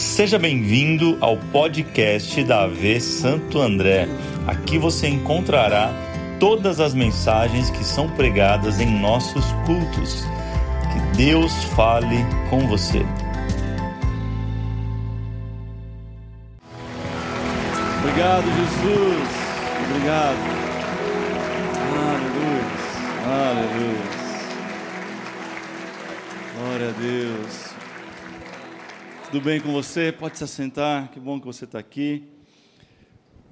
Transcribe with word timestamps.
Seja 0.00 0.38
bem-vindo 0.38 1.18
ao 1.20 1.36
podcast 1.36 2.42
da 2.44 2.62
AV 2.62 2.98
Santo 3.00 3.60
André. 3.60 4.08
Aqui 4.46 4.78
você 4.78 5.06
encontrará 5.08 5.92
todas 6.40 6.80
as 6.80 6.94
mensagens 6.94 7.68
que 7.68 7.84
são 7.84 8.08
pregadas 8.08 8.80
em 8.80 8.98
nossos 8.98 9.44
cultos. 9.66 10.24
Que 10.90 11.16
Deus 11.18 11.52
fale 11.76 12.16
com 12.48 12.66
você. 12.66 13.04
Obrigado, 17.98 18.46
Jesus. 18.56 19.28
Obrigado. 19.90 20.38
Aleluia. 22.08 22.64
Aleluia. 23.52 24.20
Glória 26.56 26.88
a 26.88 26.92
Deus. 26.92 27.69
Tudo 29.30 29.44
bem 29.44 29.60
com 29.60 29.72
você? 29.72 30.10
Pode 30.10 30.36
se 30.36 30.42
assentar. 30.42 31.08
Que 31.12 31.20
bom 31.20 31.38
que 31.38 31.46
você 31.46 31.64
está 31.64 31.78
aqui. 31.78 32.24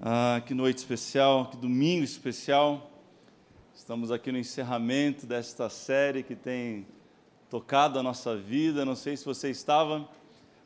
Ah, 0.02 0.42
que 0.44 0.52
noite 0.52 0.78
especial, 0.78 1.46
que 1.46 1.56
domingo 1.56 2.02
especial. 2.02 2.90
Estamos 3.72 4.10
aqui 4.10 4.32
no 4.32 4.38
encerramento 4.38 5.24
desta 5.24 5.68
série 5.68 6.24
que 6.24 6.34
tem 6.34 6.84
tocado 7.48 7.96
a 7.96 8.02
nossa 8.02 8.36
vida. 8.36 8.84
Não 8.84 8.96
sei 8.96 9.16
se 9.16 9.24
você 9.24 9.50
estava 9.50 10.08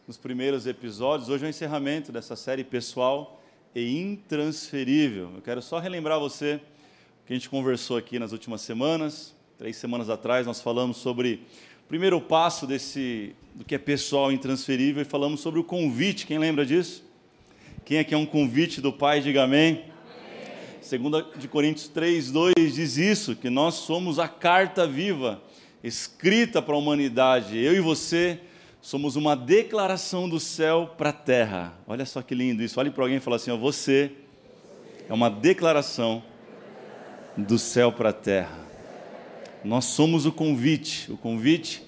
nos 0.09 0.17
primeiros 0.17 0.67
episódios. 0.67 1.29
Hoje 1.29 1.45
é 1.45 1.49
o 1.49 1.51
encerramento 1.51 2.11
dessa 2.11 2.35
série 2.35 2.65
pessoal 2.65 3.39
e 3.75 4.01
intransferível. 4.01 5.31
Eu 5.35 5.43
quero 5.43 5.61
só 5.61 5.79
relembrar 5.79 6.19
você 6.19 6.55
o 6.55 7.27
que 7.27 7.35
a 7.35 7.37
gente 7.37 7.51
conversou 7.51 7.99
aqui 7.99 8.19
nas 8.19 8.33
últimas 8.33 8.63
semanas. 8.63 9.35
Três 9.59 9.77
semanas 9.77 10.09
atrás 10.09 10.47
nós 10.47 10.63
falamos 10.63 10.97
sobre 10.97 11.47
primeiro 11.93 12.19
passo 12.23 12.67
desse 12.67 13.37
do 13.55 13.67
que 13.67 13.75
é 13.75 13.79
pessoal 13.79 14.33
intransferível 14.33 15.03
e 15.03 15.05
falamos 15.05 15.41
sobre 15.41 15.61
o 15.61 15.63
convite. 15.63 16.27
Quem 16.27 16.39
lembra 16.39 16.65
disso? 16.65 17.05
Quem 17.85 17.99
é 17.99 18.05
que 18.05 18.15
é 18.15 18.17
um 18.17 18.25
convite 18.25 18.81
do 18.81 18.91
Pai? 18.91 19.21
Diga 19.21 19.43
amém. 19.43 19.85
Segunda 20.81 21.23
de 21.37 21.47
Coríntios 21.47 21.89
3, 21.89 22.33
2 22.33 22.55
diz 22.57 22.97
isso, 22.97 23.37
que 23.37 23.51
nós 23.51 23.75
somos 23.75 24.19
a 24.19 24.27
carta 24.27 24.87
viva 24.87 25.43
escrita 25.85 26.63
para 26.63 26.75
a 26.75 26.79
humanidade. 26.79 27.59
Eu 27.59 27.75
e 27.75 27.81
você 27.81 28.41
somos 28.81 29.15
uma 29.15 29.37
declaração 29.37 30.27
do 30.27 30.41
céu 30.41 30.95
para 30.97 31.11
a 31.11 31.13
terra. 31.13 31.75
Olha 31.87 32.07
só 32.07 32.23
que 32.23 32.35
lindo 32.35 32.63
isso. 32.63 32.81
Olhe 32.81 32.91
para 32.91 33.05
alguém 33.05 33.19
e 33.19 33.21
fala 33.21 33.37
assim: 33.37 33.51
ó, 33.51 33.57
você 33.59 34.13
é 35.07 35.13
uma 35.13 35.29
declaração 35.29 36.23
do 37.37 37.59
céu 37.59 37.93
para 37.93 38.09
a 38.09 38.15
terra. 38.15 38.62
Nós 39.65 39.85
somos 39.85 40.27
o 40.27 40.33
convite, 40.33 41.11
o 41.11 41.17
convite 41.17 41.85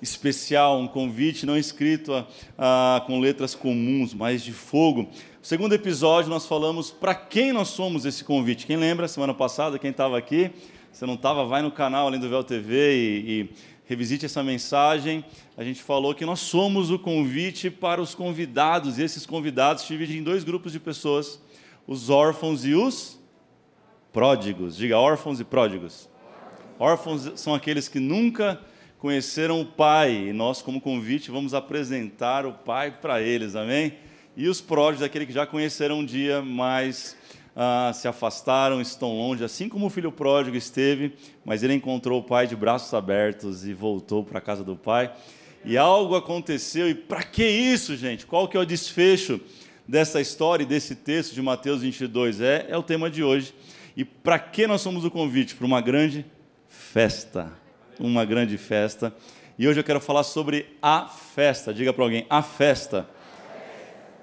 especial, 0.00 0.80
um 0.80 0.88
convite 0.88 1.44
não 1.44 1.56
escrito 1.56 2.14
a, 2.14 2.26
a, 2.96 3.00
com 3.02 3.20
letras 3.20 3.54
comuns, 3.54 4.14
mas 4.14 4.42
de 4.42 4.52
fogo. 4.52 5.02
No 5.02 5.08
segundo 5.42 5.74
episódio, 5.74 6.30
nós 6.30 6.46
falamos 6.46 6.90
para 6.90 7.14
quem 7.14 7.52
nós 7.52 7.68
somos 7.68 8.06
esse 8.06 8.24
convite. 8.24 8.66
Quem 8.66 8.76
lembra, 8.76 9.06
semana 9.06 9.34
passada, 9.34 9.78
quem 9.78 9.90
estava 9.90 10.16
aqui? 10.16 10.50
Se 10.92 11.04
não 11.04 11.14
estava, 11.14 11.44
vai 11.44 11.62
no 11.62 11.70
canal 11.70 12.06
Além 12.06 12.18
do 12.18 12.28
Véu 12.28 12.42
TV 12.42 12.94
e, 12.94 13.30
e 13.30 13.50
revisite 13.84 14.24
essa 14.24 14.42
mensagem. 14.42 15.24
A 15.56 15.62
gente 15.62 15.82
falou 15.82 16.14
que 16.14 16.24
nós 16.24 16.40
somos 16.40 16.90
o 16.90 16.98
convite 16.98 17.70
para 17.70 18.00
os 18.00 18.14
convidados, 18.14 18.98
e 18.98 19.02
esses 19.02 19.26
convidados 19.26 19.82
se 19.82 19.88
dividem 19.88 20.18
em 20.18 20.22
dois 20.22 20.42
grupos 20.42 20.72
de 20.72 20.80
pessoas: 20.80 21.40
os 21.86 22.08
órfãos 22.08 22.64
e 22.64 22.74
os 22.74 23.20
pródigos. 24.12 24.76
Diga 24.76 24.98
órfãos 24.98 25.38
e 25.38 25.44
pródigos. 25.44 26.09
Órfãos 26.80 27.32
são 27.38 27.54
aqueles 27.54 27.88
que 27.88 28.00
nunca 28.00 28.58
conheceram 28.98 29.60
o 29.60 29.66
Pai, 29.66 30.28
e 30.28 30.32
nós, 30.32 30.62
como 30.62 30.80
convite, 30.80 31.30
vamos 31.30 31.52
apresentar 31.52 32.46
o 32.46 32.54
Pai 32.54 32.90
para 32.90 33.20
eles, 33.20 33.54
amém? 33.54 33.96
E 34.34 34.48
os 34.48 34.62
pródigos, 34.62 35.02
aqueles 35.02 35.28
que 35.28 35.34
já 35.34 35.46
conheceram 35.46 35.98
um 35.98 36.04
dia, 36.06 36.40
mas 36.40 37.18
ah, 37.54 37.92
se 37.94 38.08
afastaram, 38.08 38.80
estão 38.80 39.14
longe, 39.14 39.44
assim 39.44 39.68
como 39.68 39.84
o 39.84 39.90
filho 39.90 40.10
pródigo 40.10 40.56
esteve, 40.56 41.12
mas 41.44 41.62
ele 41.62 41.74
encontrou 41.74 42.18
o 42.18 42.22
Pai 42.22 42.46
de 42.46 42.56
braços 42.56 42.94
abertos 42.94 43.66
e 43.66 43.74
voltou 43.74 44.24
para 44.24 44.38
a 44.38 44.40
casa 44.40 44.64
do 44.64 44.74
Pai. 44.74 45.12
E 45.62 45.76
algo 45.76 46.16
aconteceu, 46.16 46.88
e 46.88 46.94
para 46.94 47.22
que 47.22 47.44
isso, 47.44 47.94
gente? 47.94 48.24
Qual 48.24 48.48
que 48.48 48.56
é 48.56 48.60
o 48.60 48.64
desfecho 48.64 49.38
dessa 49.86 50.18
história 50.18 50.62
e 50.62 50.66
desse 50.66 50.94
texto 50.94 51.34
de 51.34 51.42
Mateus 51.42 51.82
22? 51.82 52.40
É, 52.40 52.68
é 52.70 52.78
o 52.78 52.82
tema 52.82 53.10
de 53.10 53.22
hoje. 53.22 53.52
E 53.94 54.02
para 54.02 54.38
que 54.38 54.66
nós 54.66 54.80
somos 54.80 55.04
o 55.04 55.10
convite? 55.10 55.54
Para 55.54 55.66
uma 55.66 55.82
grande 55.82 56.24
festa 56.92 57.52
uma 58.00 58.24
grande 58.24 58.58
festa. 58.58 59.14
E 59.56 59.68
hoje 59.68 59.78
eu 59.78 59.84
quero 59.84 60.00
falar 60.00 60.24
sobre 60.24 60.76
a 60.82 61.06
festa. 61.06 61.72
Diga 61.72 61.92
para 61.92 62.02
alguém, 62.02 62.26
a 62.28 62.42
festa. 62.42 63.08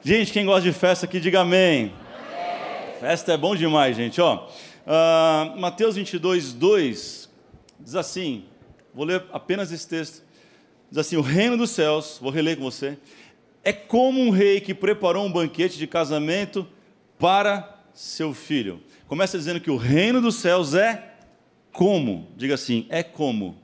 Gente, 0.04 0.34
quem 0.34 0.46
gosta 0.46 0.64
de 0.64 0.74
festa 0.74 1.06
aqui, 1.06 1.20
diga 1.20 1.42
amém. 1.42 1.94
Festa 3.00 3.32
é 3.32 3.38
bom 3.38 3.56
demais, 3.56 3.96
gente. 3.96 4.20
Ó, 4.20 4.48
uh, 4.48 5.58
Mateus 5.58 5.96
22, 5.96 6.52
2 6.54 7.30
diz 7.80 7.96
assim: 7.96 8.44
vou 8.94 9.06
ler 9.06 9.24
apenas 9.32 9.72
esse 9.72 9.88
texto. 9.88 10.22
Diz 10.90 10.98
assim: 10.98 11.16
O 11.16 11.22
reino 11.22 11.56
dos 11.56 11.70
céus, 11.70 12.18
vou 12.22 12.32
reler 12.32 12.58
com 12.58 12.64
você, 12.64 12.98
é 13.64 13.72
como 13.72 14.20
um 14.20 14.30
rei 14.30 14.60
que 14.60 14.74
preparou 14.74 15.26
um 15.26 15.32
banquete 15.32 15.78
de 15.78 15.88
casamento 15.88 16.68
para 17.18 17.78
seu 17.94 18.34
filho. 18.34 18.82
Começa 19.08 19.38
dizendo 19.38 19.62
que 19.62 19.72
o 19.72 19.78
reino 19.78 20.20
dos 20.20 20.36
céus 20.36 20.74
é 20.74 21.07
como? 21.78 22.28
Diga 22.36 22.56
assim: 22.56 22.86
é 22.90 23.04
como 23.04 23.56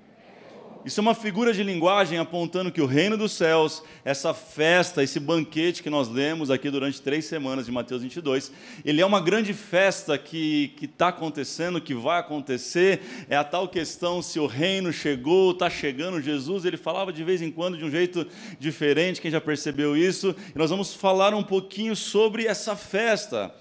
isso 0.86 1.00
é 1.00 1.02
uma 1.02 1.16
figura 1.16 1.54
de 1.54 1.64
linguagem 1.64 2.20
apontando 2.20 2.70
que 2.70 2.82
o 2.82 2.86
reino 2.86 3.16
dos 3.16 3.32
céus, 3.32 3.82
essa 4.04 4.34
festa, 4.34 5.02
esse 5.02 5.18
banquete 5.18 5.82
que 5.82 5.90
nós 5.90 6.10
lemos 6.10 6.52
aqui 6.52 6.70
durante 6.70 7.02
três 7.02 7.24
semanas 7.24 7.66
de 7.66 7.72
Mateus 7.72 8.02
22, 8.02 8.52
ele 8.84 9.00
é 9.00 9.06
uma 9.06 9.22
grande 9.22 9.54
festa 9.54 10.18
que 10.18 10.76
está 10.82 11.08
acontecendo, 11.08 11.80
que 11.80 11.96
vai 11.96 12.20
acontecer. 12.20 13.00
É 13.30 13.38
a 13.38 13.46
tal 13.46 13.70
questão 13.70 14.22
se 14.22 14.42
o 14.42 14.46
reino 14.46 14.92
chegou, 14.92 15.52
está 15.52 15.70
chegando 15.70 16.22
Jesus. 16.22 16.66
Ele 16.66 16.76
falava 16.76 17.14
de 17.14 17.24
vez 17.24 17.42
em 17.42 17.50
quando 17.50 17.78
de 17.78 17.86
um 17.86 17.90
jeito 17.90 18.28
diferente, 18.60 19.22
quem 19.22 19.32
já 19.32 19.40
percebeu 19.40 19.96
isso? 19.96 20.36
E 20.54 20.58
nós 20.58 20.70
vamos 20.70 20.94
falar 20.94 21.34
um 21.34 21.44
pouquinho 21.44 21.96
sobre 21.96 22.46
essa 22.46 22.76
festa. 22.76 23.56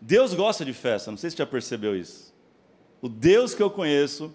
Deus 0.00 0.34
gosta 0.34 0.64
de 0.64 0.72
festa, 0.72 1.12
não 1.12 1.18
sei 1.18 1.30
se 1.30 1.36
já 1.36 1.46
percebeu 1.46 1.96
isso. 1.96 2.27
O 3.00 3.08
Deus 3.08 3.54
que 3.54 3.62
eu 3.62 3.70
conheço, 3.70 4.34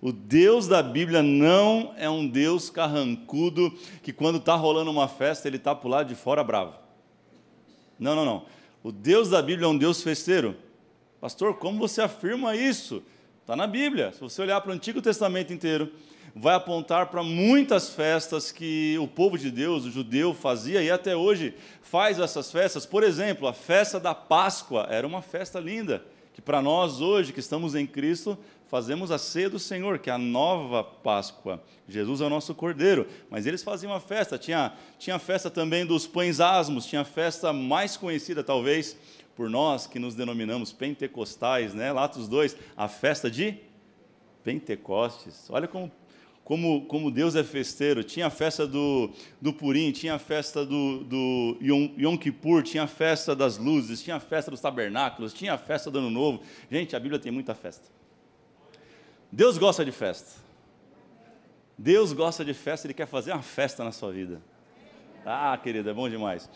o 0.00 0.12
Deus 0.12 0.66
da 0.66 0.82
Bíblia 0.82 1.22
não 1.22 1.94
é 1.96 2.08
um 2.08 2.26
Deus 2.26 2.70
carrancudo 2.70 3.72
que, 4.02 4.12
quando 4.12 4.38
está 4.38 4.54
rolando 4.54 4.90
uma 4.90 5.08
festa, 5.08 5.46
ele 5.46 5.58
está 5.58 5.74
para 5.74 5.86
o 5.86 5.90
lado 5.90 6.08
de 6.08 6.14
fora 6.14 6.42
bravo. 6.42 6.74
Não, 7.98 8.16
não, 8.16 8.24
não. 8.24 8.46
O 8.82 8.90
Deus 8.90 9.28
da 9.28 9.42
Bíblia 9.42 9.66
é 9.66 9.68
um 9.68 9.76
Deus 9.76 10.02
festeiro. 10.02 10.56
Pastor, 11.20 11.58
como 11.58 11.78
você 11.78 12.00
afirma 12.00 12.56
isso? 12.56 13.02
Está 13.42 13.54
na 13.54 13.66
Bíblia. 13.66 14.10
Se 14.12 14.20
você 14.20 14.40
olhar 14.40 14.60
para 14.62 14.70
o 14.70 14.74
Antigo 14.74 15.02
Testamento 15.02 15.52
inteiro, 15.52 15.92
vai 16.34 16.54
apontar 16.54 17.06
para 17.06 17.22
muitas 17.22 17.90
festas 17.90 18.50
que 18.50 18.96
o 18.98 19.06
povo 19.06 19.36
de 19.36 19.50
Deus, 19.50 19.84
o 19.84 19.90
judeu, 19.90 20.32
fazia 20.32 20.82
e 20.82 20.90
até 20.90 21.14
hoje 21.14 21.54
faz 21.82 22.18
essas 22.18 22.50
festas. 22.50 22.86
Por 22.86 23.02
exemplo, 23.02 23.46
a 23.46 23.52
festa 23.52 24.00
da 24.00 24.14
Páscoa 24.14 24.86
era 24.88 25.06
uma 25.06 25.20
festa 25.20 25.60
linda, 25.60 26.02
que 26.32 26.40
para 26.40 26.62
nós 26.62 27.00
hoje 27.00 27.32
que 27.32 27.40
estamos 27.40 27.74
em 27.74 27.86
Cristo 27.86 28.38
fazemos 28.68 29.10
a 29.10 29.18
ceia 29.18 29.50
do 29.50 29.58
Senhor, 29.58 29.98
que 29.98 30.08
é 30.08 30.12
a 30.12 30.18
nova 30.18 30.84
Páscoa. 30.84 31.60
Jesus 31.88 32.20
é 32.20 32.24
o 32.24 32.30
nosso 32.30 32.54
Cordeiro, 32.54 33.06
mas 33.28 33.44
eles 33.44 33.64
faziam 33.64 33.92
a 33.92 33.98
festa. 33.98 34.38
Tinha, 34.38 34.72
tinha 34.96 35.18
festa 35.18 35.50
também 35.50 35.84
dos 35.84 36.06
pães 36.06 36.38
asmos, 36.38 36.86
tinha 36.86 37.00
a 37.00 37.04
festa 37.04 37.52
mais 37.52 37.96
conhecida, 37.96 38.44
talvez, 38.44 38.96
por 39.34 39.50
nós 39.50 39.88
que 39.88 39.98
nos 39.98 40.14
denominamos 40.14 40.72
pentecostais, 40.72 41.74
né? 41.74 41.90
Latos 41.90 42.28
2, 42.28 42.56
a 42.76 42.86
festa 42.86 43.28
de 43.28 43.56
Pentecostes. 44.44 45.50
Olha 45.50 45.66
como, 45.66 45.90
como, 46.50 46.84
como 46.86 47.12
Deus 47.12 47.36
é 47.36 47.44
festeiro. 47.44 48.02
Tinha 48.02 48.26
a 48.26 48.30
festa 48.30 48.66
do, 48.66 49.12
do 49.40 49.52
Purim, 49.52 49.92
tinha 49.92 50.16
a 50.16 50.18
festa 50.18 50.66
do, 50.66 51.04
do 51.04 51.56
Yom, 51.62 51.90
Yom 51.96 52.16
Kippur, 52.18 52.64
tinha 52.64 52.82
a 52.82 52.86
festa 52.88 53.36
das 53.36 53.56
luzes, 53.56 54.02
tinha 54.02 54.16
a 54.16 54.20
festa 54.20 54.50
dos 54.50 54.60
tabernáculos, 54.60 55.32
tinha 55.32 55.54
a 55.54 55.58
festa 55.58 55.92
do 55.92 56.00
Ano 56.00 56.10
Novo. 56.10 56.42
Gente, 56.68 56.96
a 56.96 56.98
Bíblia 56.98 57.20
tem 57.20 57.30
muita 57.30 57.54
festa. 57.54 57.88
Deus 59.30 59.58
gosta 59.58 59.84
de 59.84 59.92
festa. 59.92 60.40
Deus 61.78 62.12
gosta 62.12 62.44
de 62.44 62.52
festa, 62.52 62.88
Ele 62.88 62.94
quer 62.94 63.06
fazer 63.06 63.30
uma 63.30 63.42
festa 63.42 63.84
na 63.84 63.92
sua 63.92 64.10
vida. 64.10 64.42
Ah, 65.24 65.56
querido, 65.56 65.88
é 65.88 65.94
bom 65.94 66.08
demais. 66.08 66.50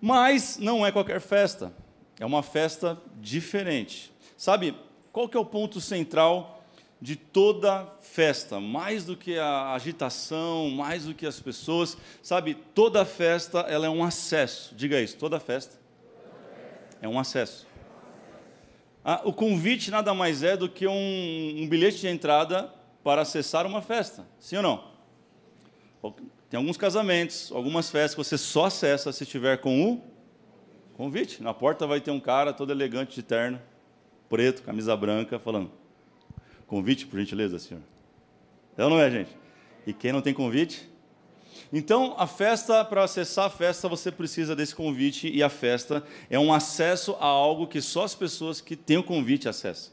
Mas 0.00 0.58
não 0.60 0.86
é 0.86 0.92
qualquer 0.92 1.20
festa, 1.20 1.74
é 2.20 2.24
uma 2.24 2.44
festa 2.44 2.96
diferente. 3.16 4.12
Sabe, 4.36 4.76
qual 5.10 5.28
que 5.28 5.36
é 5.36 5.40
o 5.40 5.44
ponto 5.44 5.80
central 5.80 6.57
de 7.00 7.16
toda 7.16 7.86
festa? 8.00 8.60
Mais 8.60 9.04
do 9.04 9.16
que 9.16 9.38
a 9.38 9.72
agitação, 9.72 10.70
mais 10.70 11.04
do 11.04 11.14
que 11.14 11.26
as 11.26 11.40
pessoas, 11.40 11.96
sabe, 12.22 12.54
toda 12.54 13.04
festa 13.04 13.60
ela 13.60 13.86
é 13.86 13.90
um 13.90 14.02
acesso. 14.02 14.74
Diga 14.74 15.00
isso, 15.00 15.16
toda 15.16 15.38
festa 15.38 15.78
é 17.00 17.08
um 17.08 17.18
acesso. 17.18 17.66
Ah, 19.04 19.22
o 19.24 19.32
convite 19.32 19.90
nada 19.90 20.12
mais 20.12 20.42
é 20.42 20.56
do 20.56 20.68
que 20.68 20.86
um, 20.86 20.92
um 20.92 21.68
bilhete 21.68 21.98
de 21.98 22.08
entrada 22.08 22.72
para 23.02 23.22
acessar 23.22 23.64
uma 23.66 23.80
festa, 23.80 24.26
sim 24.38 24.56
ou 24.56 24.62
não? 24.62 24.88
Tem 26.50 26.58
alguns 26.58 26.76
casamentos, 26.76 27.50
algumas 27.52 27.90
festas 27.90 28.14
que 28.14 28.24
você 28.24 28.38
só 28.38 28.66
acessa 28.66 29.12
se 29.12 29.22
estiver 29.24 29.58
com 29.58 29.92
o 29.92 30.02
convite. 30.96 31.42
Na 31.42 31.52
porta 31.52 31.86
vai 31.86 32.00
ter 32.00 32.10
um 32.10 32.20
cara 32.20 32.52
todo 32.52 32.70
elegante 32.70 33.14
de 33.14 33.22
terno, 33.22 33.60
preto, 34.28 34.62
camisa 34.62 34.96
branca, 34.96 35.38
falando: 35.38 35.70
Convite, 36.68 37.06
por 37.06 37.18
gentileza, 37.18 37.58
senhor. 37.58 37.82
Então 38.74 38.88
não 38.88 39.00
é, 39.00 39.10
gente? 39.10 39.36
E 39.86 39.92
quem 39.92 40.12
não 40.12 40.20
tem 40.20 40.32
convite? 40.32 40.88
Então, 41.72 42.14
a 42.16 42.26
festa, 42.26 42.84
para 42.84 43.02
acessar 43.02 43.46
a 43.46 43.50
festa, 43.50 43.88
você 43.88 44.12
precisa 44.12 44.54
desse 44.54 44.74
convite, 44.74 45.28
e 45.28 45.42
a 45.42 45.48
festa 45.48 46.04
é 46.30 46.38
um 46.38 46.52
acesso 46.52 47.16
a 47.18 47.26
algo 47.26 47.66
que 47.66 47.80
só 47.80 48.04
as 48.04 48.14
pessoas 48.14 48.60
que 48.60 48.76
têm 48.76 48.98
o 48.98 49.02
convite 49.02 49.48
acessam. 49.48 49.92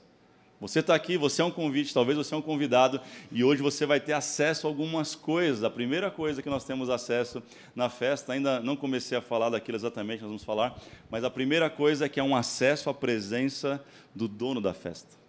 Você 0.59 0.79
está 0.79 0.95
aqui, 0.95 1.17
você 1.17 1.41
é 1.41 1.45
um 1.45 1.51
convite, 1.51 1.93
talvez 1.93 2.17
você 2.17 2.33
é 2.33 2.37
um 2.37 2.41
convidado, 2.41 3.01
e 3.31 3.43
hoje 3.43 3.61
você 3.61 3.85
vai 3.85 3.99
ter 3.99 4.13
acesso 4.13 4.67
a 4.67 4.69
algumas 4.69 5.15
coisas. 5.15 5.63
A 5.63 5.69
primeira 5.69 6.11
coisa 6.11 6.41
que 6.41 6.49
nós 6.49 6.63
temos 6.63 6.89
acesso 6.89 7.41
na 7.75 7.89
festa, 7.89 8.33
ainda 8.33 8.59
não 8.59 8.75
comecei 8.75 9.17
a 9.17 9.21
falar 9.21 9.49
daquilo 9.49 9.77
exatamente, 9.77 10.21
nós 10.21 10.29
vamos 10.29 10.43
falar, 10.43 10.77
mas 11.09 11.23
a 11.23 11.29
primeira 11.29 11.69
coisa 11.69 12.05
é 12.05 12.09
que 12.09 12.19
é 12.19 12.23
um 12.23 12.35
acesso 12.35 12.89
à 12.89 12.93
presença 12.93 13.83
do 14.13 14.27
dono 14.27 14.61
da 14.61 14.73
festa. 14.73 15.24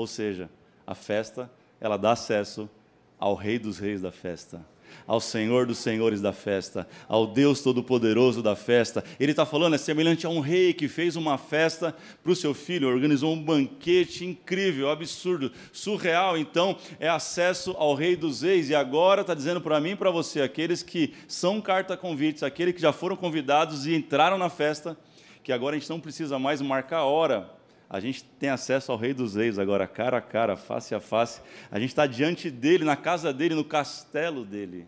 Ou 0.00 0.06
seja, 0.06 0.48
a 0.86 0.94
festa, 0.94 1.50
ela 1.78 1.98
dá 1.98 2.12
acesso 2.12 2.70
ao 3.18 3.34
Rei 3.34 3.58
dos 3.58 3.78
Reis 3.78 4.00
da 4.00 4.10
festa 4.10 4.64
ao 5.06 5.20
Senhor 5.20 5.66
dos 5.66 5.78
Senhores 5.78 6.20
da 6.20 6.32
festa, 6.32 6.84
ao 7.08 7.24
Deus 7.24 7.60
Todo-Poderoso 7.60 8.42
da 8.42 8.56
festa. 8.56 9.04
Ele 9.20 9.30
está 9.30 9.46
falando, 9.46 9.74
é 9.74 9.78
semelhante 9.78 10.26
a 10.26 10.28
um 10.28 10.40
rei 10.40 10.72
que 10.72 10.88
fez 10.88 11.14
uma 11.14 11.38
festa 11.38 11.94
para 12.24 12.32
o 12.32 12.34
seu 12.34 12.52
filho, 12.52 12.88
organizou 12.88 13.32
um 13.32 13.40
banquete 13.40 14.24
incrível, 14.24 14.90
absurdo, 14.90 15.52
surreal. 15.72 16.36
Então, 16.36 16.76
é 16.98 17.08
acesso 17.08 17.70
ao 17.78 17.94
Rei 17.94 18.16
dos 18.16 18.42
Reis. 18.42 18.68
E 18.68 18.74
agora 18.74 19.20
está 19.20 19.32
dizendo 19.32 19.60
para 19.60 19.80
mim 19.80 19.90
e 19.90 19.96
para 19.96 20.10
você, 20.10 20.42
aqueles 20.42 20.82
que 20.82 21.14
são 21.28 21.60
carta-convites, 21.60 22.42
aqueles 22.42 22.74
que 22.74 22.80
já 22.80 22.92
foram 22.92 23.14
convidados 23.14 23.86
e 23.86 23.94
entraram 23.94 24.38
na 24.38 24.48
festa, 24.48 24.98
que 25.44 25.52
agora 25.52 25.76
a 25.76 25.78
gente 25.78 25.88
não 25.88 26.00
precisa 26.00 26.36
mais 26.36 26.60
marcar 26.60 27.04
hora 27.04 27.59
a 27.92 27.98
gente 27.98 28.22
tem 28.22 28.48
acesso 28.48 28.92
ao 28.92 28.96
Rei 28.96 29.12
dos 29.12 29.34
Reis 29.34 29.58
agora, 29.58 29.84
cara 29.84 30.18
a 30.18 30.20
cara, 30.20 30.56
face 30.56 30.94
a 30.94 31.00
face. 31.00 31.40
A 31.72 31.80
gente 31.80 31.88
está 31.88 32.06
diante 32.06 32.48
dele, 32.48 32.84
na 32.84 32.94
casa 32.94 33.32
dele, 33.32 33.56
no 33.56 33.64
castelo 33.64 34.44
dele. 34.44 34.86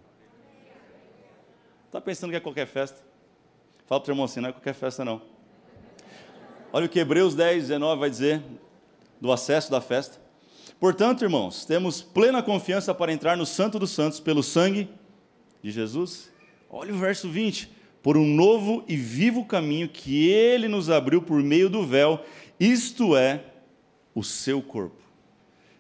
Está 1.87 2.01
pensando 2.01 2.31
que 2.31 2.37
é 2.37 2.41
qualquer 2.41 2.67
festa? 2.67 3.01
Fala 3.87 4.01
para 4.01 4.09
o 4.09 4.13
irmão 4.13 4.25
assim, 4.25 4.41
não 4.41 4.51
é 4.51 4.53
qualquer 4.53 4.73
festa 4.73 5.05
não. 5.05 5.21
Olha 6.73 6.87
o 6.87 6.89
que 6.89 7.01
Hebreus 7.01 7.35
10, 7.35 7.65
19 7.65 7.99
vai 7.99 8.09
dizer 8.09 8.41
do 9.21 9.33
acesso 9.33 9.69
da 9.69 9.81
festa. 9.81 10.21
Portanto, 10.79 11.23
irmãos, 11.23 11.65
temos 11.65 12.01
plena 12.01 12.41
confiança 12.41 12.95
para 12.95 13.13
entrar 13.13 13.37
no 13.37 13.45
Santo 13.45 13.81
dos 13.81 13.91
Santos 13.91 14.21
pelo 14.21 14.45
sangue 14.45 14.89
de 15.61 15.73
Jesus. 15.73 16.31
Olha 16.71 16.95
o 16.95 16.99
verso 16.99 17.29
20. 17.29 17.83
Por 18.01 18.17
um 18.17 18.27
novo 18.27 18.85
e 18.89 18.97
vivo 18.97 19.45
caminho 19.45 19.89
que 19.89 20.29
ele 20.29 20.67
nos 20.67 20.89
abriu 20.89 21.21
por 21.21 21.41
meio 21.43 21.69
do 21.69 21.87
véu 21.87 22.25
isto 22.63 23.17
é 23.17 23.45
o 24.15 24.23
seu 24.23 24.63
corpo. 24.63 25.03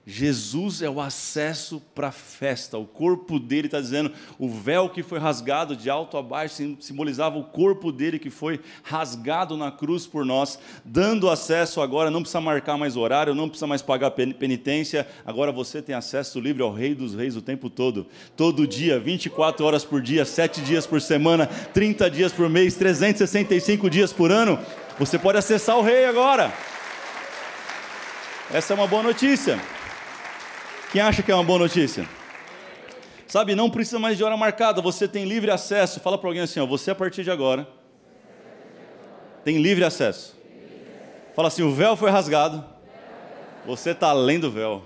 Jesus 0.05 0.83
é 0.83 0.91
o 0.91 1.01
acesso 1.01 1.81
para 1.95 2.09
a 2.09 2.13
festa, 2.13 2.77
o 2.77 2.85
corpo 2.85 3.39
dele 3.39 3.69
está 3.69 3.81
dizendo, 3.81 4.11
o 4.37 4.49
véu 4.49 4.89
que 4.89 5.01
foi 5.01 5.21
rasgado 5.21 5.77
de 5.77 5.89
alto 5.89 6.17
a 6.17 6.23
baixo 6.23 6.77
simbolizava 6.81 7.39
o 7.39 7.45
corpo 7.45 7.93
dele 7.93 8.19
que 8.19 8.29
foi 8.29 8.59
rasgado 8.83 9.57
na 9.57 9.71
cruz 9.71 10.05
por 10.05 10.25
nós, 10.25 10.59
dando 10.85 11.31
acesso 11.31 11.81
agora, 11.81 12.11
não 12.11 12.21
precisa 12.21 12.41
marcar 12.41 12.77
mais 12.77 12.97
horário, 12.97 13.33
não 13.33 13.49
precisa 13.49 13.69
mais 13.69 13.81
pagar 13.81 14.11
penitência, 14.11 15.07
agora 15.25 15.53
você 15.53 15.81
tem 15.81 15.95
acesso 15.95 16.41
livre 16.41 16.65
ao 16.65 16.73
Rei 16.73 16.97
dos 16.97 17.15
Reis 17.15 17.37
o 17.37 17.43
tempo 17.43 17.71
todo, 17.71 18.09
todo 18.37 18.67
dia, 18.67 18.99
24 18.99 19.65
horas 19.65 19.85
por 19.85 20.03
dia, 20.03 20.25
7 20.25 20.63
dias 20.63 20.85
por 20.85 21.01
semana, 21.01 21.47
30 21.47 22.11
dias 22.11 22.33
por 22.33 22.49
mês, 22.49 22.75
365 22.75 23.89
dias 23.89 24.13
por 24.13 24.33
ano, 24.33 24.59
você 24.99 25.19
pode 25.19 25.39
acessar 25.39 25.77
o 25.77 25.83
Rei 25.83 26.05
agora. 26.05 26.53
Essa 28.53 28.73
é 28.73 28.77
uma 28.77 28.87
boa 28.87 29.03
notícia. 29.03 29.59
Quem 30.93 31.01
acha 31.01 31.23
que 31.23 31.33
é 31.33 31.35
uma 31.35 31.45
boa 31.45 31.61
notícia? 31.61 32.07
Sabe, 33.27 33.55
não 33.55 33.71
precisa 33.71 33.99
mais 33.99 34.19
de 34.19 34.23
hora 34.23 34.37
marcada, 34.37 34.83
você 34.83 35.09
tem 35.09 35.25
livre 35.25 35.51
acesso. 35.51 36.01
Fala 36.01 36.19
para 36.19 36.29
alguém 36.29 36.43
assim, 36.43 36.61
ó, 36.61 36.67
você 36.67 36.91
a 36.91 36.95
partir 36.95 37.25
de 37.25 37.31
agora 37.31 37.67
tem 39.43 39.59
livre 39.59 39.85
acesso. 39.85 40.37
Fala 41.35 41.49
assim, 41.49 41.63
o 41.63 41.73
véu 41.73 41.97
foi 41.97 42.11
rasgado. 42.11 42.65
Você 43.65 43.91
está 43.91 44.09
além 44.09 44.39
do 44.39 44.51
véu. 44.51 44.85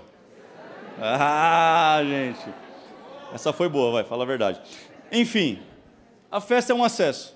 Ah, 0.99 1.99
gente. 2.03 2.53
Essa 3.33 3.51
foi 3.51 3.67
boa, 3.67 3.91
vai, 3.91 4.03
fala 4.03 4.23
a 4.23 4.27
verdade. 4.27 4.61
Enfim, 5.11 5.61
a 6.31 6.39
festa 6.39 6.71
é 6.71 6.75
um 6.75 6.83
acesso. 6.83 7.35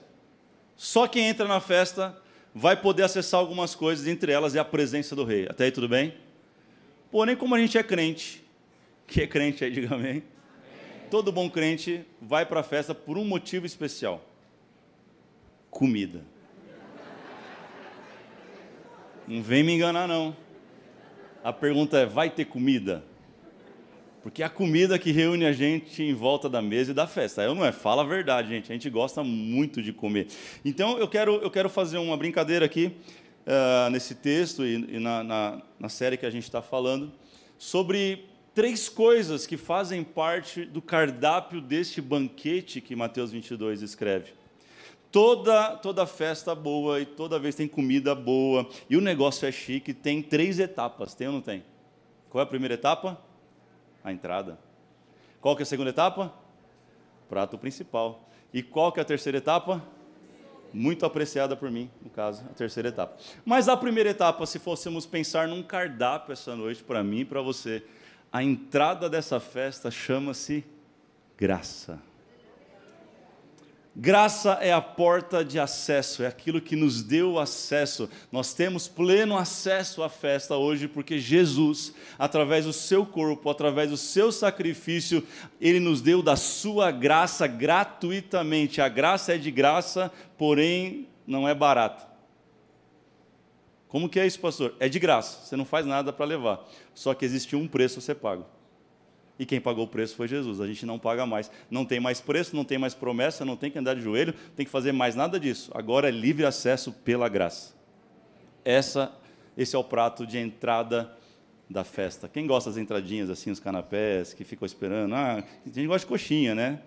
Só 0.75 1.07
quem 1.07 1.27
entra 1.27 1.47
na 1.47 1.59
festa 1.59 2.15
vai 2.53 2.75
poder 2.75 3.03
acessar 3.03 3.39
algumas 3.39 3.75
coisas, 3.75 4.07
entre 4.07 4.31
elas 4.31 4.55
é 4.55 4.59
a 4.59 4.65
presença 4.65 5.15
do 5.15 5.23
rei. 5.23 5.47
Até 5.49 5.65
aí 5.65 5.71
tudo 5.71 5.87
bem? 5.87 6.13
Porém, 7.11 7.35
como 7.35 7.55
a 7.55 7.59
gente 7.59 7.77
é 7.77 7.83
crente, 7.83 8.43
que 9.07 9.21
é 9.21 9.27
crente 9.27 9.63
aí, 9.63 9.71
diga 9.71 9.95
amém. 9.95 10.23
Todo 11.09 11.31
bom 11.31 11.49
crente 11.49 12.05
vai 12.21 12.45
para 12.45 12.61
a 12.61 12.63
festa 12.63 12.95
por 12.95 13.17
um 13.17 13.25
motivo 13.25 13.65
especial: 13.65 14.23
comida. 15.69 16.23
Não 19.27 19.41
vem 19.41 19.63
me 19.63 19.73
enganar, 19.73 20.07
não. 20.07 20.35
A 21.43 21.51
pergunta 21.51 21.97
é: 21.97 22.05
vai 22.05 22.29
ter 22.29 22.45
comida? 22.45 23.03
Porque 24.21 24.43
é 24.43 24.45
a 24.45 24.49
comida 24.49 24.99
que 24.99 25.11
reúne 25.11 25.45
a 25.45 25.51
gente 25.51 26.03
em 26.03 26.13
volta 26.13 26.47
da 26.47 26.61
mesa 26.61 26.91
e 26.91 26.93
da 26.93 27.07
festa. 27.07 27.41
Eu 27.41 27.55
não 27.55 27.65
é, 27.65 27.71
fala 27.71 28.03
a 28.03 28.05
verdade, 28.05 28.49
gente. 28.49 28.71
A 28.71 28.75
gente 28.75 28.89
gosta 28.89 29.23
muito 29.23 29.81
de 29.81 29.91
comer. 29.91 30.27
Então 30.63 30.97
eu 30.99 31.07
quero, 31.07 31.35
eu 31.37 31.49
quero 31.49 31.69
fazer 31.69 31.97
uma 31.97 32.15
brincadeira 32.15 32.65
aqui 32.65 32.91
uh, 33.47 33.89
nesse 33.89 34.13
texto 34.13 34.63
e, 34.63 34.95
e 34.95 34.99
na, 34.99 35.23
na, 35.23 35.61
na 35.79 35.89
série 35.89 36.17
que 36.17 36.25
a 36.25 36.29
gente 36.29 36.43
está 36.43 36.61
falando 36.61 37.11
sobre 37.57 38.25
três 38.53 38.89
coisas 38.89 39.47
que 39.47 39.57
fazem 39.57 40.03
parte 40.03 40.65
do 40.65 40.81
cardápio 40.81 41.59
deste 41.59 41.99
banquete 41.99 42.79
que 42.79 42.95
Mateus 42.95 43.31
22 43.31 43.81
escreve. 43.81 44.33
Toda, 45.11 45.75
toda 45.77 46.05
festa 46.05 46.55
boa 46.55 47.01
e 47.01 47.05
toda 47.05 47.39
vez 47.39 47.55
tem 47.55 47.67
comida 47.67 48.15
boa 48.15 48.69
e 48.89 48.95
o 48.95 49.01
negócio 49.01 49.47
é 49.47 49.51
chique, 49.51 49.93
tem 49.93 50.21
três 50.21 50.59
etapas, 50.59 51.13
tem 51.13 51.27
ou 51.27 51.33
não 51.33 51.41
tem? 51.41 51.63
Qual 52.29 52.39
é 52.39 52.43
a 52.43 52.47
primeira 52.47 52.75
etapa? 52.75 53.19
A 54.03 54.11
entrada. 54.11 54.57
Qual 55.39 55.55
que 55.55 55.61
é 55.61 55.63
a 55.63 55.65
segunda 55.65 55.89
etapa? 55.89 56.33
Prato 57.29 57.57
principal. 57.57 58.27
E 58.53 58.61
qual 58.61 58.91
que 58.91 58.99
é 58.99 59.03
a 59.03 59.05
terceira 59.05 59.37
etapa? 59.37 59.83
Muito 60.73 61.05
apreciada 61.05 61.55
por 61.55 61.69
mim, 61.69 61.89
no 62.01 62.09
caso, 62.09 62.43
a 62.49 62.53
terceira 62.53 62.89
etapa. 62.89 63.17
Mas 63.43 63.67
a 63.67 63.75
primeira 63.75 64.09
etapa, 64.09 64.45
se 64.45 64.59
fôssemos 64.59 65.05
pensar 65.05 65.47
num 65.47 65.61
cardápio 65.61 66.31
essa 66.31 66.55
noite, 66.55 66.83
para 66.83 67.03
mim 67.03 67.19
e 67.19 67.25
para 67.25 67.41
você, 67.41 67.83
a 68.31 68.41
entrada 68.41 69.09
dessa 69.09 69.39
festa 69.39 69.91
chama-se 69.91 70.63
graça. 71.37 71.99
Graça 73.93 74.53
é 74.61 74.71
a 74.71 74.79
porta 74.79 75.43
de 75.43 75.59
acesso, 75.59 76.23
é 76.23 76.27
aquilo 76.27 76.61
que 76.61 76.77
nos 76.77 77.03
deu 77.03 77.37
acesso. 77.37 78.09
Nós 78.31 78.53
temos 78.53 78.87
pleno 78.87 79.37
acesso 79.37 80.01
à 80.01 80.07
festa 80.07 80.55
hoje, 80.55 80.87
porque 80.87 81.19
Jesus, 81.19 81.93
através 82.17 82.63
do 82.63 82.71
seu 82.71 83.05
corpo, 83.05 83.49
através 83.49 83.89
do 83.89 83.97
seu 83.97 84.31
sacrifício, 84.31 85.27
ele 85.59 85.79
nos 85.81 86.01
deu 86.01 86.23
da 86.23 86.37
sua 86.37 86.89
graça 86.89 87.45
gratuitamente. 87.47 88.79
A 88.79 88.87
graça 88.87 89.35
é 89.35 89.37
de 89.37 89.51
graça, 89.51 90.09
porém 90.37 91.09
não 91.27 91.45
é 91.45 91.53
barata. 91.53 92.07
Como 93.89 94.07
que 94.07 94.21
é 94.21 94.25
isso, 94.25 94.39
pastor? 94.39 94.73
É 94.79 94.87
de 94.87 94.99
graça, 94.99 95.45
você 95.45 95.57
não 95.57 95.65
faz 95.65 95.85
nada 95.85 96.13
para 96.13 96.25
levar. 96.25 96.65
Só 96.93 97.13
que 97.13 97.25
existe 97.25 97.57
um 97.57 97.67
preço 97.67 97.99
a 97.99 98.01
ser 98.01 98.15
pago. 98.15 98.45
E 99.41 99.45
quem 99.45 99.59
pagou 99.59 99.85
o 99.85 99.87
preço 99.87 100.15
foi 100.15 100.27
Jesus. 100.27 100.61
A 100.61 100.67
gente 100.67 100.85
não 100.85 100.99
paga 100.99 101.25
mais. 101.25 101.49
Não 101.67 101.83
tem 101.83 101.99
mais 101.99 102.21
preço, 102.21 102.55
não 102.55 102.63
tem 102.63 102.77
mais 102.77 102.93
promessa, 102.93 103.43
não 103.43 103.55
tem 103.55 103.71
que 103.71 103.79
andar 103.79 103.95
de 103.95 104.01
joelho, 104.01 104.35
tem 104.55 104.63
que 104.63 104.71
fazer 104.71 104.91
mais 104.91 105.15
nada 105.15 105.39
disso. 105.39 105.71
Agora 105.73 106.09
é 106.09 106.11
livre 106.11 106.45
acesso 106.45 106.91
pela 106.91 107.27
graça. 107.27 107.73
Essa, 108.63 109.11
esse 109.57 109.75
é 109.75 109.79
o 109.79 109.83
prato 109.83 110.27
de 110.27 110.37
entrada 110.37 111.17
da 111.67 111.83
festa. 111.83 112.29
Quem 112.29 112.45
gosta 112.45 112.69
das 112.69 112.77
entradinhas 112.77 113.31
assim, 113.31 113.49
os 113.49 113.59
canapés, 113.59 114.31
que 114.31 114.43
ficam 114.43 114.63
esperando? 114.63 115.15
Ah, 115.15 115.43
a 115.65 115.69
gente 115.69 115.87
gosta 115.87 116.05
de 116.05 116.05
coxinha, 116.05 116.53
né? 116.53 116.79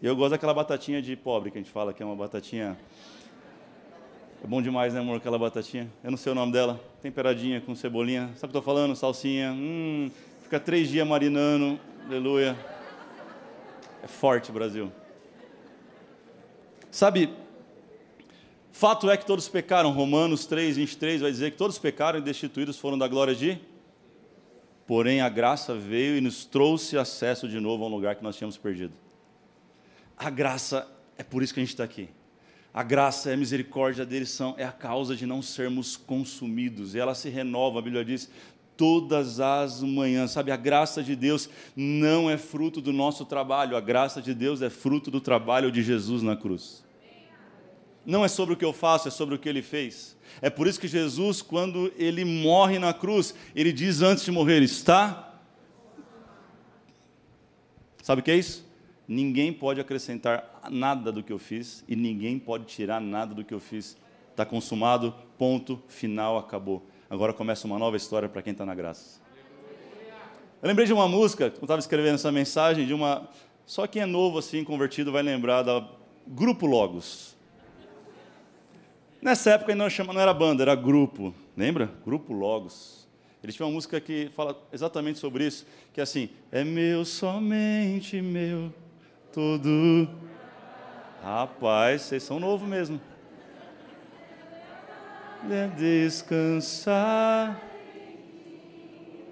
Eu 0.00 0.14
gosto 0.14 0.30
daquela 0.30 0.54
batatinha 0.54 1.02
de 1.02 1.16
pobre 1.16 1.50
que 1.50 1.58
a 1.58 1.60
gente 1.60 1.72
fala 1.72 1.92
que 1.92 2.04
é 2.04 2.06
uma 2.06 2.14
batatinha. 2.14 2.78
É 4.44 4.46
bom 4.46 4.62
demais, 4.62 4.94
né, 4.94 5.00
amor, 5.00 5.16
aquela 5.16 5.40
batatinha? 5.40 5.90
Eu 6.04 6.12
não 6.12 6.18
sei 6.18 6.30
o 6.30 6.36
nome 6.36 6.52
dela. 6.52 6.80
Temperadinha 7.02 7.60
com 7.60 7.74
cebolinha. 7.74 8.30
Sabe 8.36 8.36
o 8.36 8.38
que 8.38 8.44
eu 8.44 8.60
estou 8.60 8.62
falando? 8.62 8.94
Salsinha. 8.94 9.50
Hum, 9.50 10.08
fica 10.46 10.60
três 10.60 10.88
dias 10.88 11.04
marinando. 11.04 11.76
Aleluia. 12.06 12.56
É 14.00 14.06
forte, 14.06 14.52
Brasil. 14.52 14.92
Sabe, 16.88 17.34
fato 18.70 19.10
é 19.10 19.16
que 19.16 19.26
todos 19.26 19.48
pecaram. 19.48 19.90
Romanos 19.90 20.46
3, 20.46 20.76
23 20.76 21.20
vai 21.22 21.32
dizer 21.32 21.50
que 21.50 21.56
todos 21.56 21.80
pecaram 21.80 22.20
e 22.20 22.22
destituídos 22.22 22.78
foram 22.78 22.96
da 22.96 23.08
glória 23.08 23.34
de. 23.34 23.58
Porém, 24.86 25.20
a 25.20 25.28
graça 25.28 25.74
veio 25.74 26.16
e 26.16 26.20
nos 26.20 26.44
trouxe 26.44 26.96
acesso 26.96 27.48
de 27.48 27.58
novo 27.58 27.82
a 27.82 27.88
um 27.88 27.90
lugar 27.90 28.14
que 28.14 28.22
nós 28.22 28.36
tínhamos 28.36 28.56
perdido. 28.56 28.92
A 30.16 30.30
graça 30.30 30.88
é 31.18 31.24
por 31.24 31.42
isso 31.42 31.52
que 31.52 31.58
a 31.58 31.64
gente 31.64 31.72
está 31.72 31.82
aqui. 31.82 32.08
A 32.72 32.84
graça 32.84 33.30
e 33.30 33.32
a 33.32 33.36
misericórdia 33.36 34.06
deles 34.06 34.28
são, 34.28 34.54
é 34.58 34.64
a 34.64 34.70
causa 34.70 35.16
de 35.16 35.26
não 35.26 35.42
sermos 35.42 35.96
consumidos. 35.96 36.94
E 36.94 37.00
ela 37.00 37.14
se 37.16 37.28
renova, 37.30 37.78
a 37.80 37.82
Bíblia 37.82 38.04
diz, 38.04 38.30
todas 38.76 39.40
as 39.40 39.82
manhãs. 39.82 40.30
Sabe, 40.30 40.50
a 40.50 40.56
graça 40.56 41.02
de 41.02 41.16
Deus 41.16 41.48
não 41.74 42.30
é 42.30 42.36
fruto 42.36 42.80
do 42.80 42.92
nosso 42.92 43.24
trabalho, 43.24 43.76
a 43.76 43.80
graça 43.80 44.20
de 44.20 44.34
Deus 44.34 44.62
é 44.62 44.70
fruto 44.70 45.10
do 45.10 45.20
trabalho 45.20 45.70
de 45.70 45.82
Jesus 45.82 46.22
na 46.22 46.36
cruz. 46.36 46.84
Não 48.04 48.24
é 48.24 48.28
sobre 48.28 48.54
o 48.54 48.56
que 48.56 48.64
eu 48.64 48.72
faço, 48.72 49.08
é 49.08 49.10
sobre 49.10 49.34
o 49.34 49.38
que 49.38 49.48
ele 49.48 49.62
fez. 49.62 50.16
É 50.40 50.48
por 50.48 50.66
isso 50.66 50.78
que 50.78 50.86
Jesus, 50.86 51.42
quando 51.42 51.92
ele 51.96 52.24
morre 52.24 52.78
na 52.78 52.92
cruz, 52.92 53.34
ele 53.54 53.72
diz 53.72 54.00
antes 54.00 54.24
de 54.24 54.30
morrer: 54.30 54.62
Está. 54.62 55.34
Sabe 58.02 58.20
o 58.20 58.24
que 58.24 58.30
é 58.30 58.36
isso? 58.36 58.64
Ninguém 59.08 59.52
pode 59.52 59.80
acrescentar 59.80 60.60
nada 60.70 61.10
do 61.10 61.22
que 61.22 61.32
eu 61.32 61.38
fiz 61.38 61.84
e 61.88 61.96
ninguém 61.96 62.38
pode 62.38 62.64
tirar 62.66 63.00
nada 63.00 63.34
do 63.34 63.44
que 63.44 63.54
eu 63.54 63.60
fiz. 63.60 63.96
Está 64.30 64.44
consumado, 64.44 65.14
ponto, 65.38 65.82
final, 65.88 66.38
acabou. 66.38 66.86
Agora 67.08 67.32
começa 67.32 67.66
uma 67.66 67.78
nova 67.78 67.96
história 67.96 68.28
para 68.28 68.42
quem 68.42 68.52
está 68.52 68.66
na 68.66 68.74
graça. 68.74 69.20
Eu 70.62 70.68
lembrei 70.68 70.86
de 70.86 70.92
uma 70.92 71.06
música, 71.06 71.50
quando 71.50 71.62
estava 71.62 71.78
escrevendo 71.78 72.16
essa 72.16 72.32
mensagem, 72.32 72.86
de 72.86 72.92
uma. 72.92 73.28
Só 73.64 73.86
quem 73.86 74.02
é 74.02 74.06
novo 74.06 74.38
assim, 74.38 74.64
convertido, 74.64 75.12
vai 75.12 75.22
lembrar 75.22 75.62
da 75.62 75.86
Grupo 76.26 76.66
Logos. 76.66 77.36
Nessa 79.22 79.50
época 79.50 79.72
ainda 79.72 79.88
não 80.12 80.20
era 80.20 80.34
banda, 80.34 80.62
era 80.62 80.74
grupo. 80.74 81.34
Lembra? 81.56 81.90
Grupo 82.04 82.32
Logos. 82.32 83.06
Eles 83.42 83.54
tinham 83.54 83.68
uma 83.68 83.74
música 83.74 84.00
que 84.00 84.28
fala 84.34 84.60
exatamente 84.72 85.20
sobre 85.20 85.46
isso, 85.46 85.64
que 85.92 86.00
é 86.00 86.02
assim: 86.02 86.28
é 86.50 86.64
meu, 86.64 87.04
somente 87.04 88.20
meu, 88.20 88.72
tudo. 89.32 90.08
Rapaz, 91.22 92.02
vocês 92.02 92.22
são 92.22 92.40
novos 92.40 92.68
mesmo. 92.68 93.00
Descansar. 95.76 97.66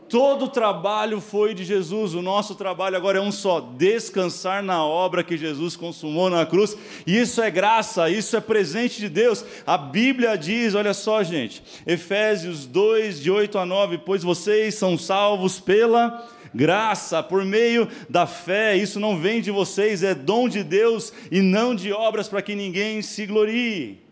Todo 0.09 0.45
o 0.45 0.49
trabalho 0.49 1.21
foi 1.21 1.55
de 1.55 1.65
Jesus, 1.65 2.15
o 2.15 2.23
nosso 2.23 2.55
trabalho 2.55 2.97
agora 2.97 3.19
é 3.19 3.21
um 3.21 3.33
só: 3.33 3.61
descansar 3.61 4.63
na 4.63 4.85
obra 4.85 5.25
que 5.25 5.37
Jesus 5.37 5.75
consumou 5.75 6.31
na 6.31 6.47
cruz. 6.47 6.77
Isso 7.05 7.43
é 7.43 7.51
graça, 7.51 8.09
isso 8.09 8.37
é 8.37 8.41
presente 8.41 9.01
de 9.01 9.09
Deus. 9.09 9.45
A 9.67 9.77
Bíblia 9.77 10.37
diz, 10.37 10.77
olha 10.77 10.95
só, 10.95 11.25
gente, 11.25 11.65
Efésios 11.87 12.65
2, 12.65 13.21
de 13.21 13.31
8 13.31 13.59
a 13.59 13.67
9: 13.67 13.99
Pois 14.07 14.23
vocês 14.23 14.77
são 14.77 14.97
salvos 14.97 15.59
pela 15.59 16.29
graça, 16.55 17.21
por 17.21 17.45
meio 17.45 17.89
da 18.09 18.27
fé. 18.27 18.77
Isso 18.77 19.01
não 19.01 19.19
vem 19.19 19.41
de 19.41 19.51
vocês, 19.51 20.03
é 20.05 20.15
dom 20.15 20.49
de 20.49 20.63
Deus 20.63 21.13
e 21.29 21.41
não 21.41 21.75
de 21.75 21.93
obras 21.93 22.29
para 22.29 22.41
que 22.41 22.55
ninguém 22.55 23.03
se 23.03 23.27
glorie. 23.27 24.04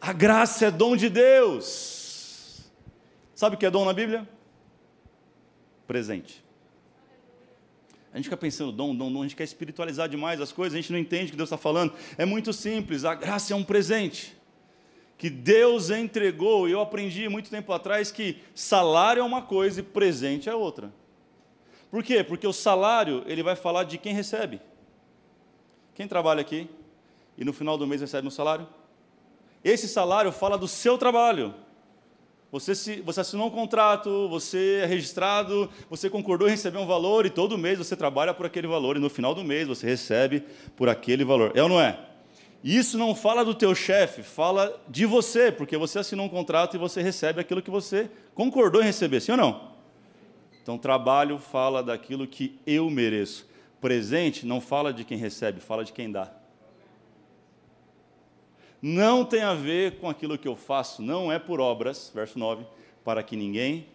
A 0.00 0.12
graça 0.12 0.66
é 0.66 0.70
dom 0.70 0.96
de 0.96 1.10
Deus. 1.10 2.70
Sabe 3.34 3.56
o 3.56 3.58
que 3.58 3.66
é 3.66 3.70
dom 3.70 3.84
na 3.84 3.92
Bíblia? 3.92 4.28
Presente. 5.86 6.42
A 8.12 8.16
gente 8.16 8.24
fica 8.24 8.36
pensando, 8.36 8.72
dom, 8.72 8.94
dom, 8.94 9.12
dom, 9.12 9.20
a 9.20 9.22
gente 9.22 9.36
quer 9.36 9.44
espiritualizar 9.44 10.08
demais 10.08 10.40
as 10.40 10.50
coisas, 10.50 10.74
a 10.74 10.80
gente 10.80 10.90
não 10.90 10.98
entende 10.98 11.26
o 11.26 11.30
que 11.30 11.36
Deus 11.36 11.48
está 11.48 11.56
falando. 11.56 11.92
É 12.18 12.24
muito 12.24 12.52
simples, 12.52 13.04
a 13.04 13.14
graça 13.14 13.52
é 13.52 13.56
um 13.56 13.62
presente 13.62 14.36
que 15.16 15.28
Deus 15.28 15.90
entregou, 15.90 16.66
e 16.66 16.72
eu 16.72 16.80
aprendi 16.80 17.28
muito 17.28 17.50
tempo 17.50 17.72
atrás 17.72 18.10
que 18.10 18.38
salário 18.54 19.20
é 19.20 19.22
uma 19.22 19.42
coisa 19.42 19.80
e 19.80 19.82
presente 19.82 20.48
é 20.48 20.54
outra. 20.54 20.90
Por 21.90 22.02
quê? 22.02 22.24
Porque 22.24 22.46
o 22.46 22.52
salário, 22.52 23.22
ele 23.26 23.42
vai 23.42 23.54
falar 23.54 23.84
de 23.84 23.98
quem 23.98 24.14
recebe. 24.14 24.60
Quem 25.94 26.08
trabalha 26.08 26.40
aqui 26.40 26.70
e 27.36 27.44
no 27.44 27.52
final 27.52 27.76
do 27.76 27.86
mês 27.86 28.00
recebe 28.00 28.26
um 28.26 28.30
salário? 28.30 28.66
Esse 29.64 29.88
salário 29.88 30.32
fala 30.32 30.56
do 30.56 30.66
seu 30.66 30.96
trabalho. 30.96 31.54
Você, 32.52 32.74
se, 32.74 33.00
você 33.02 33.20
assinou 33.20 33.46
um 33.46 33.50
contrato, 33.50 34.28
você 34.28 34.80
é 34.82 34.86
registrado, 34.86 35.70
você 35.88 36.10
concordou 36.10 36.48
em 36.48 36.52
receber 36.52 36.78
um 36.78 36.86
valor 36.86 37.24
e 37.24 37.30
todo 37.30 37.56
mês 37.56 37.78
você 37.78 37.94
trabalha 37.94 38.34
por 38.34 38.44
aquele 38.44 38.66
valor 38.66 38.96
e 38.96 39.00
no 39.00 39.08
final 39.08 39.34
do 39.34 39.44
mês 39.44 39.68
você 39.68 39.86
recebe 39.86 40.44
por 40.74 40.88
aquele 40.88 41.24
valor. 41.24 41.52
É 41.54 41.62
ou 41.62 41.68
não 41.68 41.80
é? 41.80 41.98
Isso 42.62 42.98
não 42.98 43.14
fala 43.14 43.44
do 43.44 43.54
teu 43.54 43.74
chefe, 43.74 44.22
fala 44.22 44.78
de 44.88 45.06
você, 45.06 45.52
porque 45.52 45.76
você 45.76 46.00
assinou 46.00 46.26
um 46.26 46.28
contrato 46.28 46.74
e 46.74 46.78
você 46.78 47.00
recebe 47.00 47.40
aquilo 47.40 47.62
que 47.62 47.70
você 47.70 48.10
concordou 48.34 48.82
em 48.82 48.86
receber, 48.86 49.20
sim 49.20 49.32
ou 49.32 49.38
não? 49.38 49.70
Então, 50.62 50.76
trabalho 50.76 51.38
fala 51.38 51.82
daquilo 51.82 52.26
que 52.26 52.58
eu 52.66 52.90
mereço. 52.90 53.48
Presente 53.80 54.44
não 54.44 54.60
fala 54.60 54.92
de 54.92 55.04
quem 55.04 55.16
recebe, 55.16 55.60
fala 55.60 55.84
de 55.84 55.92
quem 55.92 56.10
dá. 56.10 56.30
Não 58.82 59.24
tem 59.24 59.42
a 59.42 59.54
ver 59.54 59.98
com 59.98 60.08
aquilo 60.08 60.38
que 60.38 60.48
eu 60.48 60.56
faço, 60.56 61.02
não 61.02 61.30
é 61.30 61.38
por 61.38 61.60
obras, 61.60 62.10
verso 62.14 62.38
9, 62.38 62.64
para 63.04 63.22
que 63.22 63.36
ninguém. 63.36 63.86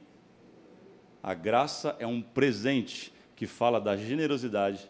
A 1.24 1.34
graça 1.34 1.96
é 1.98 2.06
um 2.06 2.22
presente 2.22 3.12
que 3.36 3.48
fala 3.48 3.82
da 3.82 3.98
generosidade 3.98 4.90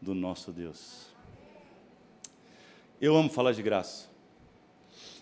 do 0.00 0.14
nosso 0.14 0.50
Deus. 0.50 1.06
Eu 3.00 3.14
amo 3.14 3.28
falar 3.28 3.52
de 3.52 3.62
graça. 3.62 4.08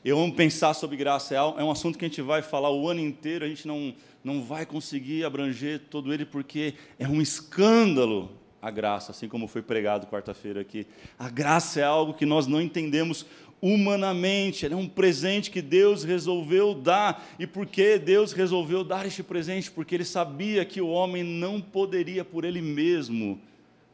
Eu 0.05 0.19
amo 0.19 0.35
pensar 0.35 0.75
sobre 0.75 0.97
graça. 0.97 1.35
É, 1.35 1.39
é 1.39 1.65
um 1.65 1.71
assunto 1.71 1.99
que 1.99 2.05
a 2.05 2.09
gente 2.09 2.23
vai 2.23 2.43
falar 2.43 2.71
o 2.71 2.89
ano 2.89 3.01
inteiro, 3.01 3.45
a 3.45 3.49
gente 3.49 3.67
não, 3.67 3.95
não 4.23 4.43
vai 4.43 4.65
conseguir 4.65 5.25
abranger 5.25 5.81
todo 5.91 6.13
ele, 6.13 6.25
porque 6.25 6.75
é 6.99 7.09
um 7.09 7.21
escândalo 7.21 8.31
a 8.61 8.71
graça, 8.71 9.11
assim 9.11 9.29
como 9.29 9.49
foi 9.49 9.61
pregado 9.61 10.07
quarta-feira 10.07 10.61
aqui. 10.61 10.87
A 11.19 11.29
graça 11.29 11.81
é 11.81 11.83
algo 11.83 12.15
que 12.15 12.25
nós 12.25 12.47
não 12.47 12.61
entendemos 12.61 13.27
humanamente, 13.63 14.67
ela 14.67 14.75
é 14.75 14.77
um 14.77 14.89
presente 14.89 15.49
que 15.49 15.63
Deus 15.63 16.03
resolveu 16.03 16.75
dar. 16.75 17.25
E 17.39 17.47
por 17.47 17.65
que 17.65 17.97
Deus 17.97 18.33
resolveu 18.33 18.83
dar 18.83 19.07
este 19.07 19.23
presente? 19.23 19.71
Porque 19.71 19.95
ele 19.95 20.05
sabia 20.05 20.65
que 20.65 20.81
o 20.81 20.89
homem 20.89 21.23
não 21.23 21.61
poderia 21.61 22.25
por 22.25 22.45
ele 22.45 22.61
mesmo 22.61 23.41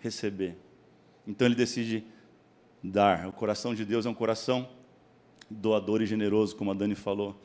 receber. 0.01 0.57
Então 1.27 1.47
ele 1.47 1.55
decide 1.55 2.03
dar. 2.83 3.29
O 3.29 3.33
coração 3.33 3.75
de 3.75 3.85
Deus 3.85 4.07
é 4.07 4.09
um 4.09 4.15
coração 4.15 4.67
doador 5.51 6.01
e 6.01 6.07
generoso, 6.07 6.57
como 6.57 6.71
a 6.71 6.75
Dani 6.75 6.95
falou. 6.95 7.39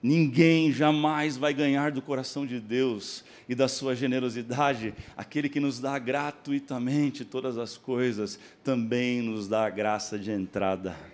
Ninguém 0.00 0.70
jamais 0.70 1.36
vai 1.36 1.52
ganhar 1.54 1.90
do 1.90 2.02
coração 2.02 2.46
de 2.46 2.60
Deus 2.60 3.24
e 3.48 3.54
da 3.54 3.66
sua 3.66 3.96
generosidade. 3.96 4.94
Aquele 5.16 5.48
que 5.48 5.58
nos 5.58 5.80
dá 5.80 5.98
gratuitamente 5.98 7.24
todas 7.24 7.58
as 7.58 7.76
coisas, 7.76 8.38
também 8.62 9.22
nos 9.22 9.48
dá 9.48 9.64
a 9.64 9.70
graça 9.70 10.18
de 10.18 10.30
entrada. 10.30 11.13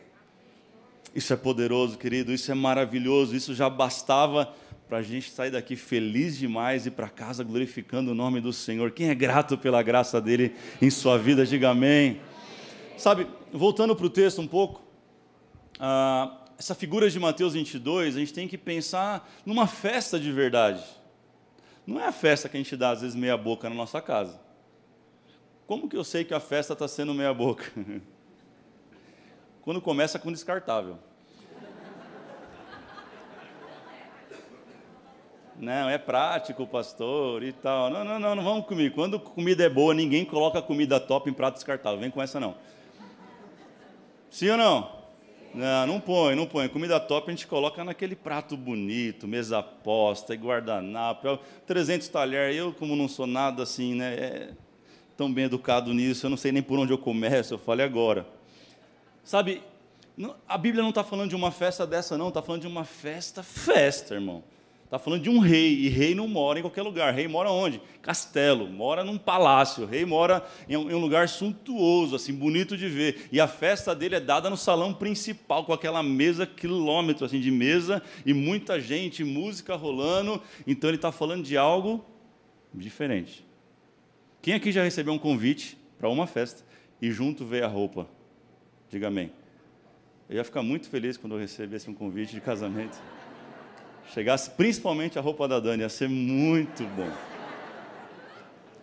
Isso 1.15 1.33
é 1.33 1.37
poderoso, 1.37 1.99
querido, 1.99 2.33
isso 2.33 2.51
é 2.51 2.55
maravilhoso, 2.55 3.35
isso 3.35 3.55
já 3.55 3.69
bastava 3.69 4.55
para 4.89 4.99
a 4.99 5.03
gente 5.03 5.31
sair 5.31 5.51
daqui 5.51 5.77
feliz 5.77 6.37
demais 6.37 6.87
e 6.87 6.91
para 6.91 7.09
casa 7.09 7.45
glorificando 7.45 8.11
o 8.11 8.15
nome 8.15 8.41
do 8.41 8.53
Senhor. 8.53 8.91
Quem 8.91 9.09
é 9.09 9.15
grato 9.15 9.57
pela 9.57 9.83
graça 9.83 10.21
dele 10.21 10.55
em 10.81 10.91
sua 10.91 11.17
vida, 11.17 11.47
diga 11.47 11.71
amém. 11.71 12.21
Sabe, 12.97 13.27
voltando 13.53 13.95
para 13.95 14.07
o 14.07 14.11
texto 14.11 14.41
um 14.41 14.47
pouco, 14.47 14.83
ah, 15.79 16.39
essa 16.59 16.75
figura 16.75 17.09
de 17.09 17.19
Mateus 17.19 17.55
22, 17.55 18.17
a 18.17 18.19
gente 18.19 18.35
tem 18.35 18.47
que 18.47 18.59
pensar 18.59 19.33
numa 19.47 19.67
festa 19.67 20.19
de 20.19 20.31
verdade. 20.31 20.85
Não 21.87 22.01
é 22.01 22.07
a 22.07 22.13
festa 22.13 22.49
que 22.49 22.57
a 22.57 22.61
gente 22.61 22.77
dá, 22.77 22.91
às 22.91 23.01
vezes, 23.01 23.17
meia 23.17 23.37
boca 23.37 23.69
na 23.69 23.75
nossa 23.75 24.01
casa. 24.01 24.39
Como 25.67 25.89
que 25.89 25.97
eu 25.97 26.05
sei 26.05 26.25
que 26.25 26.35
a 26.35 26.41
festa 26.41 26.73
está 26.73 26.87
sendo 26.87 27.15
meia 27.15 27.33
boca? 27.33 27.65
Quando 29.63 29.81
começa 29.81 30.19
com 30.19 30.33
descartável. 30.33 30.99
Não, 35.61 35.91
é 35.91 35.99
prático, 35.99 36.67
pastor, 36.67 37.43
e 37.43 37.53
tal. 37.53 37.91
Não, 37.91 38.03
não, 38.03 38.19
não, 38.19 38.35
não 38.35 38.43
vamos 38.43 38.65
comigo. 38.65 38.95
Quando 38.95 39.21
comida 39.21 39.63
é 39.63 39.69
boa, 39.69 39.93
ninguém 39.93 40.25
coloca 40.25 40.63
comida 40.63 40.99
top 40.99 41.29
em 41.29 41.35
prato 41.35 41.57
descartável. 41.57 42.01
Vem 42.01 42.11
com 42.11 42.23
essa 42.23 42.41
não. 42.41 42.55
Sim 44.31 44.51
ou 44.51 44.57
não? 44.57 45.01
Não, 45.53 45.87
não 45.87 46.01
põe, 46.01 46.35
não 46.35 46.47
põe. 46.47 46.67
Comida 46.69 46.99
top 46.99 47.29
a 47.29 47.31
gente 47.31 47.47
coloca 47.47 47.85
naquele 47.85 48.17
prato 48.17 48.57
bonito, 48.57 49.29
mesa 49.29 49.63
posta 49.63 50.33
e 50.33 50.39
guardanapo. 50.39 51.39
300 51.67 52.09
talheres. 52.09 52.57
Eu, 52.57 52.73
como 52.73 52.97
não 52.97 53.09
sou 53.09 53.27
nada 53.27 53.65
assim, 53.65 53.95
né? 53.95 54.15
É 54.15 54.51
tão 55.15 55.31
bem 55.31 55.45
educado 55.45 55.93
nisso, 55.93 56.25
eu 56.25 56.31
não 56.31 56.37
sei 56.39 56.51
nem 56.51 56.63
por 56.63 56.79
onde 56.79 56.95
eu 56.95 56.97
começo, 56.97 57.53
eu 57.53 57.59
falei 57.59 57.85
agora. 57.85 58.27
Sabe, 59.23 59.63
a 60.49 60.59
Bíblia 60.59 60.83
não 60.83 60.91
está 60.91 61.05
falando 61.05 61.31
de 61.31 61.37
uma 61.37 61.51
festa 61.51 61.87
dessa, 61.87 62.19
não, 62.19 62.29
está 62.29 62.43
falando 62.43 62.63
de 62.63 62.67
uma 62.67 62.85
festa, 62.85 63.43
festa, 63.43 64.15
irmão. 64.15 64.43
Está 64.91 64.99
falando 64.99 65.23
de 65.23 65.31
um 65.31 65.39
rei, 65.39 65.73
e 65.73 65.89
rei 65.89 66.17
não 66.17 66.27
mora 66.27 66.59
em 66.59 66.63
qualquer 66.63 66.83
lugar. 66.83 67.15
Rei 67.15 67.29
mora 67.29 67.49
onde? 67.49 67.81
Castelo, 68.03 68.67
mora 68.67 69.05
num 69.05 69.17
palácio. 69.17 69.87
Rei 69.87 70.05
mora 70.05 70.45
em 70.69 70.77
um, 70.77 70.99
lugar 70.99 71.29
suntuoso, 71.29 72.17
assim, 72.17 72.35
bonito 72.35 72.77
de 72.77 72.89
ver. 72.89 73.29
E 73.31 73.41
a 73.41 73.47
festa 73.47 73.95
dele 73.95 74.17
é 74.17 74.21
dada 74.21 74.51
no 74.51 74.57
salão 74.57 74.93
principal, 74.93 75.65
com 75.65 75.73
aquela 75.73 76.03
mesa 76.03 76.45
quilômetro 76.45 77.25
assim, 77.25 77.39
de 77.39 77.53
mesa, 77.53 78.03
e 78.27 78.35
muita 78.35 78.81
gente, 78.81 79.23
música 79.23 79.77
rolando. 79.77 80.43
Então 80.67 80.91
ele 80.91 80.97
está 80.97 81.13
falando 81.13 81.45
de 81.45 81.57
algo 81.57 82.05
diferente. 82.75 83.47
Quem 84.43 84.55
aqui 84.55 84.73
já 84.73 84.83
recebeu 84.83 85.13
um 85.13 85.19
convite 85.19 85.79
para 86.01 86.09
uma 86.09 86.27
festa 86.27 86.65
e 87.01 87.13
junto 87.13 87.45
veio 87.45 87.65
a 87.65 87.69
roupa. 87.69 88.09
Diga 88.91 89.07
amém. 89.07 89.31
Eu 90.29 90.37
ia 90.37 90.45
ficar 90.45 90.65
muito 90.65 90.89
feliz 90.89 91.17
quando 91.17 91.37
eu 91.37 91.39
recebesse 91.39 91.89
um 91.89 91.95
convite 91.95 92.35
de 92.35 92.41
casamento. 92.41 93.01
Chegasse 94.13 94.51
principalmente 94.51 95.17
a 95.17 95.23
roupa 95.23 95.47
da 95.47 95.61
Dani, 95.61 95.83
ia 95.83 95.89
ser 95.89 96.09
muito 96.09 96.83
bom. 96.97 97.09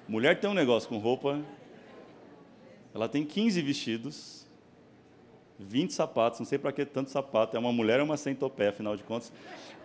Mulher 0.07 0.39
tem 0.39 0.49
um 0.49 0.53
negócio 0.53 0.87
com 0.87 0.97
roupa. 0.97 1.41
Ela 2.95 3.09
tem 3.09 3.25
15 3.25 3.61
vestidos, 3.61 4.47
20 5.59 5.91
sapatos, 5.93 6.39
não 6.39 6.47
sei 6.47 6.57
para 6.57 6.71
que 6.71 6.85
tanto 6.85 7.11
sapato. 7.11 7.57
É 7.57 7.59
uma 7.59 7.73
mulher, 7.73 7.99
é 7.99 8.03
uma 8.03 8.15
centopeia, 8.15 8.69
afinal 8.69 8.95
de 8.95 9.03
contas. 9.03 9.33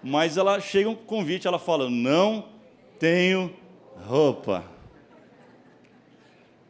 Mas 0.05 0.37
ela 0.37 0.61
chega 0.61 0.88
um 0.88 0.95
convite, 0.95 1.49
ela 1.49 1.59
fala: 1.59 1.91
"Não 1.91 2.49
tenho 3.00 3.52
roupa". 4.07 4.72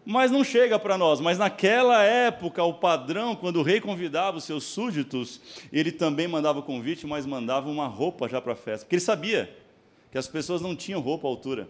Mas 0.05 0.31
não 0.31 0.43
chega 0.43 0.79
para 0.79 0.99
nós. 0.99 1.21
Mas 1.21 1.39
naquela 1.39 2.03
época, 2.03 2.63
o 2.65 2.75
padrão, 2.75 3.37
quando 3.37 3.57
o 3.57 3.63
rei 3.63 3.81
convidava 3.81 4.39
os 4.39 4.45
seus 4.45 4.65
súditos, 4.65 5.41
ele 5.73 5.93
também 5.93 6.27
mandava 6.27 6.59
o 6.59 6.63
convite, 6.63 7.07
mas 7.07 7.25
mandava 7.25 7.71
uma 7.71 7.87
roupa 7.87 8.29
já 8.29 8.41
para 8.41 8.55
a 8.55 8.57
festa. 8.57 8.85
Porque 8.85 8.97
ele 8.97 9.03
sabia 9.03 9.57
que 10.11 10.19
as 10.19 10.27
pessoas 10.27 10.61
não 10.61 10.75
tinham 10.75 11.01
roupa 11.01 11.27
à 11.27 11.31
altura. 11.31 11.69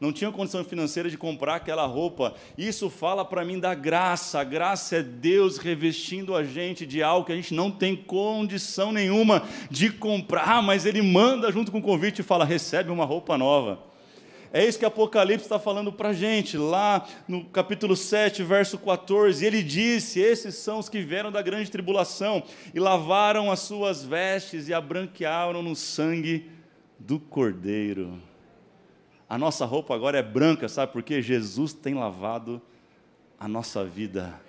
Não 0.00 0.12
tinham 0.12 0.30
condição 0.30 0.62
financeira 0.62 1.10
de 1.10 1.18
comprar 1.18 1.56
aquela 1.56 1.84
roupa. 1.84 2.34
Isso 2.56 2.88
fala 2.88 3.24
para 3.24 3.44
mim 3.44 3.58
da 3.58 3.74
graça. 3.74 4.38
A 4.38 4.44
graça 4.44 4.96
é 4.96 5.02
Deus 5.02 5.58
revestindo 5.58 6.36
a 6.36 6.44
gente 6.44 6.86
de 6.86 7.02
algo 7.02 7.26
que 7.26 7.32
a 7.32 7.36
gente 7.36 7.52
não 7.52 7.68
tem 7.68 7.96
condição 7.96 8.92
nenhuma 8.92 9.42
de 9.68 9.90
comprar, 9.90 10.62
mas 10.62 10.86
Ele 10.86 11.02
manda 11.02 11.50
junto 11.50 11.72
com 11.72 11.78
o 11.78 11.82
convite 11.82 12.20
e 12.20 12.24
fala: 12.24 12.44
recebe 12.44 12.92
uma 12.92 13.04
roupa 13.04 13.36
nova. 13.36 13.87
É 14.52 14.64
isso 14.64 14.78
que 14.78 14.84
Apocalipse 14.84 15.44
está 15.44 15.58
falando 15.58 15.92
para 15.92 16.10
a 16.10 16.12
gente, 16.14 16.56
lá 16.56 17.06
no 17.26 17.44
capítulo 17.44 17.94
7, 17.94 18.42
verso 18.42 18.78
14. 18.78 19.44
Ele 19.44 19.62
disse: 19.62 20.20
Esses 20.20 20.54
são 20.54 20.78
os 20.78 20.88
que 20.88 21.02
vieram 21.02 21.30
da 21.30 21.42
grande 21.42 21.70
tribulação 21.70 22.42
e 22.72 22.80
lavaram 22.80 23.50
as 23.50 23.60
suas 23.60 24.02
vestes 24.02 24.68
e 24.68 24.74
a 24.74 24.80
branquearam 24.80 25.62
no 25.62 25.76
sangue 25.76 26.50
do 26.98 27.20
Cordeiro. 27.20 28.18
A 29.28 29.36
nossa 29.36 29.66
roupa 29.66 29.94
agora 29.94 30.18
é 30.18 30.22
branca, 30.22 30.68
sabe 30.68 30.92
por 30.92 31.02
quê? 31.02 31.20
Jesus 31.20 31.74
tem 31.74 31.92
lavado 31.92 32.62
a 33.38 33.46
nossa 33.46 33.84
vida. 33.84 34.47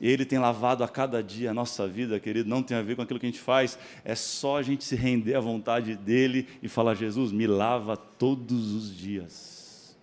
Ele 0.00 0.24
tem 0.26 0.38
lavado 0.38 0.84
a 0.84 0.88
cada 0.88 1.22
dia 1.22 1.50
a 1.50 1.54
nossa 1.54 1.88
vida, 1.88 2.20
querido, 2.20 2.48
não 2.48 2.62
tem 2.62 2.76
a 2.76 2.82
ver 2.82 2.96
com 2.96 3.02
aquilo 3.02 3.18
que 3.18 3.26
a 3.26 3.30
gente 3.30 3.40
faz, 3.40 3.78
é 4.04 4.14
só 4.14 4.58
a 4.58 4.62
gente 4.62 4.84
se 4.84 4.94
render 4.94 5.34
à 5.34 5.40
vontade 5.40 5.96
dele 5.96 6.46
e 6.62 6.68
falar: 6.68 6.94
Jesus, 6.94 7.32
me 7.32 7.46
lava 7.46 7.96
todos 7.96 8.72
os 8.72 8.94
dias. 8.94 9.96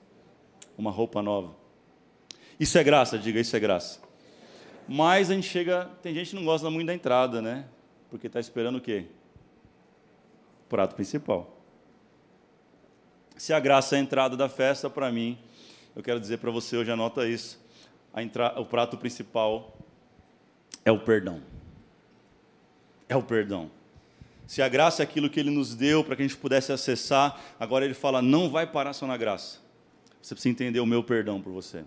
Uma 0.76 0.90
roupa 0.90 1.22
nova. 1.22 1.56
Isso 2.60 2.78
é 2.78 2.84
graça, 2.84 3.18
diga, 3.20 3.40
isso 3.40 3.56
é 3.56 3.60
graça. 3.60 4.00
Mas 4.88 5.30
a 5.30 5.36
gente 5.36 5.48
chega, 5.48 5.90
tem 6.02 6.14
gente 6.14 6.32
que 6.32 6.36
não 6.36 6.44
gosta 6.44 6.70
muito 6.70 6.88
da 6.88 6.94
entrada, 6.94 7.42
né? 7.42 7.66
Porque 8.10 8.28
está 8.28 8.40
esperando 8.40 8.78
o 8.78 8.82
quê? 8.82 9.06
O 10.66 10.70
prato 10.70 10.96
principal. 10.96 11.62
Se 13.38 13.54
a 13.54 13.60
graça 13.60 13.96
é 13.96 14.00
a 14.00 14.02
entrada 14.02 14.36
da 14.36 14.50
festa, 14.50 14.90
para 14.90 15.12
mim, 15.12 15.38
eu 15.96 16.02
quero 16.02 16.20
dizer 16.20 16.38
para 16.38 16.52
você, 16.52 16.78
hoje 16.78 16.92
anota 16.92 17.28
isso. 17.28 17.60
Entra... 18.16 18.60
o 18.60 18.66
prato 18.66 18.98
principal 18.98 19.76
é 20.86 20.92
o 20.92 21.00
perdão. 21.00 21.42
É 23.08 23.16
o 23.16 23.24
perdão. 23.24 23.70
Se 24.46 24.62
a 24.62 24.68
graça 24.68 25.02
é 25.02 25.04
aquilo 25.04 25.30
que 25.30 25.40
ele 25.40 25.50
nos 25.50 25.74
deu 25.74 26.04
para 26.04 26.16
que 26.16 26.22
a 26.22 26.28
gente 26.28 26.38
pudesse 26.38 26.72
acessar, 26.72 27.40
agora 27.60 27.86
ele 27.86 27.94
fala: 27.94 28.22
não 28.22 28.50
vai 28.50 28.68
parar 28.68 28.94
só 28.94 29.08
na 29.08 29.18
graça. 29.18 29.60
Você 30.22 30.36
precisa 30.36 30.52
entender 30.52 30.80
o 30.80 30.86
meu 30.86 31.04
perdão 31.04 31.42
por 31.42 31.52
você. 31.52 31.84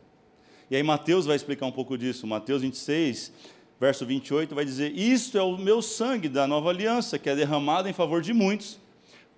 E 0.70 0.76
aí 0.76 0.82
Mateus 0.82 1.26
vai 1.26 1.36
explicar 1.36 1.66
um 1.66 1.72
pouco 1.72 1.96
disso. 1.96 2.26
Mateus 2.26 2.62
26, 2.62 3.32
verso 3.80 4.04
28, 4.06 4.54
vai 4.54 4.64
dizer: 4.64 4.92
Isto 4.96 5.38
é 5.38 5.42
o 5.42 5.56
meu 5.56 5.82
sangue 5.82 6.28
da 6.28 6.46
nova 6.46 6.70
aliança, 6.70 7.18
que 7.18 7.30
é 7.30 7.36
derramado 7.36 7.88
em 7.88 7.92
favor 7.92 8.20
de 8.20 8.32
muitos, 8.32 8.78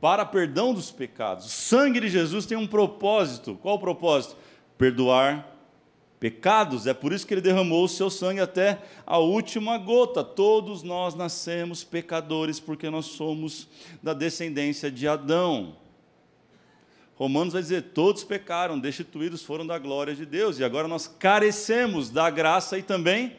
para 0.01 0.25
perdão 0.25 0.73
dos 0.73 0.90
pecados. 0.90 1.47
O 1.47 1.51
sangue 1.51 2.01
de 2.01 2.09
Jesus 2.09 2.47
tem 2.47 2.57
um 2.57 2.66
propósito. 2.66 3.59
Qual 3.61 3.77
o 3.77 3.81
propósito? 3.81 4.37
Perdoar 4.77 5.58
pecados, 6.20 6.87
é 6.87 6.94
por 6.94 7.12
isso 7.12 7.26
que 7.26 7.35
ele 7.35 7.40
derramou 7.40 7.85
o 7.85 7.88
seu 7.88 8.11
sangue 8.11 8.40
até 8.40 8.81
a 9.07 9.18
última 9.18 9.78
gota. 9.78 10.24
Todos 10.24 10.83
nós 10.83 11.14
nascemos 11.14 11.85
pecadores 11.85 12.59
porque 12.59 12.90
nós 12.90 13.07
somos 13.07 13.68
da 14.02 14.12
descendência 14.12 14.90
de 14.90 15.07
Adão. 15.07 15.76
Romanos 17.14 17.52
vai 17.52 17.62
dizer: 17.62 17.83
todos 17.94 18.24
pecaram, 18.24 18.78
destituídos 18.78 19.42
foram 19.42 19.66
da 19.66 19.78
glória 19.78 20.14
de 20.14 20.24
Deus, 20.24 20.59
e 20.59 20.64
agora 20.64 20.87
nós 20.87 21.07
carecemos 21.07 22.11
da 22.11 22.31
graça 22.31 22.78
e 22.78 22.83
também 22.83 23.37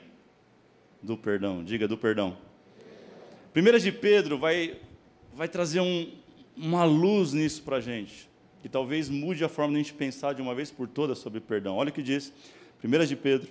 do 1.01 1.17
perdão. 1.17 1.63
Diga 1.63 1.87
do 1.87 1.97
perdão. 1.97 2.37
Primeira 3.53 3.79
de 3.79 3.91
Pedro 3.91 4.37
vai, 4.37 4.77
vai 5.33 5.47
trazer 5.47 5.79
um, 5.79 6.11
uma 6.55 6.83
luz 6.83 7.33
nisso 7.33 7.63
para 7.63 7.77
a 7.77 7.81
gente, 7.81 8.29
que 8.61 8.69
talvez 8.69 9.09
mude 9.09 9.43
a 9.43 9.49
forma 9.49 9.73
de 9.73 9.79
a 9.79 9.83
gente 9.83 9.93
pensar 9.93 10.33
de 10.33 10.41
uma 10.41 10.53
vez 10.53 10.69
por 10.69 10.87
todas 10.87 11.17
sobre 11.17 11.39
perdão. 11.39 11.75
Olha 11.75 11.89
o 11.89 11.93
que 11.93 12.03
diz 12.03 12.31
1 12.83 13.05
de 13.05 13.15
Pedro, 13.15 13.49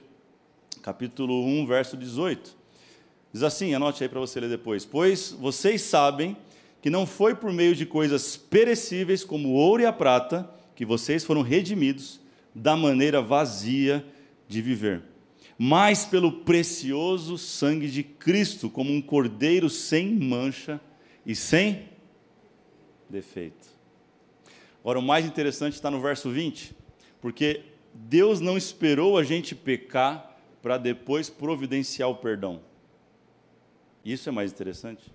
capítulo 0.83 1.45
1, 1.45 1.67
verso 1.67 1.97
18. 1.97 2.57
Diz 3.31 3.43
assim, 3.43 3.75
anote 3.75 4.03
aí 4.03 4.09
para 4.09 4.21
você 4.21 4.41
ler 4.41 4.49
depois. 4.49 4.87
Pois 4.87 5.33
vocês 5.33 5.83
sabem 5.83 6.37
que 6.81 6.89
não 6.89 7.07
foi 7.07 7.35
por 7.35 7.53
meio 7.53 7.75
de 7.75 7.85
coisas 7.85 8.37
perecíveis 8.37 9.25
como 9.25 9.51
o 9.51 9.53
ouro 9.53 9.83
e 9.83 9.87
a 9.87 9.93
prata 9.93 10.49
que 10.75 10.87
vocês 10.87 11.25
foram 11.25 11.43
redimidos 11.43 12.21
da 12.55 12.75
maneira 12.75 13.21
vazia 13.21 14.05
de 14.49 14.63
viver, 14.63 15.03
mas 15.59 16.07
pelo 16.07 16.33
precioso 16.41 17.37
sangue 17.37 17.91
de 17.91 18.03
Cristo, 18.03 18.71
como 18.71 18.91
um 18.91 19.03
cordeiro 19.03 19.69
sem 19.69 20.09
mancha 20.15 20.81
e 21.27 21.35
sem 21.35 21.89
defeito. 23.11 23.69
Agora, 24.81 25.01
o 25.01 25.03
mais 25.03 25.27
interessante 25.27 25.75
está 25.75 25.91
no 25.91 26.01
verso 26.01 26.31
20, 26.31 26.75
porque 27.21 27.63
Deus 28.01 28.41
não 28.41 28.57
esperou 28.57 29.19
a 29.19 29.25
gente 29.25 29.55
pecar 29.55 30.37
para 30.63 30.79
depois 30.79 31.29
providenciar 31.29 32.09
o 32.09 32.15
perdão. 32.15 32.61
Isso 34.05 34.29
é 34.29 34.33
mais 34.33 34.53
interessante. 34.53 35.13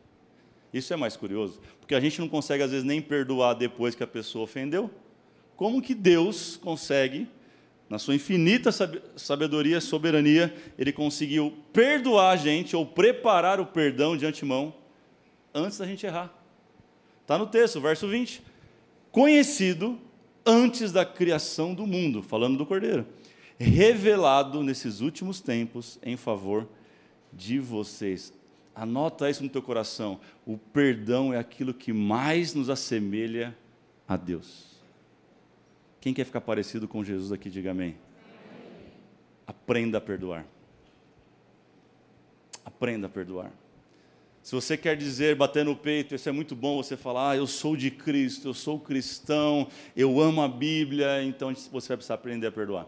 Isso 0.74 0.94
é 0.94 0.98
mais 0.98 1.16
curioso, 1.16 1.62
porque 1.80 1.96
a 1.96 2.00
gente 2.00 2.20
não 2.20 2.28
consegue 2.28 2.64
às 2.64 2.72
vezes 2.72 2.84
nem 2.84 3.02
perdoar 3.02 3.54
depois 3.54 3.96
que 3.96 4.04
a 4.04 4.08
pessoa 4.08 4.44
ofendeu. 4.44 4.92
Como 5.56 5.82
que 5.82 5.94
Deus 5.94 6.58
consegue, 6.58 7.28
na 7.88 8.00
sua 8.00 8.16
infinita 8.16 8.70
sabedoria, 9.16 9.80
soberania, 9.80 10.54
ele 10.78 10.92
conseguiu 10.92 11.56
perdoar 11.72 12.32
a 12.32 12.36
gente 12.36 12.76
ou 12.76 12.86
preparar 12.86 13.60
o 13.60 13.68
perdão 13.68 14.18
de 14.18 14.26
antemão 14.26 14.74
antes 15.54 15.78
da 15.78 15.86
gente 15.86 16.06
errar? 16.06 16.34
Está 17.22 17.38
no 17.38 17.46
texto, 17.46 17.80
verso 17.80 18.08
20. 18.08 18.42
Conhecido 19.12 20.00
antes 20.46 20.92
da 20.92 21.06
criação 21.06 21.74
do 21.74 21.86
mundo, 21.88 22.22
falando 22.22 22.58
do 22.58 22.66
Cordeiro, 22.66 23.06
revelado 23.58 24.64
nesses 24.64 25.02
últimos 25.02 25.42
tempos 25.42 26.00
em 26.04 26.18
favor 26.18 26.68
de 27.32 27.60
vocês. 27.60 28.34
Anota 28.76 29.30
isso 29.30 29.44
no 29.44 29.50
teu 29.50 29.62
coração. 29.62 30.20
O 30.46 30.58
perdão 30.58 31.34
é 31.34 31.38
aquilo 31.38 31.74
que 31.74 31.94
mais 31.94 32.54
nos 32.54 32.70
assemelha 32.70 33.56
a 34.08 34.18
Deus. 34.18 34.74
Quem 36.02 36.14
quer 36.14 36.26
ficar 36.26 36.42
parecido 36.42 36.88
com 36.88 37.04
Jesus 37.04 37.32
aqui, 37.32 37.50
diga 37.50 37.72
amém. 37.72 37.96
Aprenda 39.48 40.00
a 40.00 40.02
perdoar. 40.02 40.46
Aprenda 42.66 43.08
a 43.08 43.10
perdoar. 43.10 43.52
Se 44.44 44.54
você 44.54 44.76
quer 44.76 44.98
dizer, 44.98 45.38
bater 45.38 45.64
no 45.64 45.74
peito, 45.74 46.14
isso 46.14 46.28
é 46.28 46.32
muito 46.34 46.54
bom 46.54 46.84
você 46.84 46.98
falar, 46.98 47.32
ah, 47.32 47.38
eu 47.38 47.48
sou 47.48 47.78
de 47.78 47.90
Cristo, 47.90 48.50
eu 48.50 48.54
sou 48.54 48.78
cristão, 48.78 49.70
eu 49.96 50.20
amo 50.20 50.42
a 50.42 50.50
Bíblia, 50.50 51.24
então 51.24 51.56
você 51.72 51.88
vai 51.88 51.96
precisar 51.96 52.16
aprender 52.16 52.48
a 52.48 52.52
perdoar. 52.52 52.86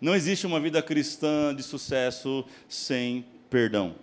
Não 0.00 0.14
existe 0.14 0.46
uma 0.46 0.58
vida 0.58 0.82
cristã 0.82 1.54
de 1.54 1.62
sucesso 1.62 2.42
sem 2.66 3.26
perdão. 3.50 3.96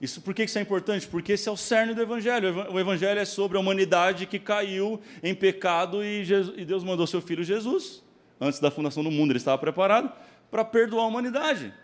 Isso, 0.00 0.20
por 0.20 0.32
que 0.32 0.44
isso 0.44 0.56
é 0.56 0.62
importante? 0.62 1.08
Porque 1.08 1.32
esse 1.32 1.48
é 1.48 1.52
o 1.52 1.56
cerne 1.56 1.94
do 1.94 2.00
Evangelho. 2.00 2.72
O 2.72 2.78
Evangelho 2.78 3.18
é 3.18 3.24
sobre 3.24 3.56
a 3.56 3.60
humanidade 3.60 4.24
que 4.24 4.38
caiu 4.38 5.00
em 5.20 5.34
pecado 5.34 6.04
e, 6.04 6.24
Jesus, 6.24 6.56
e 6.56 6.64
Deus 6.64 6.84
mandou 6.84 7.08
seu 7.08 7.20
Filho 7.20 7.42
Jesus. 7.42 8.04
Antes 8.40 8.60
da 8.60 8.70
fundação 8.70 9.02
do 9.02 9.10
mundo, 9.10 9.32
ele 9.32 9.38
estava 9.38 9.58
preparado 9.58 10.12
para 10.48 10.64
perdoar 10.64 11.02
a 11.02 11.08
humanidade. 11.08 11.74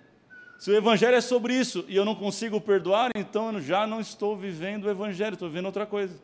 Se 0.59 0.71
o 0.71 0.77
Evangelho 0.77 1.17
é 1.17 1.21
sobre 1.21 1.55
isso 1.55 1.85
e 1.89 1.97
eu 1.97 2.05
não 2.05 2.15
consigo 2.15 2.61
perdoar, 2.61 3.11
então 3.17 3.53
eu 3.53 3.61
já 3.61 3.87
não 3.87 4.01
estou 4.01 4.37
vivendo 4.37 4.85
o 4.85 4.91
Evangelho, 4.91 5.35
estou 5.35 5.49
vivendo 5.49 5.67
outra 5.67 5.87
coisa. 5.87 6.19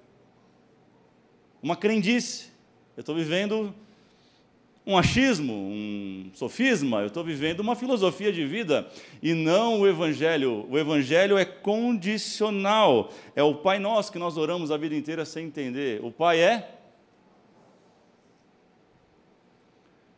Uma 1.63 1.77
crendice. 1.77 2.51
Eu 2.97 3.01
estou 3.01 3.15
vivendo 3.15 3.75
um 4.87 4.97
achismo, 4.97 5.53
um 5.53 6.31
sofisma, 6.35 7.01
eu 7.01 7.09
estou 7.09 7.23
vivendo 7.23 7.61
uma 7.61 7.77
filosofia 7.77 8.33
de 8.33 8.45
vida 8.47 8.89
e 9.23 9.35
não 9.35 9.81
o 9.81 9.89
Evangelho. 9.89 10.67
O 10.71 10.79
Evangelho 10.79 11.37
é 11.37 11.45
condicional. 11.45 13.13
É 13.37 13.43
o 13.43 13.55
Pai 13.55 13.79
Nosso 13.79 14.11
que 14.11 14.19
nós 14.19 14.37
oramos 14.37 14.71
a 14.71 14.77
vida 14.77 14.95
inteira 14.95 15.25
sem 15.25 15.47
entender. 15.47 16.05
O 16.05 16.11
Pai 16.11 16.41
é. 16.41 16.77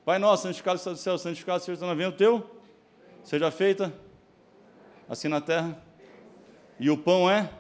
Pai 0.05 0.19
Nosso, 0.19 0.45
santificado 0.45 0.79
seja 0.79 0.95
o 0.95 0.97
céu, 0.97 1.19
santificado 1.19 1.63
seja 1.63 1.85
o 1.85 2.13
teu 2.13 2.62
Seja 3.23 3.51
feita 3.51 3.93
assim 5.09 5.29
na 5.29 5.41
terra. 5.41 5.81
E 6.79 6.91
o 6.91 6.99
pão 6.99 7.31
é? 7.31 7.51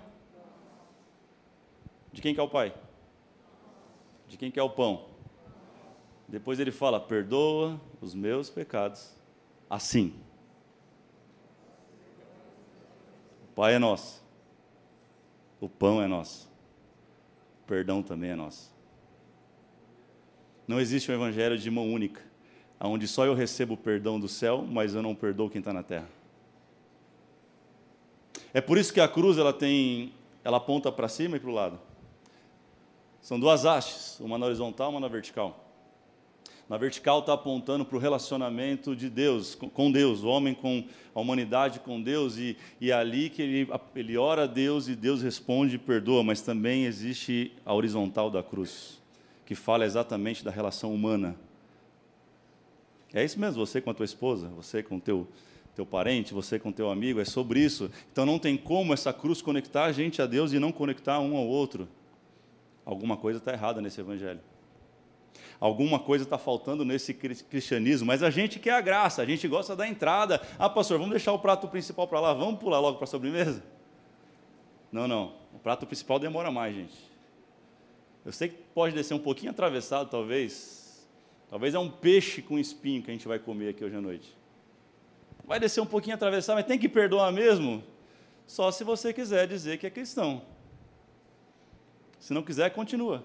De 2.12 2.20
quem 2.20 2.34
que 2.34 2.40
é 2.40 2.42
o 2.42 2.48
Pai? 2.48 2.74
De 4.28 4.36
quem 4.36 4.50
que 4.50 4.58
é 4.58 4.62
o 4.62 4.70
pão? 4.70 5.08
Depois 6.28 6.58
ele 6.58 6.72
fala: 6.72 6.98
perdoa 6.98 7.80
os 8.00 8.14
meus 8.14 8.48
pecados, 8.48 9.14
assim. 9.68 10.14
O 13.44 13.54
Pai 13.54 13.74
é 13.74 13.78
nosso, 13.78 14.24
o 15.60 15.68
pão 15.68 16.00
é 16.00 16.06
nosso, 16.06 16.50
o 17.62 17.66
perdão 17.66 18.02
também 18.02 18.30
é 18.30 18.34
nosso. 18.34 18.74
Não 20.66 20.80
existe 20.80 21.10
um 21.10 21.14
evangelho 21.14 21.58
de 21.58 21.70
mão 21.70 21.92
única, 21.92 22.22
onde 22.88 23.06
só 23.06 23.24
eu 23.24 23.34
recebo 23.34 23.74
o 23.74 23.76
perdão 23.76 24.18
do 24.18 24.28
céu, 24.28 24.66
mas 24.68 24.94
eu 24.94 25.02
não 25.02 25.14
perdoo 25.14 25.48
quem 25.48 25.60
está 25.60 25.72
na 25.72 25.82
terra. 25.82 26.08
É 28.52 28.60
por 28.60 28.76
isso 28.76 28.92
que 28.92 29.00
a 29.00 29.08
cruz 29.08 29.38
ela 29.38 29.52
tem, 29.52 30.12
ela 30.44 30.58
aponta 30.58 30.90
para 30.90 31.08
cima 31.08 31.36
e 31.36 31.40
para 31.40 31.50
o 31.50 31.54
lado. 31.54 31.80
São 33.20 33.38
duas 33.38 33.64
hastes, 33.64 34.18
uma 34.20 34.36
na 34.36 34.46
horizontal, 34.46 34.90
uma 34.90 35.00
na 35.00 35.08
vertical. 35.08 35.62
Na 36.68 36.76
vertical 36.76 37.20
está 37.20 37.34
apontando 37.34 37.84
para 37.84 37.96
o 37.96 38.00
relacionamento 38.00 38.96
de 38.96 39.08
Deus, 39.08 39.54
com 39.54 39.92
Deus, 39.92 40.22
o 40.22 40.28
homem 40.28 40.54
com 40.54 40.84
a 41.14 41.20
humanidade 41.20 41.80
com 41.80 42.00
Deus, 42.02 42.36
e, 42.36 42.56
e 42.80 42.90
é 42.90 42.94
ali 42.94 43.30
que 43.30 43.42
ele, 43.42 43.68
ele 43.94 44.16
ora 44.16 44.44
a 44.44 44.46
Deus 44.46 44.88
e 44.88 44.96
Deus 44.96 45.22
responde 45.22 45.76
e 45.76 45.78
perdoa, 45.78 46.24
mas 46.24 46.40
também 46.40 46.84
existe 46.84 47.52
a 47.64 47.74
horizontal 47.74 48.30
da 48.30 48.42
cruz, 48.42 49.00
que 49.44 49.54
fala 49.54 49.84
exatamente 49.84 50.44
da 50.44 50.50
relação 50.50 50.94
humana. 50.94 51.36
É 53.14 53.24
isso 53.24 53.38
mesmo, 53.38 53.64
você 53.64 53.80
com 53.80 53.90
a 53.90 53.94
tua 53.94 54.04
esposa, 54.04 54.48
você 54.48 54.82
com 54.82 54.96
o 54.96 55.00
teu, 55.00 55.28
teu 55.74 55.84
parente, 55.84 56.32
você 56.32 56.58
com 56.58 56.72
teu 56.72 56.90
amigo, 56.90 57.20
é 57.20 57.24
sobre 57.24 57.60
isso. 57.60 57.90
Então 58.10 58.24
não 58.24 58.38
tem 58.38 58.56
como 58.56 58.94
essa 58.94 59.12
cruz 59.12 59.42
conectar 59.42 59.84
a 59.84 59.92
gente 59.92 60.22
a 60.22 60.26
Deus 60.26 60.52
e 60.52 60.58
não 60.58 60.72
conectar 60.72 61.20
um 61.20 61.36
ao 61.36 61.46
outro. 61.46 61.88
Alguma 62.84 63.16
coisa 63.16 63.38
está 63.38 63.52
errada 63.52 63.80
nesse 63.80 64.00
evangelho. 64.00 64.40
Alguma 65.60 66.00
coisa 66.00 66.24
está 66.24 66.36
faltando 66.36 66.84
nesse 66.84 67.14
cristianismo, 67.14 68.06
mas 68.06 68.22
a 68.22 68.30
gente 68.30 68.58
quer 68.58 68.72
a 68.72 68.80
graça, 68.80 69.22
a 69.22 69.24
gente 69.24 69.46
gosta 69.46 69.76
da 69.76 69.86
entrada. 69.86 70.40
Ah, 70.58 70.68
pastor, 70.68 70.98
vamos 70.98 71.12
deixar 71.12 71.32
o 71.32 71.38
prato 71.38 71.68
principal 71.68 72.08
para 72.08 72.18
lá, 72.18 72.34
vamos 72.34 72.58
pular 72.58 72.80
logo 72.80 72.96
para 72.96 73.04
a 73.04 73.06
sobremesa? 73.06 73.62
Não, 74.90 75.06
não. 75.06 75.34
O 75.54 75.58
prato 75.60 75.86
principal 75.86 76.18
demora 76.18 76.50
mais, 76.50 76.74
gente. 76.74 76.94
Eu 78.24 78.32
sei 78.32 78.48
que 78.48 78.56
pode 78.74 78.94
descer 78.94 79.14
um 79.14 79.20
pouquinho 79.20 79.52
atravessado, 79.52 80.10
talvez. 80.10 80.81
Talvez 81.52 81.74
é 81.74 81.78
um 81.78 81.90
peixe 81.90 82.40
com 82.40 82.58
espinho 82.58 83.02
que 83.02 83.10
a 83.10 83.12
gente 83.12 83.28
vai 83.28 83.38
comer 83.38 83.68
aqui 83.68 83.84
hoje 83.84 83.94
à 83.94 84.00
noite. 84.00 84.34
Vai 85.44 85.60
descer 85.60 85.82
um 85.82 85.86
pouquinho 85.86 86.14
atravessado, 86.14 86.56
mas 86.56 86.64
tem 86.64 86.78
que 86.78 86.88
perdoar 86.88 87.30
mesmo? 87.30 87.84
Só 88.46 88.70
se 88.70 88.82
você 88.82 89.12
quiser 89.12 89.46
dizer 89.46 89.76
que 89.76 89.86
é 89.86 89.90
cristão. 89.90 90.40
Se 92.18 92.32
não 92.32 92.42
quiser, 92.42 92.70
continua 92.70 93.22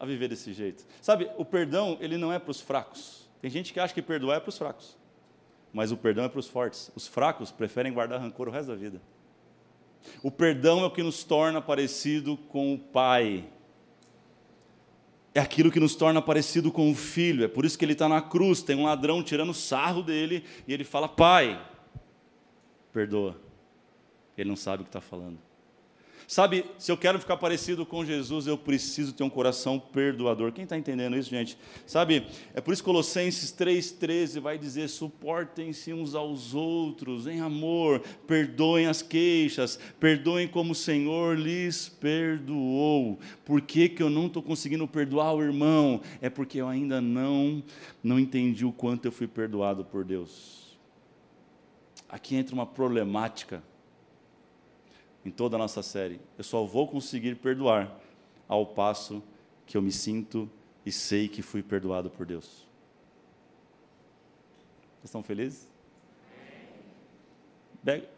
a 0.00 0.06
viver 0.06 0.28
desse 0.28 0.54
jeito. 0.54 0.86
Sabe, 1.02 1.30
o 1.36 1.44
perdão, 1.44 1.98
ele 2.00 2.16
não 2.16 2.32
é 2.32 2.38
para 2.38 2.50
os 2.50 2.62
fracos. 2.62 3.28
Tem 3.38 3.50
gente 3.50 3.74
que 3.74 3.80
acha 3.80 3.92
que 3.92 4.00
perdoar 4.00 4.38
é 4.38 4.40
para 4.40 4.48
os 4.48 4.56
fracos. 4.56 4.96
Mas 5.74 5.92
o 5.92 5.98
perdão 5.98 6.24
é 6.24 6.28
para 6.30 6.40
os 6.40 6.48
fortes. 6.48 6.90
Os 6.96 7.06
fracos 7.06 7.52
preferem 7.52 7.92
guardar 7.92 8.18
rancor 8.18 8.48
o 8.48 8.50
resto 8.50 8.68
da 8.68 8.76
vida. 8.76 8.98
O 10.22 10.30
perdão 10.30 10.80
é 10.80 10.86
o 10.86 10.90
que 10.90 11.02
nos 11.02 11.22
torna 11.22 11.60
parecido 11.60 12.38
com 12.48 12.72
o 12.72 12.78
Pai. 12.78 13.46
É 15.34 15.40
aquilo 15.40 15.70
que 15.70 15.80
nos 15.80 15.96
torna 15.96 16.22
parecido 16.22 16.70
com 16.70 16.90
o 16.90 16.94
Filho. 16.94 17.44
É 17.44 17.48
por 17.48 17.64
isso 17.64 17.76
que 17.76 17.84
ele 17.84 17.92
está 17.92 18.08
na 18.08 18.22
cruz. 18.22 18.62
Tem 18.62 18.76
um 18.76 18.84
ladrão 18.84 19.22
tirando 19.22 19.52
sarro 19.52 20.00
dele 20.00 20.44
e 20.66 20.72
ele 20.72 20.84
fala: 20.84 21.08
Pai, 21.08 21.60
perdoa. 22.92 23.36
Ele 24.38 24.48
não 24.48 24.56
sabe 24.56 24.82
o 24.82 24.84
que 24.84 24.90
está 24.90 25.00
falando. 25.00 25.38
Sabe, 26.26 26.64
se 26.78 26.90
eu 26.90 26.96
quero 26.96 27.18
ficar 27.18 27.36
parecido 27.36 27.84
com 27.84 28.04
Jesus, 28.04 28.46
eu 28.46 28.56
preciso 28.56 29.12
ter 29.12 29.22
um 29.22 29.30
coração 29.30 29.78
perdoador. 29.78 30.52
Quem 30.52 30.64
está 30.64 30.76
entendendo 30.76 31.16
isso, 31.16 31.28
gente? 31.28 31.58
Sabe, 31.86 32.26
é 32.54 32.60
por 32.60 32.72
isso 32.72 32.82
que 32.82 32.86
Colossenses 32.86 33.52
3,13 33.52 34.40
vai 34.40 34.56
dizer: 34.56 34.88
suportem-se 34.88 35.92
uns 35.92 36.14
aos 36.14 36.54
outros 36.54 37.26
em 37.26 37.40
amor, 37.40 38.00
perdoem 38.26 38.86
as 38.86 39.02
queixas, 39.02 39.78
perdoem 40.00 40.48
como 40.48 40.72
o 40.72 40.74
Senhor 40.74 41.38
lhes 41.38 41.88
perdoou. 41.88 43.18
Por 43.44 43.60
que, 43.60 43.88
que 43.88 44.02
eu 44.02 44.08
não 44.08 44.26
estou 44.26 44.42
conseguindo 44.42 44.88
perdoar 44.88 45.34
o 45.34 45.42
irmão? 45.42 46.00
É 46.22 46.30
porque 46.30 46.58
eu 46.60 46.68
ainda 46.68 47.00
não, 47.00 47.62
não 48.02 48.18
entendi 48.18 48.64
o 48.64 48.72
quanto 48.72 49.04
eu 49.04 49.12
fui 49.12 49.26
perdoado 49.26 49.84
por 49.84 50.04
Deus. 50.04 50.78
Aqui 52.08 52.36
entra 52.36 52.54
uma 52.54 52.66
problemática 52.66 53.62
em 55.24 55.30
toda 55.30 55.56
a 55.56 55.58
nossa 55.58 55.82
série. 55.82 56.20
Eu 56.36 56.44
só 56.44 56.64
vou 56.64 56.86
conseguir 56.86 57.36
perdoar 57.36 57.98
ao 58.46 58.66
passo 58.66 59.22
que 59.66 59.76
eu 59.76 59.82
me 59.82 59.90
sinto 59.90 60.50
e 60.84 60.92
sei 60.92 61.28
que 61.28 61.42
fui 61.42 61.62
perdoado 61.62 62.10
por 62.10 62.26
Deus. 62.26 62.66
Vocês 64.96 65.06
estão 65.06 65.22
felizes? 65.22 65.68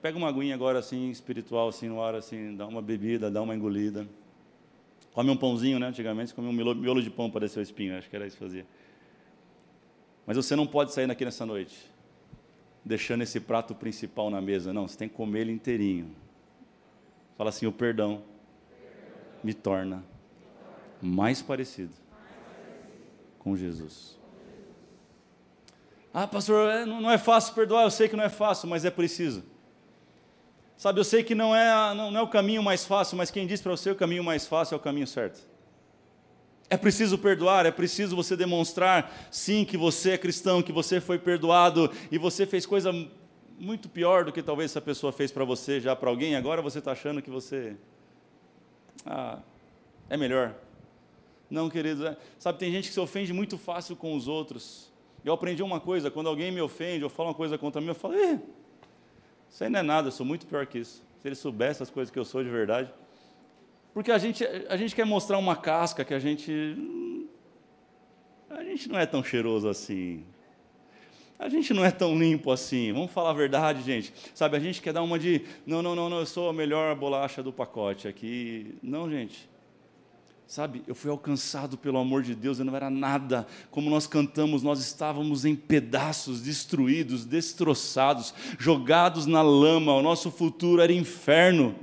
Pega 0.01 0.16
uma 0.16 0.29
aguinha 0.29 0.55
agora 0.55 0.79
assim, 0.79 1.11
espiritual, 1.11 1.69
assim, 1.69 1.88
no 1.88 2.01
ar, 2.01 2.14
assim, 2.14 2.55
dá 2.55 2.66
uma 2.66 2.81
bebida, 2.81 3.31
dá 3.31 3.42
uma 3.42 3.55
engolida. 3.55 4.07
Come 5.12 5.31
um 5.31 5.37
pãozinho, 5.37 5.79
né? 5.79 5.87
Antigamente 5.87 6.35
come 6.35 6.47
um 6.47 6.53
miolo 6.53 7.03
de 7.03 7.11
pão 7.11 7.31
para 7.31 7.40
descer 7.40 7.59
o 7.59 7.62
espinho, 7.62 7.97
acho 7.97 8.09
que 8.09 8.14
era 8.14 8.27
isso 8.27 8.37
que 8.37 8.45
fazia. 8.45 8.66
Mas 10.27 10.37
você 10.37 10.55
não 10.55 10.66
pode 10.66 10.92
sair 10.92 11.07
daqui 11.07 11.25
nessa 11.25 11.47
noite, 11.47 11.90
deixando 12.85 13.23
esse 13.23 13.40
prato 13.40 13.75
principal 13.75 14.31
na 14.31 14.40
mesa. 14.40 14.73
Não, 14.73 14.87
você 14.87 14.97
tem 14.97 15.09
que 15.09 15.14
comer 15.14 15.40
ele 15.40 15.53
inteirinho. 15.53 16.14
Fala 17.37 17.51
assim: 17.51 17.66
o 17.66 17.72
perdão 17.72 18.22
me 19.42 19.55
torna 19.55 20.05
mais 21.01 21.42
parecido 21.42 21.92
com 23.38 23.57
Jesus. 23.57 24.16
Ah, 26.12 26.27
pastor, 26.27 26.70
é, 26.70 26.85
não 26.87 27.11
é 27.11 27.18
fácil 27.18 27.55
perdoar, 27.55 27.85
eu 27.85 27.90
sei 27.90 28.09
que 28.09 28.16
não 28.16 28.25
é 28.25 28.31
fácil, 28.31 28.68
mas 28.68 28.85
é 28.85 28.90
preciso. 28.90 29.44
Sabe, 30.77 30.99
eu 30.99 31.05
sei 31.05 31.22
que 31.22 31.35
não 31.35 31.55
é, 31.55 31.94
não 31.94 32.16
é 32.16 32.22
o 32.22 32.29
caminho 32.29 32.62
mais 32.62 32.85
fácil, 32.85 33.16
mas 33.16 33.31
quem 33.31 33.46
diz 33.46 33.61
para 33.61 33.72
você 33.72 33.90
o 33.90 33.94
caminho 33.94 34.25
mais 34.25 34.46
fácil 34.46 34.75
é 34.75 34.77
o 34.77 34.81
caminho 34.81 35.07
certo. 35.07 35.46
É 36.68 36.77
preciso 36.77 37.16
perdoar, 37.16 37.64
é 37.64 37.70
preciso 37.70 38.16
você 38.16 38.37
demonstrar, 38.37 39.29
sim, 39.31 39.64
que 39.64 39.77
você 39.77 40.12
é 40.12 40.18
cristão, 40.18 40.62
que 40.62 40.72
você 40.72 41.01
foi 41.01 41.18
perdoado 41.18 41.90
e 42.11 42.18
você 42.18 42.44
fez 42.44 42.66
coisa 42.66 42.92
muito 43.59 43.88
pior 43.88 44.25
do 44.25 44.33
que 44.33 44.42
talvez 44.42 44.71
essa 44.71 44.81
pessoa 44.81 45.12
fez 45.12 45.33
para 45.33 45.45
você 45.45 45.81
já 45.81 45.97
para 45.97 46.11
alguém, 46.11 46.37
agora 46.37 46.61
você 46.61 46.79
está 46.79 46.92
achando 46.92 47.23
que 47.23 47.31
você 47.31 47.77
ah, 49.05 49.38
é 50.09 50.16
melhor. 50.16 50.55
Não, 51.49 51.71
queridos, 51.71 52.05
é, 52.05 52.16
sabe, 52.38 52.59
tem 52.59 52.73
gente 52.73 52.88
que 52.88 52.95
se 52.95 53.01
ofende 53.01 53.33
muito 53.33 53.57
fácil 53.57 53.95
com 53.97 54.14
os 54.14 54.27
outros. 54.29 54.92
Eu 55.25 55.33
aprendi 55.33 55.62
uma 55.62 55.81
coisa, 55.81 56.11
quando 56.11 56.29
alguém 56.29 56.51
me 56.51 56.61
ofende 56.61 57.05
ou 57.05 57.11
fala 57.11 57.31
uma 57.31 57.35
coisa 57.35 57.57
contra 57.57 57.81
mim, 57.81 57.88
eu 57.88 57.95
falo, 57.95 58.14
isso 59.51 59.64
aí 59.64 59.71
não 59.71 59.81
é 59.81 59.83
nada, 59.83 60.09
eu 60.09 60.12
sou 60.12 60.27
muito 60.27 60.47
pior 60.47 60.66
que 60.66 60.79
isso. 60.79 61.03
Se 61.21 61.29
ele 61.29 61.35
soubesse 61.35 61.83
as 61.83 61.90
coisas 61.90 62.12
que 62.12 62.19
eu 62.19 62.25
sou 62.25 62.42
de 62.42 62.51
verdade. 62.51 62.92
Porque 63.95 64.12
a 64.12 64.19
gente, 64.19 64.45
a 64.45 64.77
gente 64.77 64.95
quer 64.95 65.07
mostrar 65.07 65.38
uma 65.38 65.57
casca 65.57 66.05
que 66.05 66.12
a 66.12 66.19
gente. 66.19 66.77
A 68.51 68.62
gente 68.62 68.88
não 68.88 68.99
é 68.99 69.07
tão 69.07 69.25
cheiroso 69.25 69.69
assim. 69.69 70.25
A 71.38 71.49
gente 71.49 71.75
não 71.75 71.85
é 71.85 71.90
tão 71.90 72.18
limpo 72.18 72.51
assim, 72.51 72.92
vamos 72.92 73.11
falar 73.11 73.31
a 73.31 73.35
verdade, 73.35 73.83
gente. 73.83 74.12
Sabe, 74.35 74.57
a 74.57 74.61
gente 74.61 74.81
quer 74.81 74.92
dar 74.92 75.03
uma 75.03 75.18
de, 75.18 75.42
não, 75.66 75.83
não, 75.83 75.94
não, 75.94 76.09
não 76.09 76.18
eu 76.20 76.27
sou 76.27 76.49
a 76.49 76.53
melhor 76.53 76.94
bolacha 76.96 77.42
do 77.42 77.53
pacote 77.53 78.09
aqui. 78.09 78.75
Não, 78.83 79.11
gente. 79.11 79.49
Sabe, 80.46 80.83
eu 80.87 80.94
fui 80.94 81.11
alcançado 81.11 81.77
pelo 81.77 81.99
amor 81.99 82.22
de 82.22 82.35
Deus, 82.35 82.59
eu 82.59 82.64
não 82.64 82.75
era 82.75 82.88
nada. 82.88 83.46
Como 83.70 83.90
nós 83.90 84.07
cantamos, 84.07 84.62
nós 84.62 84.81
estávamos 84.81 85.44
em 85.44 85.57
pedaços, 85.57 86.40
destruídos, 86.40 87.25
destroçados, 87.25 88.33
jogados 88.59 89.27
na 89.27 89.42
lama, 89.42 89.94
o 89.94 90.03
nosso 90.03 90.31
futuro 90.31 90.81
era 90.81 90.92
inferno. 90.92 91.75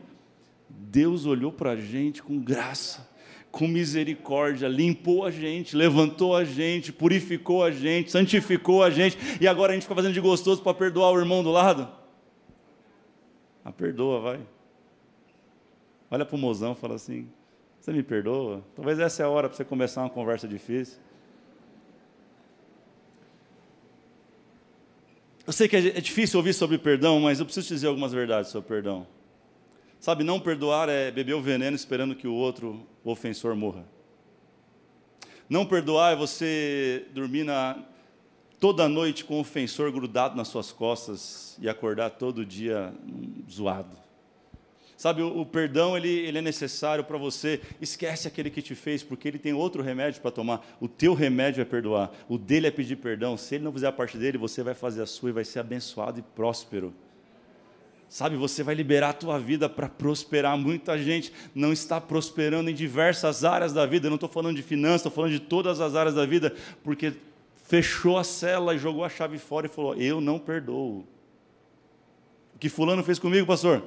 Deus 0.70 1.26
olhou 1.26 1.52
para 1.52 1.72
a 1.72 1.76
gente 1.76 2.24
com 2.24 2.40
graça 2.40 3.13
com 3.54 3.68
misericórdia, 3.68 4.68
limpou 4.68 5.24
a 5.24 5.30
gente, 5.30 5.76
levantou 5.76 6.36
a 6.36 6.44
gente, 6.44 6.92
purificou 6.92 7.64
a 7.64 7.70
gente, 7.70 8.10
santificou 8.10 8.82
a 8.82 8.90
gente, 8.90 9.16
e 9.40 9.48
agora 9.48 9.72
a 9.72 9.76
gente 9.76 9.84
fica 9.84 9.94
fazendo 9.94 10.16
de 10.16 10.20
gostoso 10.20 10.64
para 10.64 10.74
perdoar 10.74 11.12
o 11.12 11.20
irmão 11.20 11.44
do 11.44 11.52
lado? 11.52 11.88
Ah, 13.64 13.72
perdoa, 13.72 14.20
vai. 14.20 14.40
Olha 16.10 16.26
para 16.26 16.36
o 16.36 16.40
mozão 16.40 16.72
e 16.72 16.76
fala 16.76 16.96
assim: 16.96 17.30
Você 17.80 17.94
me 17.94 18.02
perdoa? 18.02 18.64
Talvez 18.76 18.98
essa 18.98 19.22
é 19.22 19.26
a 19.28 19.30
hora 19.30 19.48
para 19.48 19.56
você 19.56 19.64
começar 19.64 20.02
uma 20.02 20.10
conversa 20.10 20.48
difícil. 20.48 20.98
Eu 25.46 25.54
sei 25.54 25.68
que 25.68 25.76
é 25.76 26.02
difícil 26.02 26.40
ouvir 26.40 26.54
sobre 26.54 26.80
perdão, 26.80 27.20
mas 27.20 27.40
eu 27.40 27.46
preciso 27.46 27.68
te 27.68 27.74
dizer 27.76 27.86
algumas 27.88 28.14
verdades 28.14 28.50
sobre 28.50 28.68
perdão. 28.68 29.06
Sabe, 30.04 30.22
não 30.22 30.38
perdoar 30.38 30.90
é 30.90 31.10
beber 31.10 31.34
o 31.34 31.42
veneno 31.42 31.78
esperando 31.78 32.14
que 32.14 32.28
o 32.28 32.34
outro, 32.34 32.86
o 33.06 33.10
ofensor, 33.10 33.56
morra. 33.56 33.86
Não 35.48 35.66
perdoar 35.66 36.12
é 36.12 36.16
você 36.18 37.06
dormir 37.14 37.46
na, 37.46 37.82
toda 38.60 38.90
noite 38.90 39.24
com 39.24 39.38
o 39.38 39.40
ofensor 39.40 39.94
grudado 39.94 40.36
nas 40.36 40.50
suas 40.50 40.74
costas 40.74 41.58
e 41.62 41.70
acordar 41.70 42.10
todo 42.10 42.46
dia 42.46 42.94
zoado. 43.50 43.96
Sabe, 44.98 45.22
o, 45.22 45.40
o 45.40 45.46
perdão 45.46 45.96
ele, 45.96 46.10
ele 46.10 46.40
é 46.40 46.42
necessário 46.42 47.06
para 47.06 47.18
você. 47.18 47.62
Esquece 47.80 48.28
aquele 48.28 48.50
que 48.50 48.62
te 48.62 48.76
fez, 48.76 49.02
porque 49.02 49.26
ele 49.26 49.40
tem 49.40 49.54
outro 49.54 49.82
remédio 49.82 50.22
para 50.22 50.32
tomar. 50.32 50.68
O 50.82 50.88
teu 50.90 51.14
remédio 51.14 51.62
é 51.62 51.66
perdoar, 51.66 52.12
o 52.28 52.38
dele 52.38 52.68
é 52.68 52.72
pedir 52.72 52.98
perdão. 52.98 53.38
Se 53.38 53.56
ele 53.56 53.64
não 53.64 53.72
fizer 53.72 53.88
a 53.88 53.92
parte 53.94 54.18
dele, 54.18 54.38
você 54.38 54.64
vai 54.64 54.74
fazer 54.74 55.02
a 55.02 55.06
sua 55.06 55.30
e 55.30 55.32
vai 55.32 55.46
ser 55.46 55.60
abençoado 55.60 56.20
e 56.20 56.22
próspero. 56.22 56.94
Sabe, 58.14 58.36
você 58.36 58.62
vai 58.62 58.76
liberar 58.76 59.10
a 59.10 59.14
tua 59.14 59.40
vida 59.40 59.68
para 59.68 59.90
prosperar. 59.90 60.56
Muita 60.56 61.00
gente 61.00 61.34
não 61.56 61.74
está 61.74 62.00
prosperando 62.00 62.70
em 62.70 62.74
diversas 62.76 63.44
áreas 63.44 63.74
da 63.74 63.88
vida. 63.88 64.06
Eu 64.06 64.12
não 64.12 64.18
estou 64.18 64.30
falando 64.30 64.56
de 64.56 64.62
finanças, 64.62 64.98
estou 64.98 65.12
falando 65.12 65.32
de 65.32 65.40
todas 65.40 65.82
as 65.82 65.96
áreas 65.96 66.14
da 66.14 66.24
vida, 66.24 66.56
porque 66.84 67.16
fechou 67.64 68.20
a 68.20 68.24
cela 68.24 68.76
e 68.76 68.78
jogou 68.78 69.04
a 69.04 69.10
chave 69.10 69.40
fora 69.40 69.66
e 69.66 69.70
falou: 69.70 69.96
Eu 69.96 70.22
não 70.22 70.38
perdoo. 70.38 71.08
O 72.54 72.60
que 72.60 72.70
Fulano 72.70 73.04
fez 73.04 73.18
comigo, 73.18 73.48
pastor? 73.48 73.84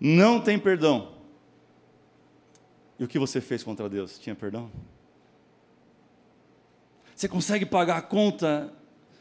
Não 0.00 0.40
tem 0.40 0.58
perdão. 0.58 1.12
E 2.98 3.04
o 3.04 3.08
que 3.08 3.18
você 3.18 3.42
fez 3.42 3.62
contra 3.62 3.90
Deus? 3.90 4.18
Tinha 4.18 4.34
perdão? 4.34 4.72
Você 7.14 7.28
consegue 7.28 7.66
pagar 7.66 7.98
a 7.98 8.02
conta 8.02 8.72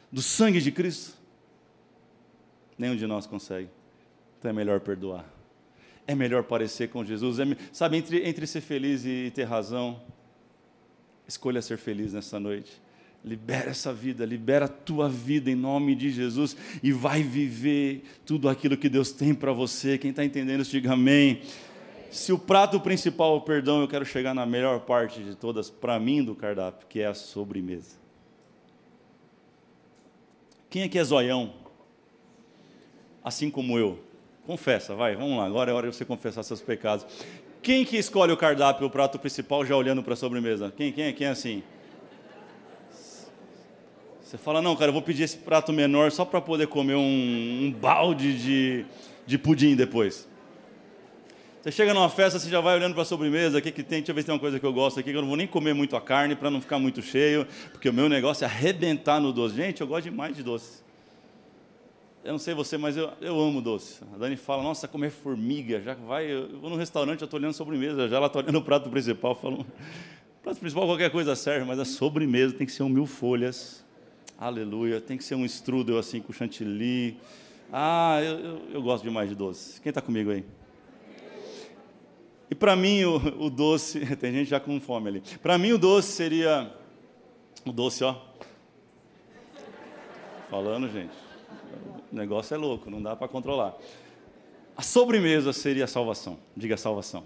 do 0.10 0.21
sangue 0.21 0.62
de 0.62 0.71
Cristo? 0.71 1.17
Nenhum 2.78 2.95
de 2.95 3.06
nós 3.06 3.28
consegue. 3.28 3.78
Então 4.39 4.49
é 4.49 4.54
melhor 4.54 4.80
perdoar. 4.80 5.25
É 6.08 6.15
melhor 6.15 6.43
parecer 6.43 6.88
com 6.89 7.06
Jesus. 7.06 7.39
É, 7.39 7.43
sabe, 7.71 7.97
entre, 7.97 8.28
entre 8.28 8.47
ser 8.47 8.62
feliz 8.62 9.06
e 9.06 9.32
ter 9.36 9.43
razão, 9.43 10.02
escolha 11.28 11.62
ser 11.62 11.78
feliz 11.78 12.13
nessa 12.13 12.39
noite. 12.39 12.82
Libera 13.23 13.71
essa 13.71 13.93
vida, 13.93 14.25
libera 14.25 14.65
a 14.65 14.69
tua 14.69 15.10
vida 15.10 15.52
em 15.52 15.56
nome 15.56 15.93
de 15.93 16.10
Jesus 16.10 16.56
e 16.82 16.91
vai 16.91 17.21
viver 17.21 18.04
tudo 18.25 18.47
aquilo 18.47 18.78
que 18.78 18.88
Deus 18.88 19.12
tem 19.12 19.36
para 19.36 19.52
você. 19.52 19.97
Quem 19.97 20.12
está 20.12 20.23
entendendo, 20.23 20.63
diga 20.63 20.93
amém. 20.93 21.41
Se 22.10 22.32
o 22.32 22.39
prato 22.39 22.80
principal 22.80 23.34
é 23.34 23.38
o 23.38 23.41
perdão, 23.41 23.82
eu 23.82 23.88
quero 23.88 24.06
chegar 24.06 24.34
na 24.34 24.45
melhor 24.45 24.80
parte 24.80 25.21
de 25.21 25.36
todas, 25.36 25.69
para 25.69 25.99
mim, 25.99 26.23
do 26.23 26.34
cardápio, 26.34 26.88
que 26.88 27.02
é 27.02 27.08
a 27.08 27.13
sobremesa. 27.13 27.97
Quem 30.69 30.84
aqui 30.84 30.97
é 30.97 31.04
zoião? 31.04 31.54
Assim 33.23 33.52
como 33.52 33.78
eu. 33.78 34.08
Confessa, 34.49 34.95
vai, 34.95 35.15
vamos 35.15 35.38
lá, 35.38 35.45
agora 35.45 35.69
é 35.69 35.73
hora 35.75 35.88
de 35.88 35.95
você 35.95 36.03
confessar 36.03 36.41
seus 36.41 36.59
pecados. 36.59 37.05
Quem 37.62 37.85
que 37.85 37.95
escolhe 37.97 38.33
o 38.33 38.35
cardápio, 38.35 38.88
o 38.88 38.89
prato 38.89 39.19
principal, 39.19 39.63
já 39.63 39.75
olhando 39.75 40.01
para 40.01 40.13
a 40.13 40.17
sobremesa? 40.17 40.73
Quem, 40.75 40.91
quem, 40.91 41.13
quem 41.13 41.27
é 41.27 41.29
assim? 41.29 41.62
Você 44.23 44.39
fala, 44.39 44.59
não, 44.59 44.75
cara, 44.75 44.89
eu 44.89 44.93
vou 44.93 45.03
pedir 45.03 45.21
esse 45.21 45.38
prato 45.38 45.71
menor 45.71 46.12
só 46.12 46.25
para 46.25 46.41
poder 46.41 46.65
comer 46.65 46.95
um, 46.95 46.99
um 46.99 47.71
balde 47.71 48.35
de, 48.39 48.85
de 49.27 49.38
pudim 49.38 49.75
depois. 49.75 50.27
Você 51.62 51.71
chega 51.71 51.93
numa 51.93 52.09
festa, 52.09 52.39
você 52.39 52.49
já 52.49 52.59
vai 52.59 52.75
olhando 52.75 52.93
para 52.93 53.03
a 53.03 53.05
sobremesa, 53.05 53.59
o 53.59 53.62
que, 53.62 53.69
que 53.71 53.83
tem? 53.83 53.99
Deixa 53.99 54.09
eu 54.09 54.15
ver 54.15 54.21
se 54.21 54.25
tem 54.25 54.33
uma 54.33 54.41
coisa 54.41 54.59
que 54.59 54.65
eu 54.65 54.73
gosto 54.73 54.99
aqui, 54.99 55.12
que 55.12 55.15
eu 55.15 55.21
não 55.21 55.27
vou 55.27 55.38
nem 55.38 55.45
comer 55.45 55.75
muito 55.75 55.95
a 55.95 56.01
carne 56.01 56.35
para 56.35 56.49
não 56.49 56.59
ficar 56.59 56.79
muito 56.79 57.03
cheio, 57.03 57.45
porque 57.71 57.88
o 57.88 57.93
meu 57.93 58.09
negócio 58.09 58.45
é 58.45 58.47
arrebentar 58.47 59.19
no 59.19 59.31
doce. 59.31 59.55
Gente, 59.55 59.81
eu 59.81 59.85
gosto 59.85 60.05
demais 60.05 60.35
de 60.35 60.41
doce. 60.41 60.88
Eu 62.23 62.34
não 62.34 62.39
sei 62.39 62.53
você, 62.53 62.77
mas 62.77 62.97
eu, 62.97 63.12
eu 63.21 63.39
amo 63.39 63.62
doce. 63.62 64.03
A 64.13 64.17
Dani 64.17 64.36
fala, 64.36 64.62
nossa, 64.62 64.88
comer 64.88 65.10
formiga, 65.10 65.82
já 65.82 65.93
vai. 65.93 66.32
Eu 66.32 66.60
vou 66.60 66.69
no 66.69 66.75
restaurante, 66.75 67.21
eu 67.21 67.25
estou 67.25 67.39
olhando 67.39 67.53
sobremesa, 67.53 68.08
já 68.08 68.17
ela 68.17 68.27
está 68.27 68.39
olhando 68.39 68.58
o 68.58 68.62
prato 68.62 68.89
principal, 68.89 69.36
falo, 69.36 69.65
prato 70.43 70.60
principal 70.60 70.86
qualquer 70.86 71.12
coisa 71.12 71.36
serve, 71.36 71.65
mas 71.65 71.79
a 71.79 71.86
sobremesa 71.86 72.53
tem 72.53 72.67
que 72.67 72.73
ser 72.73 72.84
um 72.84 72.89
mil 72.89 73.05
folhas 73.05 73.86
Aleluia. 74.39 75.01
Tem 75.01 75.17
que 75.17 75.23
ser 75.25 75.36
um 75.36 75.43
strudel 75.43 75.97
assim 75.97 76.21
com 76.21 76.32
chantilly. 76.32 77.17
Ah, 77.73 78.21
eu, 78.23 78.39
eu, 78.39 78.62
eu 78.75 78.82
gosto 78.82 79.03
demais 79.03 79.27
de 79.27 79.36
doce. 79.36 79.82
Quem 79.82 79.89
está 79.89 80.01
comigo 80.01 80.32
aí? 80.32 80.45
E 82.49 82.55
para 82.55 82.73
mim 82.73 83.03
o, 83.03 83.17
o, 83.38 83.49
doce, 83.49 83.99
tem 84.15 84.32
gente 84.32 84.49
já 84.49 84.58
com 84.58 84.79
fome 84.79 85.10
ali. 85.10 85.23
Para 85.41 85.58
mim 85.58 85.73
o 85.73 85.77
doce 85.77 86.13
seria 86.13 86.73
o 87.65 87.73
doce, 87.73 88.01
ó. 88.05 88.15
Falando, 90.49 90.89
gente. 90.89 91.28
O 92.12 92.15
negócio 92.15 92.53
é 92.53 92.58
louco, 92.58 92.89
não 92.89 93.01
dá 93.01 93.15
para 93.15 93.27
controlar. 93.27 93.75
A 94.75 94.82
sobremesa 94.82 95.53
seria 95.53 95.86
a 95.86 95.88
salvação. 95.88 96.38
Diga 96.55 96.77
salvação. 96.77 97.23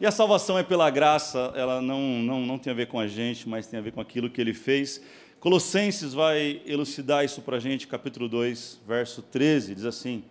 E 0.00 0.06
a 0.06 0.10
salvação 0.10 0.58
é 0.58 0.62
pela 0.62 0.90
graça, 0.90 1.52
ela 1.54 1.80
não, 1.80 2.00
não, 2.00 2.40
não 2.40 2.58
tem 2.58 2.72
a 2.72 2.74
ver 2.74 2.88
com 2.88 2.98
a 2.98 3.06
gente, 3.06 3.48
mas 3.48 3.66
tem 3.66 3.78
a 3.78 3.82
ver 3.82 3.92
com 3.92 4.00
aquilo 4.00 4.28
que 4.28 4.40
ele 4.40 4.52
fez 4.52 5.00
Colossenses 5.42 6.14
vai 6.14 6.62
elucidar 6.64 7.24
isso 7.24 7.42
para 7.42 7.56
a 7.56 7.58
gente, 7.58 7.88
capítulo 7.88 8.28
2, 8.28 8.82
verso 8.86 9.22
13, 9.22 9.74
diz 9.74 9.84
assim: 9.84 10.22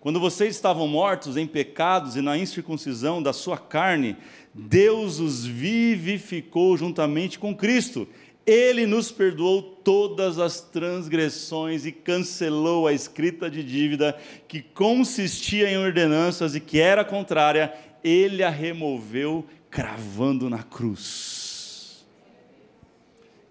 Quando 0.00 0.18
vocês 0.18 0.54
estavam 0.54 0.88
mortos 0.88 1.36
em 1.36 1.46
pecados 1.46 2.16
e 2.16 2.22
na 2.22 2.38
incircuncisão 2.38 3.22
da 3.22 3.34
sua 3.34 3.58
carne, 3.58 4.16
Deus 4.54 5.20
os 5.20 5.44
vivificou 5.44 6.74
juntamente 6.74 7.38
com 7.38 7.54
Cristo. 7.54 8.08
Ele 8.46 8.86
nos 8.86 9.10
perdoou 9.10 9.60
todas 9.60 10.38
as 10.38 10.60
transgressões 10.60 11.84
e 11.84 11.90
cancelou 11.90 12.86
a 12.86 12.92
escrita 12.92 13.50
de 13.50 13.64
dívida 13.64 14.16
que 14.46 14.62
consistia 14.62 15.68
em 15.68 15.76
ordenanças 15.76 16.54
e 16.54 16.60
que 16.60 16.78
era 16.78 17.04
contrária, 17.04 17.74
ele 18.04 18.44
a 18.44 18.50
removeu 18.50 19.44
cravando 19.68 20.48
na 20.48 20.62
cruz. 20.62 22.06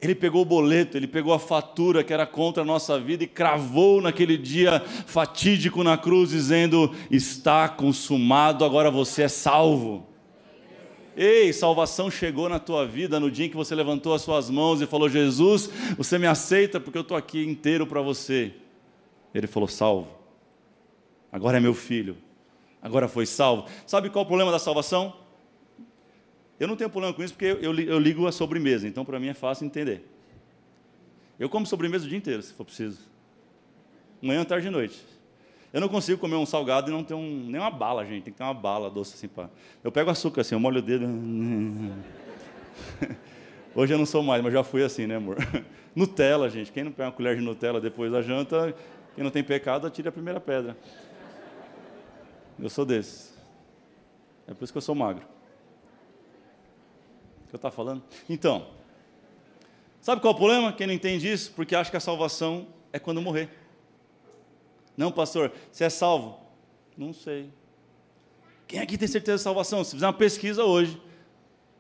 Ele 0.02 0.16
pegou 0.16 0.44
o 0.44 0.46
boleto, 0.46 0.96
ele 0.96 1.08
pegou 1.08 1.34
a 1.34 1.40
fatura 1.40 2.04
que 2.04 2.14
era 2.14 2.26
contra 2.26 2.64
a 2.64 2.66
nossa 2.66 2.98
vida 2.98 3.24
e 3.24 3.28
cravou 3.28 4.02
naquele 4.02 4.38
dia 4.38 4.80
fatídico 5.06 5.84
na 5.84 5.98
cruz, 5.98 6.30
dizendo: 6.30 6.94
Está 7.12 7.68
consumado, 7.68 8.64
agora 8.64 8.90
você 8.90 9.24
é 9.24 9.28
salvo. 9.28 10.15
Ei, 11.16 11.54
salvação 11.54 12.12
chegou 12.12 12.50
na 12.50 12.60
tua 12.60 12.86
vida 12.86 13.20
no 13.20 13.32
dia 13.32 13.46
em 13.46 13.50
que 13.50 13.56
você 13.56 13.74
levantou 13.74 14.14
as 14.14 14.22
suas 14.22 14.50
mãos 14.50 14.82
e 14.82 14.86
falou: 14.86 15.08
Jesus, 15.08 15.70
você 15.98 16.18
me 16.18 16.28
aceita 16.28 16.80
porque 16.80 16.98
eu 16.98 17.04
estou 17.04 17.16
aqui 17.16 17.44
inteiro 17.46 17.88
para 17.88 18.02
você. 18.02 18.54
Ele 19.34 19.48
falou: 19.48 19.68
Salvo. 19.70 20.10
Agora 21.32 21.58
é 21.58 21.60
meu 21.60 21.74
filho. 21.74 22.18
Agora 22.82 23.08
foi 23.08 23.26
salvo. 23.26 23.68
Sabe 23.88 24.10
qual 24.10 24.24
é 24.24 24.26
o 24.26 24.28
problema 24.28 24.52
da 24.52 24.60
salvação? 24.60 25.16
Eu 26.60 26.68
não 26.68 26.76
tenho 26.76 26.90
problema 26.90 27.14
com 27.14 27.24
isso 27.24 27.34
porque 27.34 27.46
eu, 27.46 27.74
eu 27.78 28.00
ligo 28.00 28.28
a 28.28 28.32
sobremesa, 28.32 28.88
então 28.88 29.04
para 29.04 29.20
mim 29.20 29.28
é 29.28 29.34
fácil 29.34 29.66
entender. 29.66 30.08
Eu 31.40 31.50
como 31.50 31.66
sobremesa 31.66 32.06
o 32.06 32.08
dia 32.08 32.18
inteiro, 32.18 32.42
se 32.42 32.54
for 32.54 32.64
preciso. 32.64 33.00
Manhã, 34.22 34.46
tarde 34.46 34.68
e 34.68 34.70
noite. 34.70 35.15
Eu 35.76 35.82
não 35.82 35.90
consigo 35.90 36.18
comer 36.18 36.38
um 36.38 36.46
salgado 36.46 36.90
e 36.90 36.94
não 36.94 37.04
ter 37.04 37.16
um, 37.16 37.48
nem 37.50 37.60
uma 37.60 37.70
bala, 37.70 38.06
gente. 38.06 38.24
Tem 38.24 38.32
que 38.32 38.38
ter 38.38 38.46
uma 38.46 38.54
bala 38.54 38.90
doce 38.90 39.16
assim. 39.16 39.28
Pra... 39.28 39.50
Eu 39.84 39.92
pego 39.92 40.10
açúcar 40.10 40.40
assim, 40.40 40.56
eu 40.56 40.60
molho 40.60 40.80
o 40.80 40.82
dedo. 40.82 41.06
Hoje 43.76 43.94
eu 43.94 43.98
não 43.98 44.06
sou 44.06 44.24
mais, 44.24 44.42
mas 44.42 44.54
já 44.54 44.64
fui 44.64 44.82
assim, 44.82 45.06
né, 45.06 45.18
amor? 45.18 45.36
Nutella, 45.94 46.50
gente. 46.50 46.72
Quem 46.72 46.86
não 46.86 46.94
pega 46.94 47.10
uma 47.10 47.12
colher 47.12 47.36
de 47.36 47.42
Nutella 47.42 47.82
depois 47.82 48.10
da 48.10 48.22
janta, 48.22 48.74
quem 49.16 49.24
não 49.26 49.30
tem 49.30 49.44
pecado, 49.44 49.86
atire 49.86 50.08
a 50.08 50.14
primeira 50.14 50.40
pedra. 50.40 50.78
Eu 52.58 52.70
sou 52.70 52.86
desses. 52.86 53.38
É 54.48 54.54
por 54.54 54.64
isso 54.64 54.72
que 54.72 54.78
eu 54.78 54.82
sou 54.82 54.96
magro 54.96 55.26
que 57.50 57.54
eu 57.54 57.58
estava 57.58 57.76
falando? 57.76 58.02
Então, 58.30 58.68
sabe 60.00 60.22
qual 60.22 60.32
é 60.32 60.36
o 60.36 60.38
problema? 60.38 60.72
Quem 60.72 60.88
não 60.88 60.94
entende 60.94 61.30
isso? 61.30 61.52
Porque 61.52 61.76
acha 61.76 61.92
que 61.92 61.98
a 61.98 62.00
salvação 62.00 62.66
é 62.94 63.00
quando 63.00 63.22
morrer. 63.22 63.65
Não, 64.98 65.12
pastor, 65.12 65.52
você 65.72 65.84
é 65.84 65.90
salvo? 65.90 66.40
Não 66.98 67.14
sei. 67.14 67.50
Quem 68.68 68.80
aqui 68.80 68.98
tem 68.98 69.08
certeza 69.08 69.38
de 69.38 69.44
salvação? 69.44 69.84
Se 69.84 69.92
fizer 69.92 70.06
uma 70.06 70.14
pesquisa 70.14 70.64
hoje, 70.64 71.00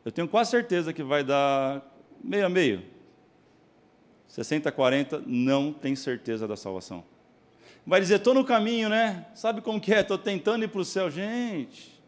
eu 0.04 0.12
tenho 0.12 0.28
quase 0.28 0.51
certeza 0.51 0.93
que 0.93 1.01
vai 1.01 1.23
dar 1.23 1.82
meio 2.23 2.45
a 2.45 2.49
meio. 2.49 2.84
60 4.28 4.69
a 4.69 4.71
40 4.71 5.23
não 5.25 5.71
tem 5.71 5.95
certeza 5.95 6.47
da 6.47 6.56
salvação. 6.56 7.04
Vai 7.88 8.01
dizer, 8.01 8.15
estou 8.15 8.34
no 8.34 8.43
caminho, 8.43 8.89
né? 8.89 9.28
Sabe 9.34 9.62
como 9.62 9.80
que 9.80 9.93
é? 9.93 10.01
Estou 10.01 10.17
tentando 10.17 10.65
ir 10.65 10.67
para 10.67 10.82
o 10.82 10.86
céu. 10.86 11.10
Gente, 11.10 12.01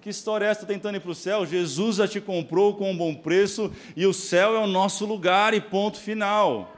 que 0.00 0.10
história 0.10 0.44
é 0.46 0.48
essa 0.48 0.66
tentando 0.66 0.96
ir 0.96 1.00
para 1.00 1.10
o 1.10 1.14
céu? 1.14 1.46
Jesus 1.46 1.96
já 1.96 2.06
te 2.06 2.20
comprou 2.20 2.74
com 2.74 2.90
um 2.90 2.96
bom 2.96 3.14
preço 3.14 3.72
e 3.96 4.06
o 4.06 4.12
céu 4.12 4.54
é 4.54 4.58
o 4.58 4.66
nosso 4.66 5.06
lugar 5.06 5.54
e 5.54 5.60
ponto 5.60 5.98
final. 5.98 6.77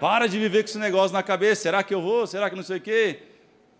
Para 0.00 0.26
de 0.26 0.38
viver 0.38 0.62
com 0.62 0.68
esse 0.68 0.78
negócio 0.78 1.12
na 1.12 1.22
cabeça. 1.22 1.62
Será 1.62 1.82
que 1.82 1.94
eu 1.94 2.00
vou? 2.00 2.26
Será 2.26 2.50
que 2.50 2.56
não 2.56 2.62
sei 2.62 2.78
o 2.78 2.80
quê? 2.80 3.22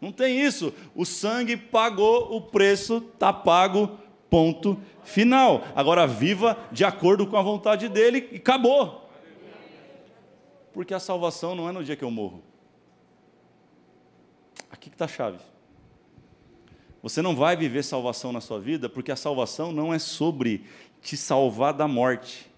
Não 0.01 0.13
tem 0.13 0.41
isso. 0.41 0.73
O 0.95 1.05
sangue 1.05 1.57
pagou 1.57 2.35
o 2.35 2.41
preço, 2.41 3.05
está 3.15 3.33
pago, 3.33 3.99
ponto 4.29 4.79
final. 5.03 5.65
Agora 5.75 6.07
viva 6.07 6.59
de 6.71 6.85
acordo 6.85 7.27
com 7.27 7.37
a 7.37 7.43
vontade 7.43 7.89
dele 7.89 8.29
e 8.33 8.37
acabou. 8.37 9.09
Porque 10.73 10.93
a 10.93 10.99
salvação 10.99 11.55
não 11.55 11.69
é 11.69 11.73
no 11.73 11.85
dia 11.85 11.97
que 11.97 12.05
eu 12.05 12.11
morro. 12.11 12.43
Aqui 14.71 14.91
que 14.91 14.95
está 14.97 15.05
a 15.05 15.09
chave. 15.09 15.39
Você 17.03 17.23
não 17.23 17.37
vai 17.37 17.57
viver 17.57 17.83
salvação 17.85 18.33
na 18.33 18.41
sua 18.41 18.59
vida, 18.59 18.89
porque 18.89 19.13
a 19.13 19.17
salvação 19.17 19.71
não 19.73 19.93
é 19.93 19.99
sobre 19.99 20.65
te 21.01 21.17
salvar 21.17 21.73
da 21.73 21.87
morte. 21.87 22.51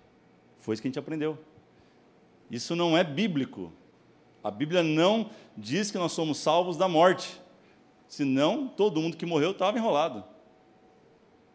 Foi 0.59 0.73
isso 0.73 0.81
que 0.81 0.88
a 0.88 0.90
gente 0.90 0.99
aprendeu. 0.99 1.38
Isso 2.51 2.77
não 2.77 2.97
é 2.97 3.03
bíblico. 3.03 3.73
A 4.43 4.51
Bíblia 4.51 4.83
não 4.83 5.31
diz 5.57 5.91
que 5.91 5.99
nós 5.99 6.13
somos 6.13 6.39
salvos 6.39 6.77
da 6.77 6.89
morte. 6.89 7.41
Senão, 8.09 8.69
todo 8.69 9.01
mundo 9.01 9.17
que 9.17 9.27
morreu 9.27 9.51
estava 9.51 9.77
enrolado. 9.77 10.25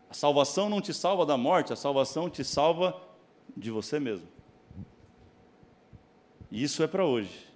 A 0.10 0.14
salvação 0.14 0.70
não 0.70 0.82
te 0.82 0.94
salva 0.94 1.26
da 1.26 1.38
morte, 1.38 1.72
a 1.72 1.76
salvação 1.78 2.30
te 2.30 2.44
salva 2.44 3.00
de 3.56 3.72
você 3.72 4.00
mesmo. 4.00 4.28
Isso 6.52 6.84
é 6.84 6.88
para 6.88 7.06
hoje. 7.06 7.48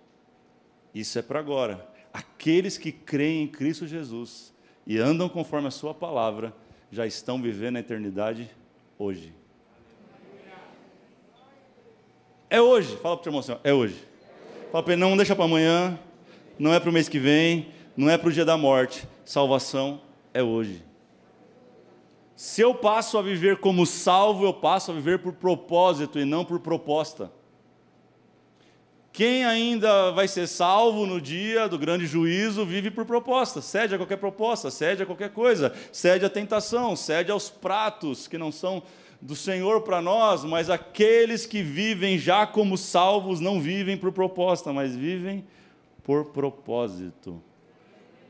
Isso 0.94 1.20
é 1.20 1.22
para 1.22 1.40
agora. 1.40 1.86
Aqueles 2.14 2.78
que 2.78 2.94
creem 2.94 3.44
em 3.44 3.48
Cristo 3.48 3.86
Jesus 3.86 4.54
e 4.88 4.98
andam 4.98 5.28
conforme 5.28 5.68
a 5.68 5.72
Sua 5.72 5.94
palavra 5.94 6.56
já 6.90 7.06
estão 7.06 7.42
vivendo 7.42 7.76
a 7.76 7.82
eternidade 7.82 8.50
hoje. 8.98 9.34
É 12.50 12.62
hoje. 12.62 12.96
Fala 12.98 13.18
para 13.18 13.26
o 13.26 13.30
irmão 13.30 13.40
assim, 13.40 13.56
é 13.64 13.74
hoje. 13.74 13.96
Fala 14.72 14.84
para 14.84 14.94
ele, 14.94 15.02
não 15.02 15.16
deixa 15.16 15.36
para 15.36 15.46
amanhã, 15.46 16.00
não 16.60 16.74
é 16.74 16.80
para 16.80 16.90
o 16.90 16.94
mês 16.94 17.10
que 17.10 17.20
vem, 17.20 17.68
não 17.96 18.10
é 18.10 18.18
para 18.18 18.30
o 18.30 18.32
dia 18.32 18.46
da 18.46 18.58
morte. 18.58 19.08
Salvação 19.24 20.02
é 20.34 20.44
hoje. 20.44 20.84
Se 22.36 22.62
eu 22.62 22.76
passo 22.76 23.18
a 23.18 23.22
viver 23.22 23.58
como 23.58 23.86
salvo, 23.86 24.46
eu 24.46 24.54
passo 24.54 24.92
a 24.92 24.94
viver 24.94 25.20
por 25.20 25.34
propósito 25.34 26.20
e 26.20 26.26
não 26.26 26.44
por 26.44 26.60
proposta. 26.60 27.32
Quem 29.14 29.46
ainda 29.46 30.12
vai 30.12 30.28
ser 30.28 30.46
salvo 30.46 31.06
no 31.06 31.22
dia 31.22 31.70
do 31.70 31.80
grande 31.80 32.06
juízo 32.06 32.66
vive 32.66 32.92
por 32.92 33.06
proposta, 33.06 33.62
cede 33.62 33.96
a 33.96 33.98
qualquer 33.98 34.18
proposta, 34.18 34.70
cede 34.70 35.04
a 35.04 35.06
qualquer 35.06 35.30
coisa, 35.30 35.74
cede 35.90 36.26
à 36.26 36.30
tentação, 36.30 36.98
cede 36.98 37.32
aos 37.32 37.50
pratos 37.50 38.28
que 38.28 38.38
não 38.38 38.52
são 38.52 38.84
do 39.26 39.36
Senhor 39.36 39.82
para 39.82 40.02
nós, 40.02 40.44
mas 40.44 40.70
aqueles 40.70 41.46
que 41.46 41.62
vivem 41.62 42.18
já 42.18 42.46
como 42.46 42.78
salvos 42.78 43.40
não 43.40 43.60
vivem 43.60 43.98
por 43.98 44.12
proposta, 44.12 44.72
mas 44.72 44.96
vivem 44.96 45.46
por 46.04 46.26
propósito 46.26 47.42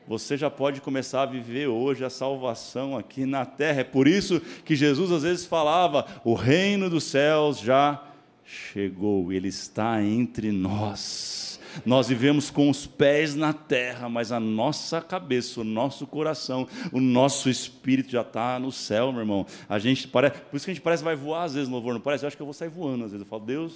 você 0.07 0.37
já 0.37 0.49
pode 0.49 0.81
começar 0.81 1.23
a 1.23 1.25
viver 1.25 1.67
hoje 1.67 2.05
a 2.05 2.09
salvação 2.09 2.97
aqui 2.97 3.25
na 3.25 3.45
terra. 3.45 3.81
É 3.81 3.83
por 3.83 4.07
isso 4.07 4.39
que 4.63 4.75
Jesus 4.75 5.11
às 5.11 5.23
vezes 5.23 5.45
falava: 5.45 6.05
o 6.23 6.33
reino 6.33 6.89
dos 6.89 7.05
céus 7.05 7.59
já 7.59 8.03
chegou, 8.43 9.31
ele 9.33 9.47
está 9.47 10.01
entre 10.03 10.51
nós. 10.51 11.59
Nós 11.85 12.07
vivemos 12.07 12.49
com 12.49 12.69
os 12.69 12.85
pés 12.85 13.35
na 13.35 13.53
terra, 13.53 14.07
mas 14.07 14.31
a 14.31 14.39
nossa 14.39 15.01
cabeça, 15.01 15.61
o 15.61 15.63
nosso 15.63 16.05
coração, 16.05 16.67
o 16.91 16.99
nosso 16.99 17.49
espírito 17.49 18.11
já 18.11 18.21
está 18.21 18.59
no 18.59 18.71
céu, 18.71 19.11
meu 19.11 19.21
irmão. 19.21 19.45
A 19.67 19.79
gente 19.79 20.07
parece, 20.07 20.41
por 20.41 20.57
isso 20.57 20.65
que 20.65 20.71
a 20.71 20.73
gente 20.73 20.83
parece 20.83 21.01
que 21.01 21.05
vai 21.05 21.15
voar 21.15 21.43
às 21.43 21.53
vezes 21.55 21.69
louvor, 21.69 21.93
não 21.93 22.01
parece? 22.01 22.23
Eu 22.23 22.27
acho 22.27 22.37
que 22.37 22.41
eu 22.41 22.47
vou 22.47 22.53
sair 22.53 22.69
voando 22.69 23.05
às 23.05 23.11
vezes. 23.11 23.25
Eu 23.25 23.29
falo, 23.29 23.45
Deus, 23.45 23.73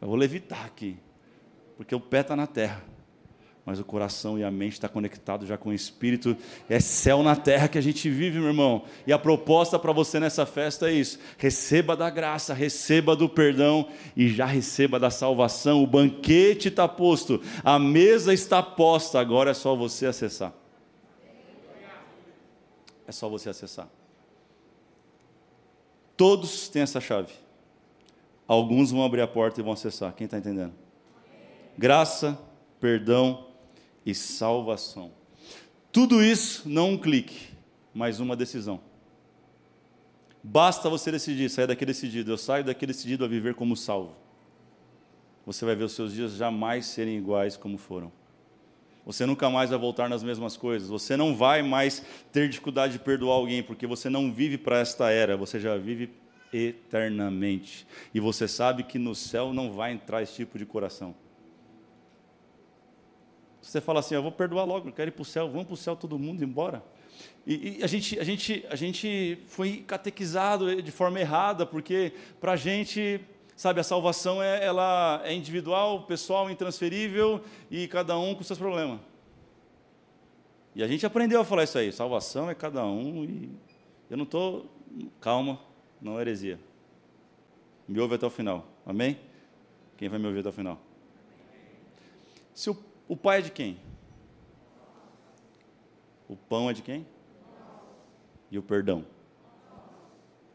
eu 0.00 0.08
vou 0.08 0.16
levitar 0.16 0.64
aqui, 0.64 0.96
porque 1.76 1.94
o 1.94 2.00
pé 2.00 2.20
está 2.20 2.36
na 2.36 2.46
terra 2.46 2.91
mas 3.64 3.78
o 3.78 3.84
coração 3.84 4.36
e 4.36 4.42
a 4.42 4.50
mente 4.50 4.72
está 4.72 4.88
conectado 4.88 5.46
já 5.46 5.56
com 5.56 5.70
o 5.70 5.72
Espírito. 5.72 6.36
É 6.68 6.80
céu 6.80 7.22
na 7.22 7.36
terra 7.36 7.68
que 7.68 7.78
a 7.78 7.80
gente 7.80 8.10
vive, 8.10 8.40
meu 8.40 8.48
irmão. 8.48 8.84
E 9.06 9.12
a 9.12 9.18
proposta 9.18 9.78
para 9.78 9.92
você 9.92 10.18
nessa 10.18 10.44
festa 10.44 10.90
é 10.90 10.92
isso: 10.92 11.18
receba 11.38 11.96
da 11.96 12.10
graça, 12.10 12.52
receba 12.52 13.14
do 13.14 13.28
perdão 13.28 13.88
e 14.16 14.28
já 14.28 14.46
receba 14.46 14.98
da 14.98 15.10
salvação. 15.10 15.82
O 15.82 15.86
banquete 15.86 16.68
está 16.68 16.88
posto, 16.88 17.40
a 17.62 17.78
mesa 17.78 18.34
está 18.34 18.60
posta. 18.62 19.20
Agora 19.20 19.52
é 19.52 19.54
só 19.54 19.76
você 19.76 20.06
acessar. 20.06 20.52
É 23.06 23.12
só 23.12 23.28
você 23.28 23.48
acessar. 23.48 23.88
Todos 26.16 26.68
têm 26.68 26.82
essa 26.82 27.00
chave. 27.00 27.32
Alguns 28.48 28.90
vão 28.90 29.04
abrir 29.04 29.20
a 29.20 29.28
porta 29.28 29.60
e 29.60 29.62
vão 29.62 29.72
acessar. 29.72 30.12
Quem 30.14 30.24
está 30.24 30.36
entendendo? 30.36 30.72
Graça, 31.78 32.38
perdão 32.80 33.51
e 34.04 34.14
salvação. 34.14 35.12
Tudo 35.90 36.22
isso 36.22 36.68
não 36.68 36.92
um 36.92 36.98
clique, 36.98 37.48
mas 37.94 38.20
uma 38.20 38.34
decisão. 38.34 38.80
Basta 40.42 40.88
você 40.88 41.12
decidir, 41.12 41.48
sair 41.48 41.66
daqui 41.66 41.86
decidido. 41.86 42.32
Eu 42.32 42.38
saio 42.38 42.64
daqui 42.64 42.86
decidido 42.86 43.24
a 43.24 43.28
viver 43.28 43.54
como 43.54 43.76
salvo. 43.76 44.16
Você 45.46 45.64
vai 45.64 45.76
ver 45.76 45.84
os 45.84 45.92
seus 45.92 46.12
dias 46.12 46.32
jamais 46.32 46.86
serem 46.86 47.16
iguais 47.16 47.56
como 47.56 47.78
foram. 47.78 48.10
Você 49.04 49.26
nunca 49.26 49.50
mais 49.50 49.70
vai 49.70 49.78
voltar 49.78 50.08
nas 50.08 50.22
mesmas 50.22 50.56
coisas. 50.56 50.88
Você 50.88 51.16
não 51.16 51.36
vai 51.36 51.62
mais 51.62 52.04
ter 52.32 52.48
dificuldade 52.48 52.94
de 52.94 52.98
perdoar 53.00 53.34
alguém, 53.34 53.62
porque 53.62 53.86
você 53.86 54.08
não 54.08 54.32
vive 54.32 54.56
para 54.56 54.78
esta 54.78 55.10
era, 55.10 55.36
você 55.36 55.58
já 55.58 55.76
vive 55.76 56.10
eternamente. 56.52 57.86
E 58.14 58.20
você 58.20 58.46
sabe 58.46 58.84
que 58.84 58.98
no 58.98 59.14
céu 59.14 59.52
não 59.52 59.72
vai 59.72 59.92
entrar 59.92 60.22
esse 60.22 60.34
tipo 60.34 60.58
de 60.58 60.66
coração. 60.66 61.14
Você 63.62 63.80
fala 63.80 64.00
assim, 64.00 64.16
eu 64.16 64.22
vou 64.22 64.32
perdoar 64.32 64.64
logo, 64.64 64.88
eu 64.88 64.92
quero 64.92 65.08
ir 65.08 65.12
para 65.12 65.22
o 65.22 65.24
céu, 65.24 65.48
vamos 65.48 65.66
para 65.66 65.74
o 65.74 65.76
céu 65.76 65.94
todo 65.94 66.18
mundo 66.18 66.42
embora. 66.42 66.82
E, 67.46 67.78
e, 67.78 67.84
a, 67.84 67.86
gente, 67.86 68.18
a, 68.18 68.24
gente, 68.24 68.66
a 68.68 68.74
gente 68.74 69.38
foi 69.46 69.84
catequizado 69.86 70.82
de 70.82 70.90
forma 70.90 71.20
errada, 71.20 71.64
porque 71.64 72.12
para 72.40 72.52
a 72.52 72.56
gente, 72.56 73.20
sabe, 73.56 73.80
a 73.80 73.84
salvação 73.84 74.42
é, 74.42 74.64
ela 74.64 75.22
é 75.24 75.32
individual, 75.32 76.02
pessoal, 76.02 76.50
intransferível 76.50 77.40
e 77.70 77.86
cada 77.86 78.18
um 78.18 78.34
com 78.34 78.42
seus 78.42 78.58
problemas. 78.58 79.00
E 80.74 80.82
a 80.82 80.88
gente 80.88 81.06
aprendeu 81.06 81.40
a 81.40 81.44
falar 81.44 81.64
isso 81.64 81.78
aí, 81.78 81.92
salvação 81.92 82.50
é 82.50 82.54
cada 82.54 82.84
um 82.84 83.24
e 83.24 83.50
eu 84.10 84.16
não 84.16 84.24
estou, 84.24 84.66
calma, 85.20 85.60
não 86.00 86.18
é 86.18 86.22
heresia. 86.22 86.58
Me 87.86 88.00
ouve 88.00 88.16
até 88.16 88.26
o 88.26 88.30
final, 88.30 88.66
amém? 88.84 89.18
Quem 89.96 90.08
vai 90.08 90.18
me 90.18 90.26
ouvir 90.26 90.40
até 90.40 90.48
o 90.48 90.52
final? 90.52 90.80
Se 92.54 92.70
o 92.70 92.91
o 93.12 93.16
pai 93.16 93.40
é 93.40 93.42
de 93.42 93.50
quem? 93.50 93.76
O 96.26 96.34
pão 96.34 96.70
é 96.70 96.72
de 96.72 96.80
quem? 96.80 97.06
E 98.50 98.56
o 98.56 98.62
perdão? 98.62 99.04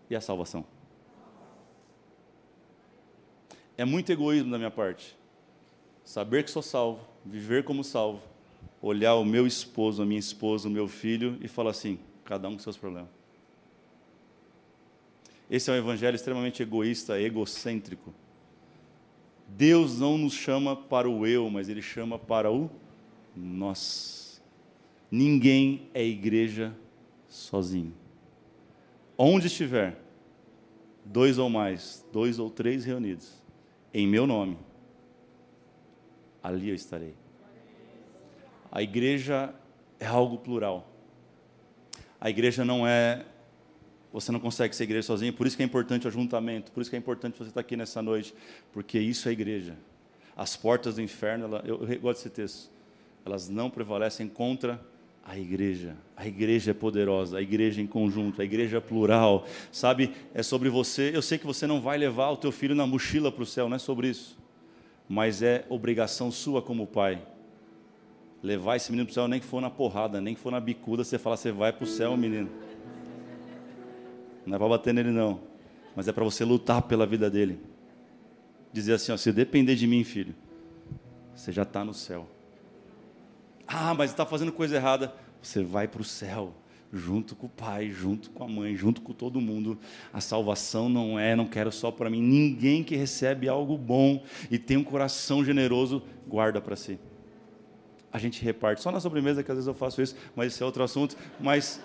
E 0.09 0.15
a 0.15 0.19
salvação? 0.19 0.65
É 3.77 3.85
muito 3.85 4.11
egoísmo 4.11 4.49
da 4.49 4.57
minha 4.57 4.71
parte. 4.71 5.15
Saber 6.03 6.43
que 6.43 6.49
sou 6.49 6.63
salvo, 6.63 7.07
viver 7.23 7.63
como 7.63 7.83
salvo, 7.83 8.23
olhar 8.81 9.13
o 9.13 9.23
meu 9.23 9.45
esposo, 9.45 10.01
a 10.01 10.05
minha 10.07 10.19
esposa, 10.19 10.67
o 10.67 10.71
meu 10.71 10.87
filho 10.87 11.37
e 11.41 11.47
falar 11.47 11.69
assim: 11.69 11.99
cada 12.25 12.49
um 12.49 12.53
com 12.53 12.59
seus 12.59 12.75
problemas. 12.75 13.11
Esse 15.47 15.69
é 15.69 15.73
um 15.73 15.77
evangelho 15.77 16.15
extremamente 16.15 16.63
egoísta, 16.63 17.21
egocêntrico. 17.21 18.11
Deus 19.47 19.99
não 19.99 20.17
nos 20.17 20.33
chama 20.33 20.75
para 20.75 21.09
o 21.09 21.25
eu, 21.25 21.49
mas 21.49 21.69
Ele 21.69 21.81
chama 21.81 22.19
para 22.19 22.51
o 22.51 22.69
nós. 23.35 24.41
Ninguém 25.09 25.89
é 25.93 26.03
igreja 26.03 26.75
sozinho. 27.27 27.93
Onde 29.17 29.47
estiver, 29.47 29.99
dois 31.03 31.37
ou 31.37 31.49
mais, 31.49 32.05
dois 32.11 32.39
ou 32.39 32.49
três 32.49 32.85
reunidos, 32.85 33.41
em 33.93 34.05
meu 34.05 34.27
nome, 34.27 34.57
ali 36.43 36.69
eu 36.69 36.75
estarei. 36.75 37.15
A 38.71 38.81
igreja 38.81 39.55
é 39.99 40.05
algo 40.05 40.37
plural. 40.37 40.91
A 42.19 42.29
igreja 42.29 42.65
não 42.65 42.85
é 42.85 43.25
você 44.21 44.31
não 44.31 44.39
consegue 44.39 44.75
ser 44.75 44.83
igreja 44.83 45.05
sozinho, 45.07 45.31
por 45.31 45.45
isso 45.45 45.55
que 45.55 45.63
é 45.63 45.65
importante 45.65 46.05
o 46.05 46.07
ajuntamento, 46.07 46.71
por 46.71 46.81
isso 46.81 46.89
que 46.89 46.95
é 46.95 46.99
importante 46.99 47.37
você 47.37 47.49
estar 47.49 47.61
aqui 47.61 47.77
nessa 47.77 48.01
noite, 48.01 48.33
porque 48.71 48.99
isso 48.99 49.29
é 49.29 49.31
igreja. 49.31 49.75
As 50.35 50.55
portas 50.55 50.95
do 50.95 51.01
inferno, 51.01 51.45
ela, 51.45 51.63
eu, 51.65 51.83
eu 51.83 51.99
gosto 51.99 52.23
desse 52.23 52.29
texto, 52.29 52.71
elas 53.25 53.47
não 53.47 53.69
prevalecem 53.69 54.27
contra 54.27 54.79
a 55.23 55.37
igreja. 55.37 55.95
A 56.15 56.25
igreja 56.25 56.71
é 56.71 56.73
poderosa, 56.73 57.37
a 57.37 57.41
igreja 57.41 57.81
em 57.81 57.85
conjunto, 57.85 58.41
a 58.41 58.45
igreja 58.45 58.79
plural. 58.79 59.45
Sabe, 59.71 60.13
é 60.33 60.41
sobre 60.41 60.69
você. 60.69 61.11
Eu 61.13 61.21
sei 61.21 61.37
que 61.37 61.45
você 61.45 61.67
não 61.67 61.81
vai 61.81 61.97
levar 61.97 62.29
o 62.29 62.37
teu 62.37 62.51
filho 62.51 62.73
na 62.73 62.87
mochila 62.87 63.31
para 63.31 63.43
o 63.43 63.45
céu, 63.45 63.67
não 63.67 63.75
é 63.75 63.79
sobre 63.79 64.07
isso. 64.07 64.37
Mas 65.07 65.41
é 65.41 65.65
obrigação 65.69 66.31
sua 66.31 66.61
como 66.61 66.87
pai. 66.87 67.21
Levar 68.41 68.77
esse 68.77 68.89
menino 68.89 69.05
para 69.05 69.11
o 69.11 69.13
céu, 69.13 69.27
nem 69.27 69.39
que 69.39 69.45
for 69.45 69.59
na 69.59 69.69
porrada, 69.69 70.21
nem 70.21 70.33
que 70.33 70.39
for 70.39 70.51
na 70.51 70.59
bicuda, 70.59 71.03
você 71.03 71.19
fala, 71.19 71.35
você 71.35 71.51
vai 71.51 71.73
para 71.73 71.83
o 71.83 71.87
céu, 71.87 72.15
menino. 72.15 72.49
Não 74.47 74.55
é 74.55 74.57
para 74.57 74.69
bater 74.69 74.93
nele, 74.93 75.11
não. 75.11 75.41
Mas 75.93 76.07
é 76.07 76.13
para 76.13 76.23
você 76.23 76.45
lutar 76.45 76.81
pela 76.83 77.05
vida 77.05 77.29
dele. 77.29 77.59
Dizer 78.71 78.93
assim: 78.93 79.11
ó, 79.11 79.17
se 79.17 79.31
depender 79.31 79.75
de 79.75 79.85
mim, 79.85 80.03
filho, 80.03 80.33
você 81.35 81.51
já 81.51 81.63
está 81.63 81.83
no 81.83 81.93
céu. 81.93 82.27
Ah, 83.67 83.93
mas 83.93 84.11
está 84.11 84.25
fazendo 84.25 84.51
coisa 84.51 84.77
errada. 84.77 85.13
Você 85.41 85.61
vai 85.61 85.87
para 85.87 86.01
o 86.01 86.05
céu, 86.05 86.53
junto 86.93 87.35
com 87.35 87.47
o 87.47 87.49
pai, 87.49 87.91
junto 87.91 88.29
com 88.29 88.43
a 88.43 88.47
mãe, 88.47 88.75
junto 88.75 89.01
com 89.01 89.11
todo 89.11 89.41
mundo. 89.41 89.77
A 90.13 90.21
salvação 90.21 90.87
não 90.87 91.19
é, 91.19 91.35
não 91.35 91.45
quero 91.45 91.71
só 91.71 91.91
para 91.91 92.09
mim. 92.09 92.21
Ninguém 92.21 92.83
que 92.83 92.95
recebe 92.95 93.49
algo 93.49 93.77
bom 93.77 94.23
e 94.49 94.57
tem 94.57 94.77
um 94.77 94.83
coração 94.83 95.43
generoso, 95.43 96.01
guarda 96.25 96.61
para 96.61 96.77
si. 96.77 96.97
A 98.11 98.17
gente 98.17 98.41
reparte. 98.43 98.81
Só 98.81 98.91
na 98.91 99.01
sobremesa 99.01 99.43
que 99.43 99.51
às 99.51 99.57
vezes 99.57 99.67
eu 99.67 99.73
faço 99.73 100.01
isso, 100.01 100.15
mas 100.33 100.53
esse 100.53 100.63
é 100.63 100.65
outro 100.65 100.81
assunto. 100.81 101.17
Mas 101.37 101.81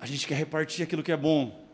a 0.00 0.06
gente 0.06 0.26
quer 0.26 0.34
repartir 0.36 0.84
aquilo 0.84 1.02
que 1.02 1.12
é 1.12 1.16
bom. 1.16 1.66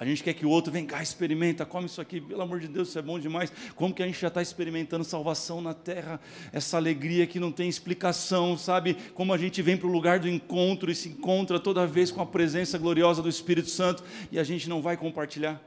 A 0.00 0.04
gente 0.06 0.24
quer 0.24 0.32
que 0.32 0.46
o 0.46 0.48
outro 0.48 0.72
vem 0.72 0.86
cá, 0.86 1.02
experimenta, 1.02 1.66
come 1.66 1.84
isso 1.84 2.00
aqui, 2.00 2.22
pelo 2.22 2.40
amor 2.40 2.58
de 2.58 2.68
Deus, 2.68 2.88
isso 2.88 2.98
é 2.98 3.02
bom 3.02 3.18
demais. 3.18 3.52
Como 3.76 3.92
que 3.92 4.02
a 4.02 4.06
gente 4.06 4.18
já 4.18 4.28
está 4.28 4.40
experimentando 4.40 5.04
salvação 5.04 5.60
na 5.60 5.74
terra, 5.74 6.18
essa 6.54 6.78
alegria 6.78 7.26
que 7.26 7.38
não 7.38 7.52
tem 7.52 7.68
explicação, 7.68 8.56
sabe? 8.56 8.94
Como 9.12 9.30
a 9.30 9.36
gente 9.36 9.60
vem 9.60 9.76
para 9.76 9.86
o 9.86 9.92
lugar 9.92 10.18
do 10.18 10.26
encontro 10.26 10.90
e 10.90 10.94
se 10.94 11.10
encontra 11.10 11.60
toda 11.60 11.86
vez 11.86 12.10
com 12.10 12.22
a 12.22 12.26
presença 12.26 12.78
gloriosa 12.78 13.20
do 13.20 13.28
Espírito 13.28 13.68
Santo 13.68 14.02
e 14.32 14.38
a 14.38 14.42
gente 14.42 14.70
não 14.70 14.80
vai 14.80 14.96
compartilhar. 14.96 15.60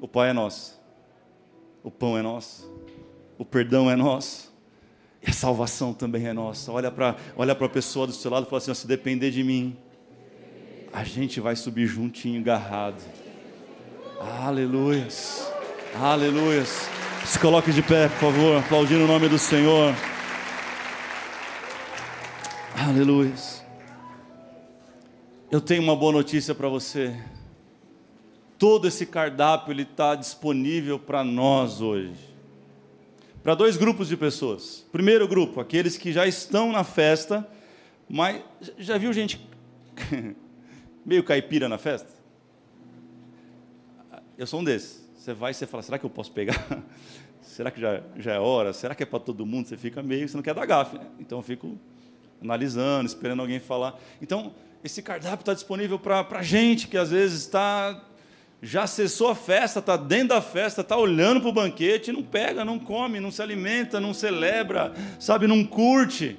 O 0.00 0.08
Pai 0.08 0.30
é 0.30 0.32
nosso, 0.32 0.80
o 1.82 1.90
pão 1.90 2.16
é 2.16 2.22
nosso, 2.22 2.72
o 3.36 3.44
perdão 3.44 3.90
é 3.90 3.96
nosso. 3.96 4.50
E 5.22 5.28
a 5.28 5.32
salvação 5.34 5.92
também 5.92 6.26
é 6.26 6.32
nossa. 6.32 6.72
Olha 6.72 6.90
para 6.90 7.16
olha 7.36 7.52
a 7.52 7.68
pessoa 7.68 8.06
do 8.06 8.14
seu 8.14 8.30
lado 8.30 8.46
e 8.46 8.48
fala 8.48 8.62
assim: 8.62 8.72
se 8.72 8.86
depender 8.86 9.30
de 9.30 9.44
mim, 9.44 9.76
a 10.92 11.04
gente 11.04 11.40
vai 11.40 11.54
subir 11.56 11.86
juntinho, 11.86 12.40
agarrado. 12.40 13.02
Aleluias, 14.20 15.50
aleluias. 15.94 16.88
Se 17.24 17.38
coloque 17.38 17.72
de 17.72 17.82
pé, 17.82 18.08
por 18.08 18.32
favor, 18.32 18.58
aplaudindo 18.58 19.04
o 19.04 19.06
nome 19.06 19.28
do 19.28 19.38
Senhor. 19.38 19.94
Aleluias. 22.76 23.64
Eu 25.50 25.60
tenho 25.60 25.82
uma 25.82 25.94
boa 25.94 26.12
notícia 26.12 26.54
para 26.54 26.68
você. 26.68 27.14
Todo 28.58 28.88
esse 28.88 29.06
cardápio 29.06 29.72
ele 29.72 29.82
está 29.82 30.14
disponível 30.14 30.98
para 30.98 31.24
nós 31.24 31.80
hoje. 31.80 32.14
Para 33.42 33.54
dois 33.54 33.76
grupos 33.76 34.08
de 34.08 34.16
pessoas. 34.16 34.84
Primeiro 34.92 35.26
grupo, 35.26 35.60
aqueles 35.60 35.96
que 35.96 36.12
já 36.12 36.26
estão 36.26 36.72
na 36.72 36.84
festa, 36.84 37.46
mas 38.08 38.42
já 38.78 38.98
viu 38.98 39.12
gente 39.12 39.40
meio 41.04 41.22
caipira 41.24 41.68
na 41.68 41.78
festa? 41.78 42.08
Eu 44.36 44.46
sou 44.46 44.60
um 44.60 44.64
desses. 44.64 45.08
Você 45.16 45.34
vai 45.34 45.50
e 45.50 45.54
você 45.54 45.66
fala, 45.66 45.82
será 45.82 45.98
que 45.98 46.06
eu 46.06 46.10
posso 46.10 46.32
pegar? 46.32 46.66
será 47.42 47.70
que 47.70 47.80
já, 47.80 48.02
já 48.16 48.34
é 48.34 48.38
hora? 48.38 48.72
Será 48.72 48.94
que 48.94 49.02
é 49.02 49.06
para 49.06 49.20
todo 49.20 49.44
mundo? 49.44 49.68
Você 49.68 49.76
fica 49.76 50.02
meio, 50.02 50.28
você 50.28 50.36
não 50.36 50.42
quer 50.42 50.54
dar 50.54 50.64
gafe, 50.64 50.96
né? 50.96 51.06
Então 51.18 51.38
eu 51.38 51.42
fico 51.42 51.78
analisando, 52.42 53.06
esperando 53.06 53.40
alguém 53.40 53.60
falar. 53.60 53.98
Então, 54.20 54.54
esse 54.82 55.02
cardápio 55.02 55.42
está 55.42 55.52
disponível 55.52 55.98
para 55.98 56.26
a 56.30 56.42
gente 56.42 56.88
que 56.88 56.96
às 56.96 57.10
vezes 57.10 57.42
está 57.42 58.06
já 58.62 58.82
acessou 58.82 59.28
a 59.28 59.34
festa, 59.34 59.78
está 59.78 59.96
dentro 59.96 60.28
da 60.28 60.42
festa, 60.42 60.82
está 60.82 60.96
olhando 60.96 61.40
para 61.40 61.48
o 61.48 61.52
banquete, 61.52 62.12
não 62.12 62.22
pega, 62.22 62.64
não 62.64 62.78
come, 62.78 63.18
não 63.18 63.30
se 63.30 63.40
alimenta, 63.40 63.98
não 63.98 64.12
celebra, 64.12 64.92
sabe, 65.18 65.46
não 65.46 65.64
curte. 65.64 66.38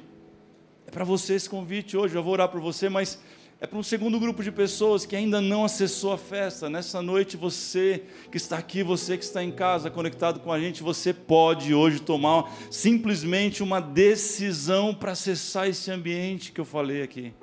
É 0.86 0.92
para 0.92 1.04
você 1.04 1.34
esse 1.34 1.50
convite 1.50 1.98
hoje, 1.98 2.16
eu 2.16 2.22
vou 2.22 2.34
orar 2.34 2.50
por 2.50 2.62
você, 2.62 2.90
mas 2.90 3.20
é 3.62 3.68
para 3.68 3.78
um 3.78 3.84
segundo 3.84 4.20
grupo 4.20 4.42
de 4.42 4.52
pessoas 4.52 5.06
que 5.06 5.16
ainda 5.16 5.40
não 5.40 5.64
acessou 5.64 6.12
a 6.12 6.18
festa. 6.18 6.68
Nessa 6.68 7.00
noite, 7.00 7.38
você 7.38 8.02
que 8.32 8.38
está 8.38 8.58
aqui, 8.58 8.82
você 8.82 9.16
que 9.16 9.24
está 9.24 9.44
em 9.44 9.52
casa 9.52 9.92
conectado 9.92 10.40
com 10.40 10.52
a 10.52 10.60
gente, 10.60 10.82
você 10.82 11.14
pode 11.14 11.72
hoje 11.72 12.02
tomar 12.02 12.52
simplesmente 12.72 13.62
uma 13.62 13.80
decisão 13.80 14.96
para 14.96 15.12
acessar 15.12 15.68
esse 15.68 15.92
ambiente 15.92 16.52
que 16.52 16.60
eu 16.60 16.66
falei 16.66 17.04
aqui. 17.04 17.36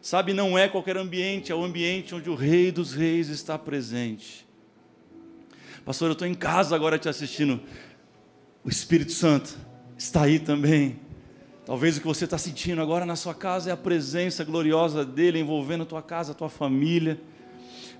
Sabe, 0.00 0.32
não 0.32 0.58
é 0.58 0.66
qualquer 0.66 0.96
ambiente, 0.96 1.52
é 1.52 1.54
o 1.54 1.62
ambiente 1.62 2.14
onde 2.14 2.30
o 2.30 2.34
Rei 2.34 2.72
dos 2.72 2.94
Reis 2.94 3.28
está 3.28 3.58
presente. 3.58 4.48
Pastor, 5.84 6.08
eu 6.08 6.12
estou 6.14 6.26
em 6.26 6.32
casa 6.32 6.74
agora 6.74 6.98
te 6.98 7.06
assistindo. 7.06 7.60
O 8.64 8.70
Espírito 8.70 9.12
Santo 9.12 9.58
está 9.98 10.22
aí 10.22 10.38
também 10.38 10.98
Talvez 11.70 11.96
o 11.96 12.00
que 12.00 12.06
você 12.08 12.24
está 12.24 12.36
sentindo 12.36 12.82
agora 12.82 13.06
na 13.06 13.14
sua 13.14 13.32
casa 13.32 13.70
é 13.70 13.72
a 13.72 13.76
presença 13.76 14.42
gloriosa 14.42 15.04
dele 15.04 15.38
envolvendo 15.38 15.84
a 15.84 15.86
tua 15.86 16.02
casa, 16.02 16.32
a 16.32 16.34
tua 16.34 16.48
família. 16.48 17.20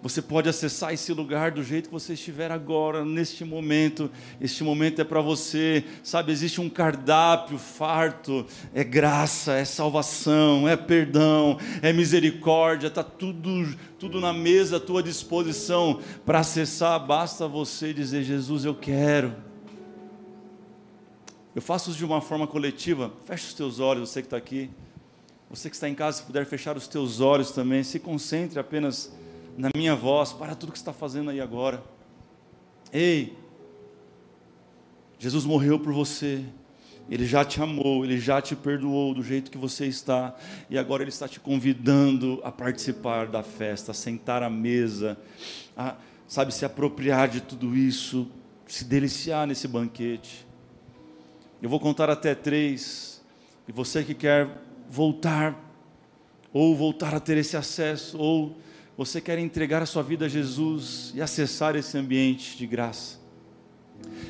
Você 0.02 0.20
pode 0.20 0.48
acessar 0.48 0.92
esse 0.92 1.12
lugar 1.12 1.52
do 1.52 1.62
jeito 1.62 1.88
que 1.88 1.92
você 1.92 2.14
estiver 2.14 2.50
agora, 2.50 3.04
neste 3.04 3.44
momento. 3.44 4.10
Este 4.40 4.64
momento 4.64 5.00
é 5.00 5.04
para 5.04 5.20
você, 5.20 5.84
sabe? 6.02 6.32
Existe 6.32 6.60
um 6.60 6.68
cardápio 6.68 7.58
farto, 7.58 8.44
é 8.74 8.82
graça, 8.82 9.52
é 9.52 9.64
salvação, 9.64 10.68
é 10.68 10.76
perdão, 10.76 11.56
é 11.80 11.92
misericórdia, 11.92 12.88
está 12.88 13.04
tudo, 13.04 13.76
tudo 14.00 14.20
na 14.20 14.32
mesa 14.32 14.78
à 14.78 14.80
tua 14.80 15.00
disposição 15.00 16.00
para 16.26 16.40
acessar. 16.40 16.98
Basta 17.06 17.46
você 17.46 17.94
dizer: 17.94 18.24
Jesus, 18.24 18.64
eu 18.64 18.74
quero. 18.74 19.48
Eu 21.54 21.62
faço 21.62 21.90
isso 21.90 21.98
de 21.98 22.04
uma 22.04 22.20
forma 22.20 22.46
coletiva. 22.46 23.12
Feche 23.24 23.48
os 23.48 23.54
teus 23.54 23.80
olhos, 23.80 24.10
você 24.10 24.22
que 24.22 24.26
está 24.26 24.36
aqui. 24.36 24.70
Você 25.50 25.68
que 25.68 25.74
está 25.74 25.88
em 25.88 25.94
casa, 25.94 26.18
se 26.18 26.22
puder 26.22 26.46
fechar 26.46 26.76
os 26.76 26.86
teus 26.86 27.20
olhos 27.20 27.50
também, 27.50 27.82
se 27.82 27.98
concentre 27.98 28.58
apenas 28.58 29.12
na 29.58 29.68
minha 29.74 29.96
voz, 29.96 30.32
para 30.32 30.54
tudo 30.54 30.70
que 30.70 30.78
você 30.78 30.82
está 30.82 30.92
fazendo 30.92 31.30
aí 31.30 31.40
agora. 31.40 31.82
Ei, 32.92 33.36
Jesus 35.18 35.44
morreu 35.44 35.78
por 35.78 35.92
você. 35.92 36.44
Ele 37.10 37.26
já 37.26 37.44
te 37.44 37.60
amou, 37.60 38.04
ele 38.04 38.20
já 38.20 38.40
te 38.40 38.54
perdoou 38.54 39.12
do 39.12 39.24
jeito 39.24 39.50
que 39.50 39.58
você 39.58 39.86
está, 39.86 40.36
e 40.70 40.78
agora 40.78 41.02
ele 41.02 41.10
está 41.10 41.26
te 41.26 41.40
convidando 41.40 42.40
a 42.44 42.52
participar 42.52 43.26
da 43.26 43.42
festa, 43.42 43.90
a 43.90 43.94
sentar 43.94 44.44
à 44.44 44.48
mesa, 44.48 45.18
a, 45.76 45.96
sabe, 46.28 46.54
se 46.54 46.64
apropriar 46.64 47.28
de 47.28 47.40
tudo 47.40 47.76
isso, 47.76 48.28
se 48.68 48.84
deliciar 48.84 49.48
nesse 49.48 49.66
banquete. 49.66 50.46
Eu 51.62 51.68
vou 51.68 51.78
contar 51.78 52.08
até 52.08 52.34
três. 52.34 53.22
E 53.68 53.72
você 53.72 54.02
que 54.02 54.14
quer 54.14 54.48
voltar, 54.88 55.58
ou 56.52 56.74
voltar 56.74 57.14
a 57.14 57.20
ter 57.20 57.36
esse 57.36 57.56
acesso, 57.56 58.18
ou 58.18 58.56
você 58.96 59.20
quer 59.20 59.38
entregar 59.38 59.82
a 59.82 59.86
sua 59.86 60.02
vida 60.02 60.26
a 60.26 60.28
Jesus 60.28 61.12
e 61.14 61.22
acessar 61.22 61.76
esse 61.76 61.96
ambiente 61.96 62.56
de 62.56 62.66
graça. 62.66 63.18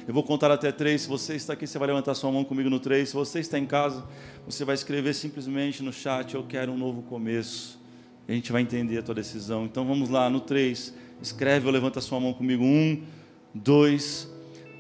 Eu 0.07 0.13
vou 0.15 0.23
contar 0.23 0.51
até 0.51 0.73
três. 0.73 1.03
Se 1.03 1.09
você 1.09 1.35
está 1.35 1.53
aqui, 1.53 1.67
você 1.67 1.79
vai 1.79 1.89
levantar 1.89 2.15
sua 2.15 2.31
mão 2.33 2.45
comigo 2.45 2.69
no 2.69 2.81
três. 2.81 3.11
Se 3.11 3.15
você 3.15 3.41
está 3.41 3.59
em 3.59 3.67
casa, 3.67 4.05
você 4.45 4.65
vai 4.65 4.75
escrever 4.75 5.15
simplesmente 5.15 5.83
no 5.83 5.93
chat: 5.93 6.35
Eu 6.35 6.45
quero 6.45 6.73
um 6.73 6.79
novo 6.79 7.03
começo. 7.03 7.81
E 8.29 8.33
a 8.33 8.35
gente 8.35 8.53
vai 8.53 8.63
entender 8.63 8.99
a 8.99 9.03
tua 9.03 9.15
decisão. 9.15 9.65
Então 9.65 9.87
vamos 9.87 10.09
lá, 10.09 10.29
no 10.29 10.41
três. 10.41 10.95
Escreve 11.23 11.67
ou 11.67 11.73
levanta 11.73 12.01
sua 12.01 12.19
mão 12.19 12.33
comigo. 12.33 12.65
Um, 12.65 13.03
dois, 13.55 14.30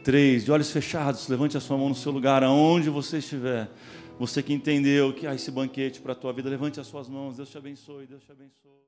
Três, 0.02 0.46
de 0.46 0.52
olhos 0.52 0.70
fechados, 0.70 1.28
levante 1.28 1.58
a 1.58 1.60
sua 1.60 1.76
mão 1.76 1.90
no 1.90 1.94
seu 1.94 2.10
lugar, 2.10 2.42
aonde 2.42 2.88
você 2.88 3.18
estiver. 3.18 3.70
Você 4.18 4.42
que 4.42 4.52
entendeu 4.52 5.12
que 5.12 5.26
há 5.26 5.34
esse 5.34 5.50
banquete 5.50 6.00
para 6.00 6.12
a 6.12 6.14
tua 6.14 6.32
vida, 6.32 6.48
levante 6.48 6.80
as 6.80 6.86
suas 6.86 7.08
mãos. 7.08 7.36
Deus 7.36 7.50
te 7.50 7.58
abençoe, 7.58 8.06
Deus 8.06 8.22
te 8.22 8.32
abençoe. 8.32 8.70